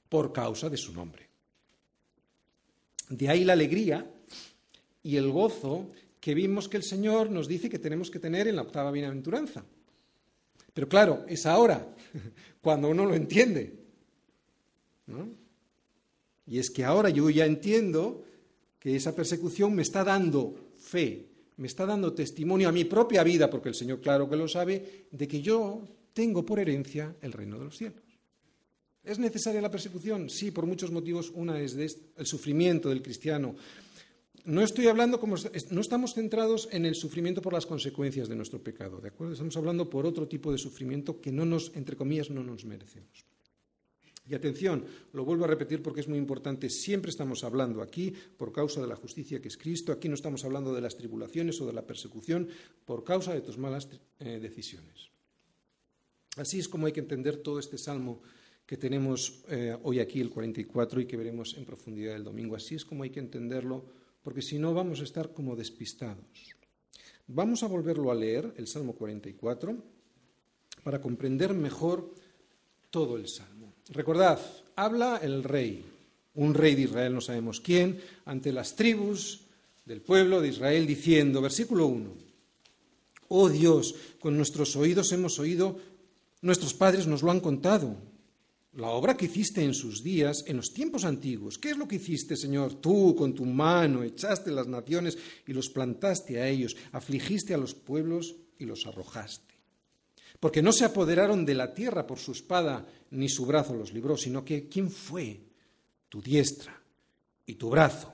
por 0.08 0.32
causa 0.32 0.68
de 0.68 0.76
su 0.76 0.92
nombre. 0.92 1.28
De 3.08 3.28
ahí 3.28 3.44
la 3.44 3.54
alegría 3.54 4.08
y 5.02 5.16
el 5.16 5.30
gozo 5.30 5.90
que 6.20 6.34
vimos 6.34 6.68
que 6.68 6.76
el 6.76 6.82
Señor 6.82 7.30
nos 7.30 7.48
dice 7.48 7.68
que 7.68 7.78
tenemos 7.78 8.10
que 8.10 8.18
tener 8.18 8.48
en 8.48 8.56
la 8.56 8.62
octava 8.62 8.90
bienaventuranza. 8.90 9.64
Pero 10.74 10.88
claro, 10.88 11.24
es 11.28 11.46
ahora, 11.46 11.86
cuando 12.60 12.88
uno 12.88 13.04
lo 13.04 13.14
entiende. 13.14 13.72
Y 16.46 16.58
es 16.58 16.70
que 16.70 16.84
ahora 16.84 17.10
yo 17.10 17.28
ya 17.30 17.46
entiendo 17.46 18.24
que 18.78 18.96
esa 18.96 19.14
persecución 19.14 19.74
me 19.74 19.82
está 19.82 20.04
dando 20.04 20.72
fe, 20.78 21.26
me 21.56 21.66
está 21.66 21.84
dando 21.84 22.12
testimonio 22.12 22.68
a 22.68 22.72
mi 22.72 22.84
propia 22.84 23.22
vida, 23.22 23.50
porque 23.50 23.70
el 23.70 23.74
Señor 23.74 24.00
claro 24.00 24.28
que 24.28 24.36
lo 24.36 24.48
sabe, 24.48 25.06
de 25.10 25.28
que 25.28 25.40
yo 25.40 25.82
tengo 26.12 26.44
por 26.44 26.60
herencia 26.60 27.16
el 27.20 27.32
reino 27.32 27.58
de 27.58 27.64
los 27.64 27.76
cielos. 27.76 28.02
¿Es 29.02 29.18
necesaria 29.18 29.60
la 29.60 29.70
persecución? 29.70 30.28
Sí, 30.28 30.50
por 30.50 30.66
muchos 30.66 30.90
motivos. 30.90 31.30
Una 31.34 31.58
es 31.60 31.74
el 31.74 32.26
sufrimiento 32.26 32.90
del 32.90 33.00
cristiano. 33.00 33.56
No 34.48 34.62
estoy 34.62 34.86
hablando 34.86 35.20
como 35.20 35.36
no 35.36 35.80
estamos 35.82 36.14
centrados 36.14 36.70
en 36.72 36.86
el 36.86 36.94
sufrimiento 36.94 37.42
por 37.42 37.52
las 37.52 37.66
consecuencias 37.66 38.30
de 38.30 38.34
nuestro 38.34 38.62
pecado, 38.62 38.98
¿de 38.98 39.08
acuerdo? 39.08 39.34
Estamos 39.34 39.58
hablando 39.58 39.90
por 39.90 40.06
otro 40.06 40.26
tipo 40.26 40.50
de 40.50 40.56
sufrimiento 40.56 41.20
que 41.20 41.30
no 41.30 41.44
nos, 41.44 41.70
entre 41.76 41.96
comillas, 41.96 42.30
no 42.30 42.42
nos 42.42 42.64
merecemos. 42.64 43.26
Y 44.26 44.34
atención, 44.34 44.86
lo 45.12 45.26
vuelvo 45.26 45.44
a 45.44 45.48
repetir 45.48 45.82
porque 45.82 46.00
es 46.00 46.08
muy 46.08 46.16
importante, 46.16 46.70
siempre 46.70 47.10
estamos 47.10 47.44
hablando 47.44 47.82
aquí 47.82 48.14
por 48.38 48.50
causa 48.50 48.80
de 48.80 48.86
la 48.86 48.96
justicia 48.96 49.42
que 49.42 49.48
es 49.48 49.58
Cristo, 49.58 49.92
aquí 49.92 50.08
no 50.08 50.14
estamos 50.14 50.42
hablando 50.46 50.72
de 50.72 50.80
las 50.80 50.96
tribulaciones 50.96 51.60
o 51.60 51.66
de 51.66 51.74
la 51.74 51.86
persecución 51.86 52.48
por 52.86 53.04
causa 53.04 53.34
de 53.34 53.42
tus 53.42 53.58
malas 53.58 53.86
eh, 54.18 54.38
decisiones. 54.40 55.10
Así 56.38 56.58
es 56.58 56.70
como 56.70 56.86
hay 56.86 56.92
que 56.92 57.00
entender 57.00 57.36
todo 57.36 57.58
este 57.58 57.76
salmo 57.76 58.22
que 58.64 58.78
tenemos 58.78 59.44
eh, 59.50 59.76
hoy 59.82 60.00
aquí, 60.00 60.22
el 60.22 60.30
44, 60.30 61.02
y 61.02 61.06
que 61.06 61.18
veremos 61.18 61.54
en 61.58 61.66
profundidad 61.66 62.16
el 62.16 62.24
domingo. 62.24 62.56
Así 62.56 62.76
es 62.76 62.86
como 62.86 63.02
hay 63.02 63.10
que 63.10 63.20
entenderlo, 63.20 64.07
porque 64.22 64.42
si 64.42 64.58
no 64.58 64.74
vamos 64.74 65.00
a 65.00 65.04
estar 65.04 65.32
como 65.32 65.56
despistados. 65.56 66.56
Vamos 67.26 67.62
a 67.62 67.68
volverlo 67.68 68.10
a 68.10 68.14
leer, 68.14 68.54
el 68.56 68.66
Salmo 68.66 68.94
44, 68.94 69.76
para 70.82 71.00
comprender 71.00 71.52
mejor 71.52 72.14
todo 72.90 73.16
el 73.16 73.28
Salmo. 73.28 73.74
Recordad, 73.90 74.40
habla 74.76 75.18
el 75.22 75.44
rey, 75.44 75.84
un 76.34 76.54
rey 76.54 76.74
de 76.74 76.82
Israel, 76.82 77.14
no 77.14 77.20
sabemos 77.20 77.60
quién, 77.60 78.00
ante 78.24 78.52
las 78.52 78.76
tribus 78.76 79.42
del 79.84 80.00
pueblo 80.00 80.40
de 80.40 80.48
Israel, 80.48 80.86
diciendo, 80.86 81.40
versículo 81.40 81.86
1, 81.86 82.28
Oh 83.28 83.48
Dios, 83.48 83.94
con 84.20 84.36
nuestros 84.36 84.74
oídos 84.76 85.12
hemos 85.12 85.38
oído, 85.38 85.78
nuestros 86.40 86.72
padres 86.74 87.06
nos 87.06 87.22
lo 87.22 87.30
han 87.30 87.40
contado, 87.40 87.96
la 88.78 88.88
obra 88.88 89.16
que 89.16 89.26
hiciste 89.26 89.62
en 89.62 89.74
sus 89.74 90.02
días, 90.02 90.44
en 90.46 90.56
los 90.56 90.72
tiempos 90.72 91.04
antiguos. 91.04 91.58
¿Qué 91.58 91.70
es 91.70 91.76
lo 91.76 91.86
que 91.86 91.96
hiciste, 91.96 92.36
Señor? 92.36 92.74
Tú 92.74 93.14
con 93.14 93.34
tu 93.34 93.44
mano 93.44 94.02
echaste 94.02 94.50
las 94.50 94.66
naciones 94.66 95.18
y 95.46 95.52
los 95.52 95.68
plantaste 95.68 96.40
a 96.40 96.48
ellos, 96.48 96.76
afligiste 96.92 97.54
a 97.54 97.58
los 97.58 97.74
pueblos 97.74 98.36
y 98.58 98.64
los 98.64 98.86
arrojaste 98.86 99.48
porque 100.40 100.62
no 100.62 100.72
se 100.72 100.84
apoderaron 100.84 101.44
de 101.44 101.54
la 101.54 101.74
tierra 101.74 102.06
por 102.06 102.18
su 102.18 102.32
espada, 102.32 102.86
ni 103.10 103.28
su 103.28 103.44
brazo 103.44 103.74
los 103.74 103.92
libró, 103.92 104.16
sino 104.16 104.44
que 104.44 104.68
¿quién 104.68 104.90
fue? 104.90 105.40
Tu 106.08 106.22
diestra 106.22 106.80
y 107.44 107.54
tu 107.54 107.70
brazo 107.70 108.12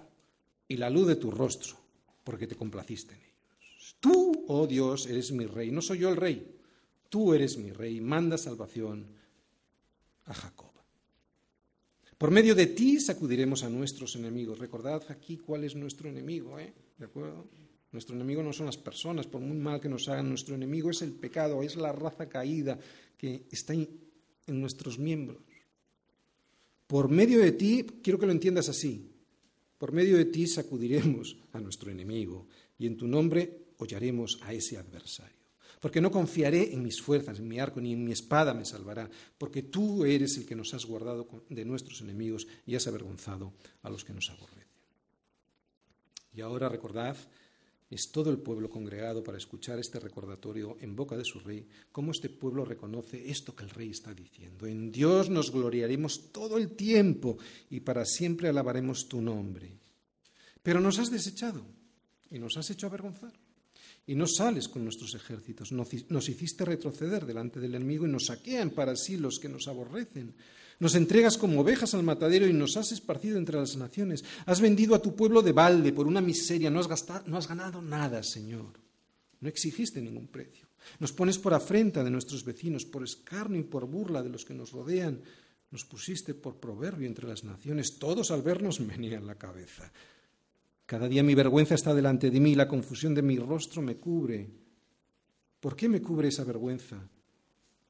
y 0.66 0.76
la 0.76 0.88
luz 0.88 1.06
de 1.06 1.16
tu 1.16 1.30
rostro, 1.30 1.76
porque 2.24 2.46
te 2.46 2.56
complaciste 2.56 3.14
en 3.14 3.20
ellos. 3.20 3.96
Tú, 4.00 4.44
oh 4.48 4.66
Dios, 4.66 5.06
eres 5.06 5.32
mi 5.32 5.46
rey, 5.46 5.70
no 5.70 5.82
soy 5.82 5.98
yo 5.98 6.08
el 6.08 6.16
rey, 6.16 6.56
tú 7.10 7.34
eres 7.34 7.58
mi 7.58 7.70
rey, 7.70 8.00
manda 8.00 8.38
salvación 8.38 9.06
a 10.26 10.34
Jacob. 10.34 10.70
Por 12.18 12.30
medio 12.30 12.54
de 12.54 12.66
ti 12.66 13.00
sacudiremos 13.00 13.64
a 13.64 13.68
nuestros 13.68 14.16
enemigos. 14.16 14.58
Recordad 14.58 15.02
aquí 15.08 15.36
cuál 15.36 15.64
es 15.64 15.74
nuestro 15.74 16.08
enemigo, 16.08 16.58
¿eh? 16.58 16.72
¿De 16.98 17.06
acuerdo? 17.06 17.46
Nuestro 17.92 18.14
enemigo 18.16 18.42
no 18.42 18.52
son 18.52 18.66
las 18.66 18.76
personas, 18.76 19.26
por 19.26 19.40
muy 19.40 19.56
mal 19.56 19.80
que 19.80 19.88
nos 19.88 20.08
hagan, 20.08 20.28
nuestro 20.28 20.54
enemigo 20.54 20.90
es 20.90 21.02
el 21.02 21.12
pecado, 21.12 21.62
es 21.62 21.76
la 21.76 21.92
raza 21.92 22.28
caída 22.28 22.78
que 23.16 23.46
está 23.50 23.72
en 23.74 23.88
nuestros 24.46 24.98
miembros. 24.98 25.42
Por 26.86 27.08
medio 27.08 27.38
de 27.40 27.52
ti, 27.52 27.84
quiero 28.02 28.18
que 28.18 28.26
lo 28.26 28.32
entiendas 28.32 28.68
así, 28.68 29.10
por 29.78 29.92
medio 29.92 30.16
de 30.16 30.24
ti 30.24 30.46
sacudiremos 30.46 31.36
a 31.52 31.60
nuestro 31.60 31.90
enemigo 31.90 32.46
y 32.78 32.86
en 32.86 32.96
tu 32.96 33.06
nombre 33.06 33.66
hollaremos 33.78 34.38
a 34.42 34.52
ese 34.52 34.76
adversario. 34.76 35.43
Porque 35.84 36.00
no 36.00 36.10
confiaré 36.10 36.72
en 36.72 36.82
mis 36.82 37.02
fuerzas, 37.02 37.38
en 37.38 37.46
mi 37.46 37.60
arco, 37.60 37.78
ni 37.78 37.92
en 37.92 38.02
mi 38.02 38.12
espada 38.12 38.54
me 38.54 38.64
salvará, 38.64 39.06
porque 39.36 39.64
tú 39.64 40.06
eres 40.06 40.34
el 40.38 40.46
que 40.46 40.56
nos 40.56 40.72
has 40.72 40.86
guardado 40.86 41.28
de 41.50 41.62
nuestros 41.66 42.00
enemigos 42.00 42.46
y 42.64 42.74
has 42.74 42.86
avergonzado 42.86 43.52
a 43.82 43.90
los 43.90 44.02
que 44.02 44.14
nos 44.14 44.30
aborrecen. 44.30 44.64
Y 46.32 46.40
ahora 46.40 46.70
recordad 46.70 47.18
es 47.90 48.10
todo 48.10 48.30
el 48.30 48.38
pueblo 48.38 48.70
congregado 48.70 49.22
para 49.22 49.36
escuchar 49.36 49.78
este 49.78 50.00
recordatorio 50.00 50.78
en 50.80 50.96
boca 50.96 51.18
de 51.18 51.24
su 51.26 51.38
rey, 51.40 51.68
cómo 51.92 52.12
este 52.12 52.30
pueblo 52.30 52.64
reconoce 52.64 53.30
esto 53.30 53.54
que 53.54 53.64
el 53.64 53.70
rey 53.70 53.90
está 53.90 54.14
diciendo. 54.14 54.66
En 54.66 54.90
Dios 54.90 55.28
nos 55.28 55.52
gloriaremos 55.52 56.32
todo 56.32 56.56
el 56.56 56.70
tiempo 56.70 57.36
y 57.68 57.80
para 57.80 58.06
siempre 58.06 58.48
alabaremos 58.48 59.06
tu 59.06 59.20
nombre. 59.20 59.76
Pero 60.62 60.80
nos 60.80 60.98
has 60.98 61.10
desechado 61.10 61.62
y 62.30 62.38
nos 62.38 62.56
has 62.56 62.70
hecho 62.70 62.86
avergonzar. 62.86 63.43
Y 64.06 64.14
no 64.14 64.26
sales 64.26 64.68
con 64.68 64.84
nuestros 64.84 65.14
ejércitos, 65.14 65.72
nos 65.72 66.28
hiciste 66.28 66.64
retroceder 66.64 67.24
delante 67.24 67.58
del 67.58 67.74
enemigo 67.74 68.06
y 68.06 68.10
nos 68.10 68.26
saquean 68.26 68.70
para 68.70 68.96
sí 68.96 69.16
los 69.16 69.38
que 69.38 69.48
nos 69.48 69.66
aborrecen. 69.66 70.34
Nos 70.80 70.94
entregas 70.94 71.38
como 71.38 71.60
ovejas 71.60 71.94
al 71.94 72.02
matadero 72.02 72.46
y 72.46 72.52
nos 72.52 72.76
has 72.76 72.92
esparcido 72.92 73.38
entre 73.38 73.56
las 73.56 73.76
naciones. 73.76 74.24
Has 74.44 74.60
vendido 74.60 74.94
a 74.94 75.02
tu 75.02 75.14
pueblo 75.14 75.40
de 75.40 75.52
balde 75.52 75.92
por 75.92 76.06
una 76.06 76.20
miseria. 76.20 76.70
No 76.70 76.80
has, 76.80 77.06
no 77.26 77.36
has 77.38 77.48
ganado 77.48 77.80
nada, 77.80 78.22
Señor. 78.22 78.78
No 79.40 79.48
exigiste 79.48 80.00
ningún 80.00 80.26
precio. 80.26 80.66
Nos 80.98 81.12
pones 81.12 81.38
por 81.38 81.54
afrenta 81.54 82.02
de 82.02 82.10
nuestros 82.10 82.44
vecinos, 82.44 82.84
por 82.84 83.04
escarnio 83.04 83.60
y 83.60 83.64
por 83.64 83.86
burla 83.86 84.22
de 84.22 84.30
los 84.30 84.44
que 84.44 84.54
nos 84.54 84.72
rodean. 84.72 85.22
Nos 85.70 85.84
pusiste 85.84 86.34
por 86.34 86.56
proverbio 86.56 87.06
entre 87.06 87.28
las 87.28 87.44
naciones. 87.44 87.98
Todos 87.98 88.30
al 88.30 88.42
vernos 88.42 88.80
menían 88.80 89.26
la 89.26 89.36
cabeza. 89.36 89.92
Cada 90.86 91.08
día 91.08 91.22
mi 91.22 91.34
vergüenza 91.34 91.74
está 91.74 91.94
delante 91.94 92.30
de 92.30 92.40
mí 92.40 92.52
y 92.52 92.56
la 92.56 92.68
confusión 92.68 93.14
de 93.14 93.22
mi 93.22 93.38
rostro 93.38 93.80
me 93.80 93.96
cubre. 93.96 94.48
¿Por 95.60 95.74
qué 95.74 95.88
me 95.88 96.02
cubre 96.02 96.28
esa 96.28 96.44
vergüenza? 96.44 96.98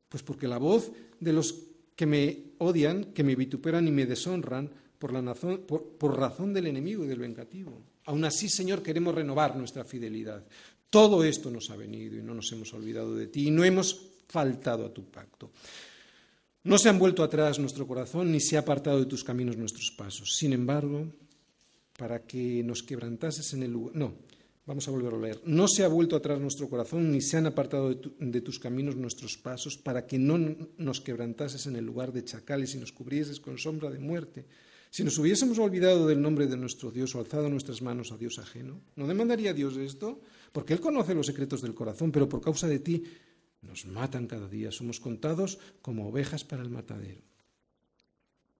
Pues 0.09 0.23
porque 0.23 0.47
la 0.47 0.59
voz 0.59 0.93
de 1.19 1.33
los 1.33 1.55
que 1.97 2.07
me 2.07 2.55
odian, 2.59 3.13
que 3.13 3.25
me 3.25 3.35
vituperan 3.35 3.87
y 3.89 3.91
me 3.91 4.07
deshonran 4.07 4.71
por, 4.99 6.19
razón 6.19 6.53
del 6.53 6.69
enemigo 6.69 7.05
y 7.05 7.09
del 7.09 7.19
vengativo. 7.19 7.83
Aún 8.07 8.25
así, 8.25 8.49
Señor, 8.49 8.83
queremos 8.83 9.15
renovar 9.15 9.57
nuestra 9.57 9.85
fidelidad. 9.85 10.45
Todo 10.89 11.25
esto 11.25 11.51
nos 11.51 11.71
ha 11.71 11.77
venido 11.77 12.17
y 12.17 12.23
no 12.23 12.35
nos 12.35 12.51
hemos 12.53 12.73
olvidado 12.75 13.15
de 13.15 13.27
ti 13.27 13.49
y 13.49 13.51
no 13.51 13.65
hemos 13.65 14.01
faltado 14.29 14.87
a 14.87 14.95
tu 14.95 15.05
pacto. 15.05 15.51
No 16.65 16.79
se 16.79 16.89
han 16.89 16.99
vuelto 16.99 17.23
atrás 17.23 17.59
nuestro 17.59 17.87
corazón 17.87 18.33
ni 18.33 18.41
se 18.41 18.57
ha 18.57 18.61
apartado 18.61 19.01
de 19.01 19.07
tus 19.07 19.25
caminos 19.25 19.57
nuestros 19.57 19.93
pasos. 19.97 20.35
Sin 20.37 20.53
embargo, 20.53 21.07
para 21.99 22.27
que 22.27 22.63
nos 22.63 22.83
quebrantases 22.83 23.53
en 23.55 23.63
el 23.63 23.73
lugar. 23.73 23.95
No, 23.97 24.15
Vamos 24.67 24.89
a 24.89 24.93
volver 24.93 25.13
a 25.13 25.19
leer. 25.19 25.43
No 25.45 25.69
se 25.69 25.85
ha 25.85 25.89
vuelto 25.89 26.17
atrás 26.17 26.41
nuestro 26.41 26.71
corazón, 26.71 27.13
ni 27.13 27.21
se 27.21 27.37
han 27.37 27.45
apartado 27.45 27.93
de, 27.93 28.41
tus 28.41 28.59
caminos 28.59 28.97
nuestros 28.97 29.37
pasos, 29.37 29.77
para 29.77 30.07
que 30.07 30.19
no 30.19 30.39
nos 30.79 31.03
quebrantases 31.03 31.67
en 31.67 31.77
el 31.77 31.85
lugar 31.85 32.13
de 32.13 32.25
chacales 32.25 32.75
y 32.75 32.79
nos 32.79 32.91
cubrieses 32.91 33.41
con 33.41 33.59
sombra 33.59 33.91
de 33.91 33.99
muerte. 33.99 34.47
Si 34.89 35.05
nos 35.05 35.19
hubiésemos 35.19 35.59
olvidado 35.59 36.07
del 36.07 36.23
nombre 36.23 36.47
de 36.47 36.57
nuestro 36.57 36.91
Dios 36.91 37.15
o 37.15 37.19
alzado 37.19 37.51
nuestras 37.51 37.83
manos 37.83 38.11
a 38.11 38.17
Dios 38.17 38.39
ajeno, 38.39 38.81
¿no 38.97 39.07
demandaría 39.07 39.53
Dios 39.53 39.77
esto? 39.77 40.23
Porque 40.51 40.73
Él 40.73 40.81
conoce 40.81 41.15
los 41.15 41.27
secretos 41.27 41.61
del 41.61 41.75
corazón, 41.75 42.11
pero 42.11 42.27
por 42.27 42.41
causa 42.41 42.67
de 42.67 42.79
ti 42.79 43.03
nos 43.61 43.85
matan 43.85 44.27
cada 44.27 44.49
día. 44.49 44.73
Somos 44.73 44.99
contados 44.99 45.59
como 45.83 46.09
ovejas 46.09 46.43
para 46.43 46.63
el 46.63 46.71
matadero. 46.71 47.21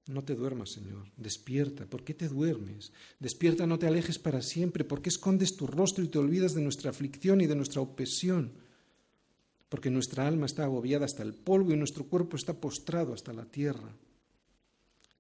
No 0.07 0.23
te 0.23 0.35
duermas, 0.35 0.71
Señor. 0.71 1.07
Despierta. 1.17 1.87
¿Por 1.87 2.05
qué 2.05 2.13
te 2.13 2.29
duermes? 2.29 2.93
Despierta, 3.19 3.67
no 3.67 3.79
te 3.79 3.87
alejes 3.87 4.19
para 4.19 4.43
siempre. 4.43 4.85
¿Por 4.85 5.01
qué 5.01 5.09
escondes 5.09 5.57
tu 5.57 5.67
rostro 5.67 6.05
y 6.05 6.09
te 6.09 6.19
olvidas 6.19 6.55
de 6.55 6.61
nuestra 6.61 6.91
aflicción 6.91 7.41
y 7.41 7.47
de 7.47 7.57
nuestra 7.57 7.81
opresión? 7.81 8.53
Porque 9.71 9.91
nuestra 9.91 10.27
alma 10.27 10.47
está 10.47 10.65
agobiada 10.65 11.07
hasta 11.07 11.23
el 11.23 11.33
polvo 11.33 11.73
y 11.73 11.77
nuestro 11.77 12.05
cuerpo 12.05 12.37
está 12.37 12.61
postrado 12.61 13.15
hasta 13.15 13.33
la 13.33 13.47
tierra. 13.47 13.97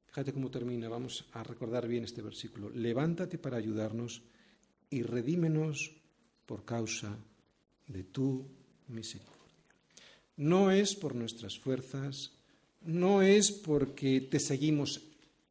Fíjate 0.07 0.35
cómo 0.35 0.51
termina. 0.51 0.89
Vamos 0.89 1.25
a 1.33 1.43
recordar 1.43 1.89
bien 1.89 2.05
este 2.05 2.21
versículo. 2.21 2.69
Levántate 2.71 3.39
para 3.39 3.57
ayudarnos 3.57 4.23
y 4.91 5.03
redímenos 5.03 5.97
por 6.45 6.65
causa 6.65 7.17
de 7.89 8.05
tu 8.05 8.47
misericordia. 8.89 9.35
No 10.37 10.71
es 10.71 10.95
por 10.95 11.15
nuestras 11.15 11.59
fuerzas, 11.59 12.33
no 12.85 13.23
es 13.23 13.51
porque 13.51 14.21
te 14.21 14.39
seguimos 14.39 15.03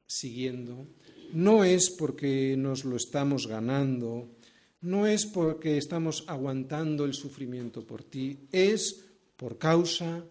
siguiendo, 0.05 0.87
no 1.33 1.63
es 1.63 1.89
porque 1.89 2.55
nos 2.57 2.85
lo 2.85 2.95
estamos 2.95 3.47
ganando, 3.47 4.29
no 4.81 5.07
es 5.07 5.25
porque 5.25 5.77
estamos 5.77 6.25
aguantando 6.27 7.05
el 7.05 7.13
sufrimiento 7.13 7.85
por 7.85 8.03
ti, 8.03 8.47
es 8.51 9.05
por 9.35 9.57
causa 9.57 10.23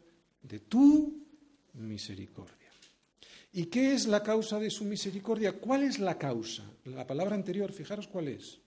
de 0.43 0.61
tu 0.61 1.27
misericordia. 1.75 2.57
¿Y 3.55 3.67
qué 3.67 3.93
es 3.93 4.07
la 4.07 4.23
causa 4.23 4.59
de 4.59 4.71
su 4.71 4.85
misericordia? 4.85 5.53
¿Cuál 5.53 5.83
es 5.83 5.99
la 5.99 6.17
causa? 6.17 6.65
La 6.85 7.07
palabra 7.07 7.35
anterior, 7.35 7.73
fijaros 7.73 8.09
cuál 8.09 8.29
es. 8.29 8.59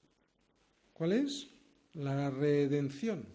¿Cuál 0.94 1.14
es? 1.14 1.48
La 1.94 2.30
redención. 2.30 3.26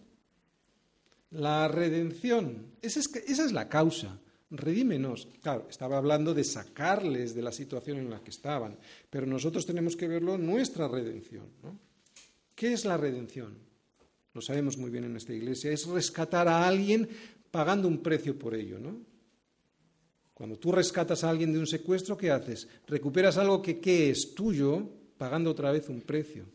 La 1.31 1.67
redención. 1.67 2.67
Esa 2.81 3.01
es, 3.01 3.13
esa 3.27 3.45
es 3.45 3.51
la 3.51 3.67
causa 3.67 4.17
redímenos. 4.51 5.27
Claro, 5.41 5.67
estaba 5.69 5.97
hablando 5.97 6.33
de 6.33 6.43
sacarles 6.43 7.33
de 7.33 7.41
la 7.41 7.51
situación 7.51 7.97
en 7.97 8.09
la 8.09 8.21
que 8.21 8.29
estaban, 8.29 8.77
pero 9.09 9.25
nosotros 9.25 9.65
tenemos 9.65 9.95
que 9.95 10.07
verlo 10.07 10.37
nuestra 10.37 10.87
redención. 10.87 11.45
¿Qué 12.53 12.73
es 12.73 12.85
la 12.85 12.97
redención? 12.97 13.57
Lo 14.33 14.41
sabemos 14.41 14.77
muy 14.77 14.91
bien 14.91 15.05
en 15.05 15.15
esta 15.15 15.33
iglesia, 15.33 15.71
es 15.71 15.87
rescatar 15.87 16.47
a 16.47 16.67
alguien 16.67 17.07
pagando 17.49 17.87
un 17.87 18.01
precio 18.01 18.37
por 18.37 18.55
ello, 18.55 18.79
¿no? 18.79 18.99
Cuando 20.33 20.57
tú 20.57 20.71
rescatas 20.71 21.23
a 21.23 21.29
alguien 21.29 21.53
de 21.53 21.59
un 21.59 21.67
secuestro, 21.67 22.17
¿qué 22.17 22.31
haces? 22.31 22.67
Recuperas 22.87 23.37
algo 23.37 23.61
que, 23.61 23.79
que 23.79 24.09
es 24.09 24.33
tuyo 24.33 24.89
pagando 25.17 25.51
otra 25.51 25.71
vez 25.71 25.87
un 25.89 26.01
precio. 26.01 26.45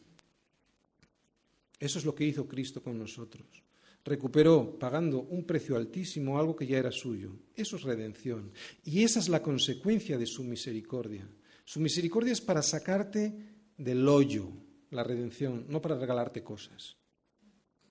Eso 1.78 1.99
es 1.99 2.05
lo 2.05 2.14
que 2.14 2.24
hizo 2.24 2.49
Cristo 2.49 2.82
con 2.82 2.99
nosotros 2.99 3.65
recuperó 4.07 4.78
pagando 4.78 5.22
un 5.22 5.44
precio 5.44 5.76
altísimo 5.76 6.38
algo 6.38 6.54
que 6.54 6.66
ya 6.66 6.78
era 6.78 6.92
suyo. 6.92 7.32
Eso 7.54 7.76
es 7.76 7.82
redención. 7.82 8.52
Y 8.84 9.02
esa 9.02 9.18
es 9.18 9.28
la 9.28 9.42
consecuencia 9.42 10.16
de 10.16 10.26
su 10.26 10.44
misericordia. 10.44 11.28
Su 11.64 11.80
misericordia 11.80 12.32
es 12.32 12.40
para 12.40 12.62
sacarte 12.62 13.34
del 13.76 14.09
hoyo, 14.09 14.48
la 14.90 15.02
redención, 15.02 15.66
no 15.68 15.82
para 15.82 15.98
regalarte 15.98 16.44
cosas. 16.44 16.96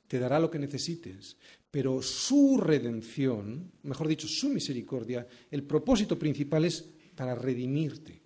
Te 0.07 0.17
dará 0.17 0.39
lo 0.39 0.49
que 0.49 0.57
necesites, 0.57 1.35
pero 1.69 2.01
su 2.01 2.57
redención, 2.61 3.73
mejor 3.83 4.07
dicho, 4.07 4.27
su 4.27 4.47
misericordia, 4.47 5.27
el 5.51 5.63
propósito 5.63 6.17
principal 6.17 6.63
es 6.63 6.81
para 7.13 7.35
redimirte. 7.35 8.23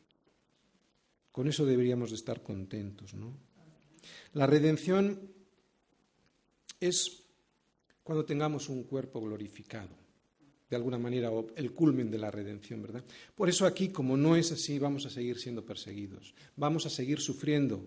Con 1.31 1.47
eso 1.47 1.65
deberíamos 1.65 2.11
de 2.11 2.17
estar 2.17 2.43
contentos, 2.43 3.15
¿no? 3.15 3.35
La 4.33 4.45
redención 4.45 5.31
es 6.79 7.18
cuando 8.10 8.26
tengamos 8.26 8.70
un 8.70 8.86
cuerpo 8.86 9.22
glorificado. 9.22 9.95
De 10.68 10.76
alguna 10.76 10.97
manera, 10.97 11.30
el 11.55 11.74
culmen 11.74 12.10
de 12.10 12.18
la 12.18 12.32
redención, 12.32 12.82
¿verdad? 12.82 13.03
Por 13.36 13.49
eso 13.49 13.68
aquí, 13.68 13.89
como 13.89 14.18
no 14.18 14.36
es 14.36 14.51
así, 14.51 14.80
vamos 14.80 15.05
a 15.05 15.12
seguir 15.12 15.38
siendo 15.38 15.64
perseguidos, 15.64 16.34
vamos 16.55 16.88
a 16.88 16.89
seguir 16.89 17.20
sufriendo. 17.20 17.86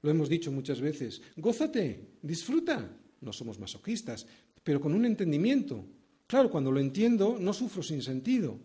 Lo 0.00 0.12
hemos 0.12 0.28
dicho 0.28 0.52
muchas 0.52 0.80
veces, 0.80 1.20
gózate, 1.36 2.18
disfruta. 2.22 2.88
No 3.20 3.32
somos 3.32 3.58
masoquistas, 3.58 4.28
pero 4.62 4.80
con 4.80 4.94
un 4.94 5.04
entendimiento. 5.04 5.84
Claro, 6.28 6.52
cuando 6.52 6.70
lo 6.70 6.78
entiendo, 6.78 7.36
no 7.40 7.52
sufro 7.52 7.82
sin 7.82 8.00
sentido. 8.00 8.60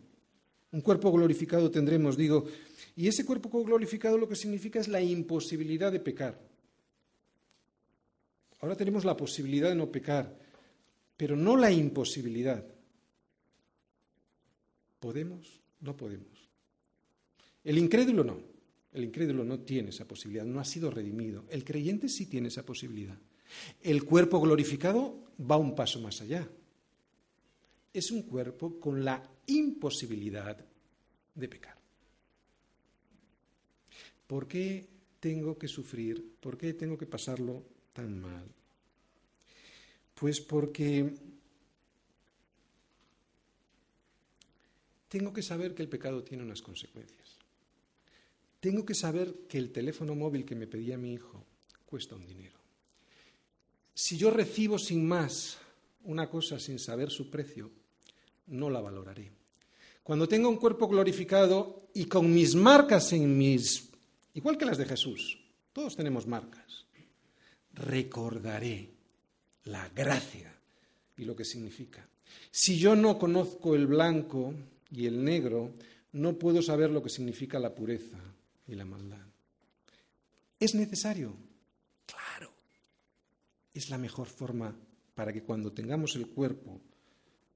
Un 0.74 0.82
cuerpo 0.82 1.12
glorificado 1.12 1.72
tendremos, 1.72 2.16
digo, 2.16 2.46
y 2.96 3.08
ese 3.08 3.26
cuerpo 3.26 3.50
glorificado 3.64 4.16
lo 4.16 4.30
que 4.30 4.36
significa 4.36 4.80
es 4.80 4.88
la 4.88 5.02
imposibilidad 5.02 5.91
de 5.91 6.02
pecar. 6.02 6.39
Ahora 8.60 8.76
tenemos 8.76 9.04
la 9.04 9.18
posibilidad 9.18 9.70
de 9.70 9.76
no 9.76 9.91
pecar, 9.91 10.43
pero 11.18 11.36
no 11.36 11.55
la 11.57 11.72
imposibilidad. 11.72 12.66
¿Podemos? 14.99 15.61
No 15.82 15.95
podemos. 15.95 16.49
El 17.64 17.78
incrédulo 17.78 18.24
no. 18.24 18.39
El 18.91 19.05
incrédulo 19.05 19.43
no 19.43 19.59
tiene 19.59 19.89
esa 19.89 20.07
posibilidad, 20.07 20.45
no 20.45 20.59
ha 20.59 20.66
sido 20.66 20.91
redimido. 20.91 21.45
El 21.49 21.64
creyente 21.64 22.07
sí 22.07 22.28
tiene 22.28 22.49
esa 22.49 22.66
posibilidad. 22.66 23.18
El 23.82 24.03
cuerpo 24.03 24.39
glorificado 24.39 25.32
va 25.39 25.57
un 25.57 25.76
paso 25.76 25.99
más 25.99 26.22
allá. 26.22 26.47
Es 27.91 28.11
un 28.11 28.24
cuerpo 28.24 28.80
con 28.80 29.03
la 29.03 29.28
imposibilidad 29.47 30.64
de 31.34 31.47
pecar. 31.47 31.78
¿Por 34.28 34.47
qué 34.47 34.88
tengo 35.20 35.57
que 35.57 35.68
sufrir? 35.68 36.36
¿Por 36.39 36.57
qué 36.57 36.74
tengo 36.74 36.97
que 36.97 37.05
pasarlo 37.05 37.64
tan 37.93 38.20
mal? 38.20 38.45
Pues 40.14 40.39
porque 40.39 41.14
tengo 45.09 45.34
que 45.34 45.43
saber 45.43 45.76
que 45.76 45.84
el 45.84 45.89
pecado 45.89 46.24
tiene 46.24 46.43
unas 46.43 46.61
consecuencias. 46.61 47.38
Tengo 48.59 48.86
que 48.86 48.95
saber 48.95 49.45
que 49.47 49.57
el 49.57 49.72
teléfono 49.72 50.16
móvil 50.16 50.45
que 50.45 50.55
me 50.55 50.68
pedía 50.68 50.97
mi 50.97 51.14
hijo 51.14 51.45
cuesta 51.86 52.16
un 52.16 52.26
dinero. 52.26 52.57
Si 53.93 54.18
yo 54.18 54.32
recibo 54.32 54.80
sin 54.80 55.07
más 55.07 55.57
una 56.05 56.30
cosa 56.30 56.59
sin 56.59 56.80
saber 56.80 57.11
su 57.11 57.30
precio, 57.30 57.70
no 58.47 58.70
la 58.70 58.82
valoraré. 58.82 59.32
Cuando 60.01 60.28
tenga 60.28 60.47
un 60.47 60.57
cuerpo 60.57 60.88
glorificado 60.88 61.89
y 61.93 62.05
con 62.05 62.34
mis 62.34 62.55
marcas 62.55 63.14
en 63.14 63.38
mis, 63.38 63.89
igual 64.34 64.57
que 64.57 64.66
las 64.66 64.78
de 64.78 64.86
Jesús, 64.86 65.39
todos 65.72 65.95
tenemos 65.95 66.26
marcas, 66.26 66.86
recordaré 67.74 68.93
la 69.66 69.89
gracia 69.89 70.53
y 71.18 71.26
lo 71.26 71.36
que 71.36 71.45
significa. 71.45 72.07
Si 72.51 72.78
yo 72.78 72.95
no 72.95 73.18
conozco 73.18 73.76
el 73.76 73.88
blanco 73.88 74.53
y 74.91 75.05
el 75.05 75.24
negro, 75.24 75.72
no 76.14 76.38
puedo 76.38 76.61
saber 76.61 76.89
lo 76.89 77.01
que 77.01 77.09
significa 77.09 77.59
la 77.59 77.74
pureza 77.74 78.18
y 78.68 78.76
la 78.76 78.86
maldad. 78.86 79.26
¿Es 80.59 80.76
necesario? 80.76 81.36
Claro. 82.05 82.51
Es 83.74 83.89
la 83.89 83.97
mejor 83.97 84.28
forma 84.28 84.76
para 85.16 85.34
que 85.34 85.43
cuando 85.43 85.72
tengamos 85.72 86.16
el 86.16 86.28
cuerpo 86.28 86.80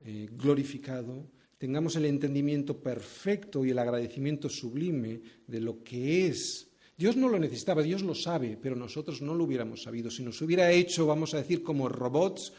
eh, 0.02 0.30
glorificado, 0.32 1.30
tengamos 1.58 1.96
el 1.96 2.06
entendimiento 2.06 2.82
perfecto 2.82 3.66
y 3.66 3.72
el 3.72 3.80
agradecimiento 3.80 4.50
sublime 4.50 5.22
de 5.48 5.60
lo 5.60 5.84
que 5.84 6.28
es 6.28 6.67
Dios 6.98 7.16
no 7.16 7.30
lo 7.30 7.38
necesitaba, 7.38 7.84
Dios 7.84 8.02
lo 8.02 8.16
sabe, 8.16 8.58
pero 8.60 8.76
nosotros 8.76 9.22
no 9.22 9.36
lo 9.36 9.44
hubiéramos 9.44 9.84
sabido. 9.84 10.10
Si 10.10 10.24
nos 10.24 10.42
hubiera 10.42 10.72
hecho, 10.72 11.06
vamos 11.06 11.36
a 11.36 11.38
decir, 11.38 11.62
como 11.62 11.88
robots, 11.88 12.52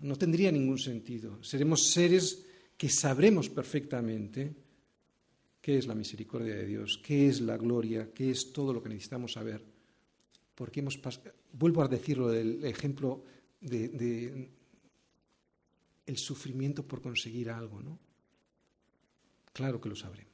no 0.00 0.16
tendría 0.16 0.50
ningún 0.50 0.78
sentido. 0.78 1.42
Seremos 1.44 1.90
seres 1.90 2.46
que 2.76 2.88
sabremos 2.88 3.50
perfectamente 3.50 4.54
qué 5.60 5.76
es 5.76 5.86
la 5.86 5.94
misericordia 5.94 6.54
de 6.54 6.66
Dios, 6.66 6.98
qué 7.04 7.28
es 7.28 7.42
la 7.42 7.58
gloria, 7.58 8.10
qué 8.14 8.30
es 8.30 8.52
todo 8.52 8.72
lo 8.72 8.82
que 8.82 8.88
necesitamos 8.88 9.32
saber. 9.32 9.62
Porque 10.54 10.80
hemos 10.80 10.98
vuelvo 11.52 11.82
a 11.82 11.88
decirlo 11.88 12.28
del 12.28 12.64
ejemplo 12.64 13.22
de, 13.60 13.88
de 13.88 14.50
el 16.06 16.16
sufrimiento 16.16 16.86
por 16.86 17.02
conseguir 17.02 17.50
algo, 17.50 17.82
¿no? 17.82 17.98
Claro 19.52 19.80
que 19.80 19.88
lo 19.88 19.96
sabremos. 19.96 20.25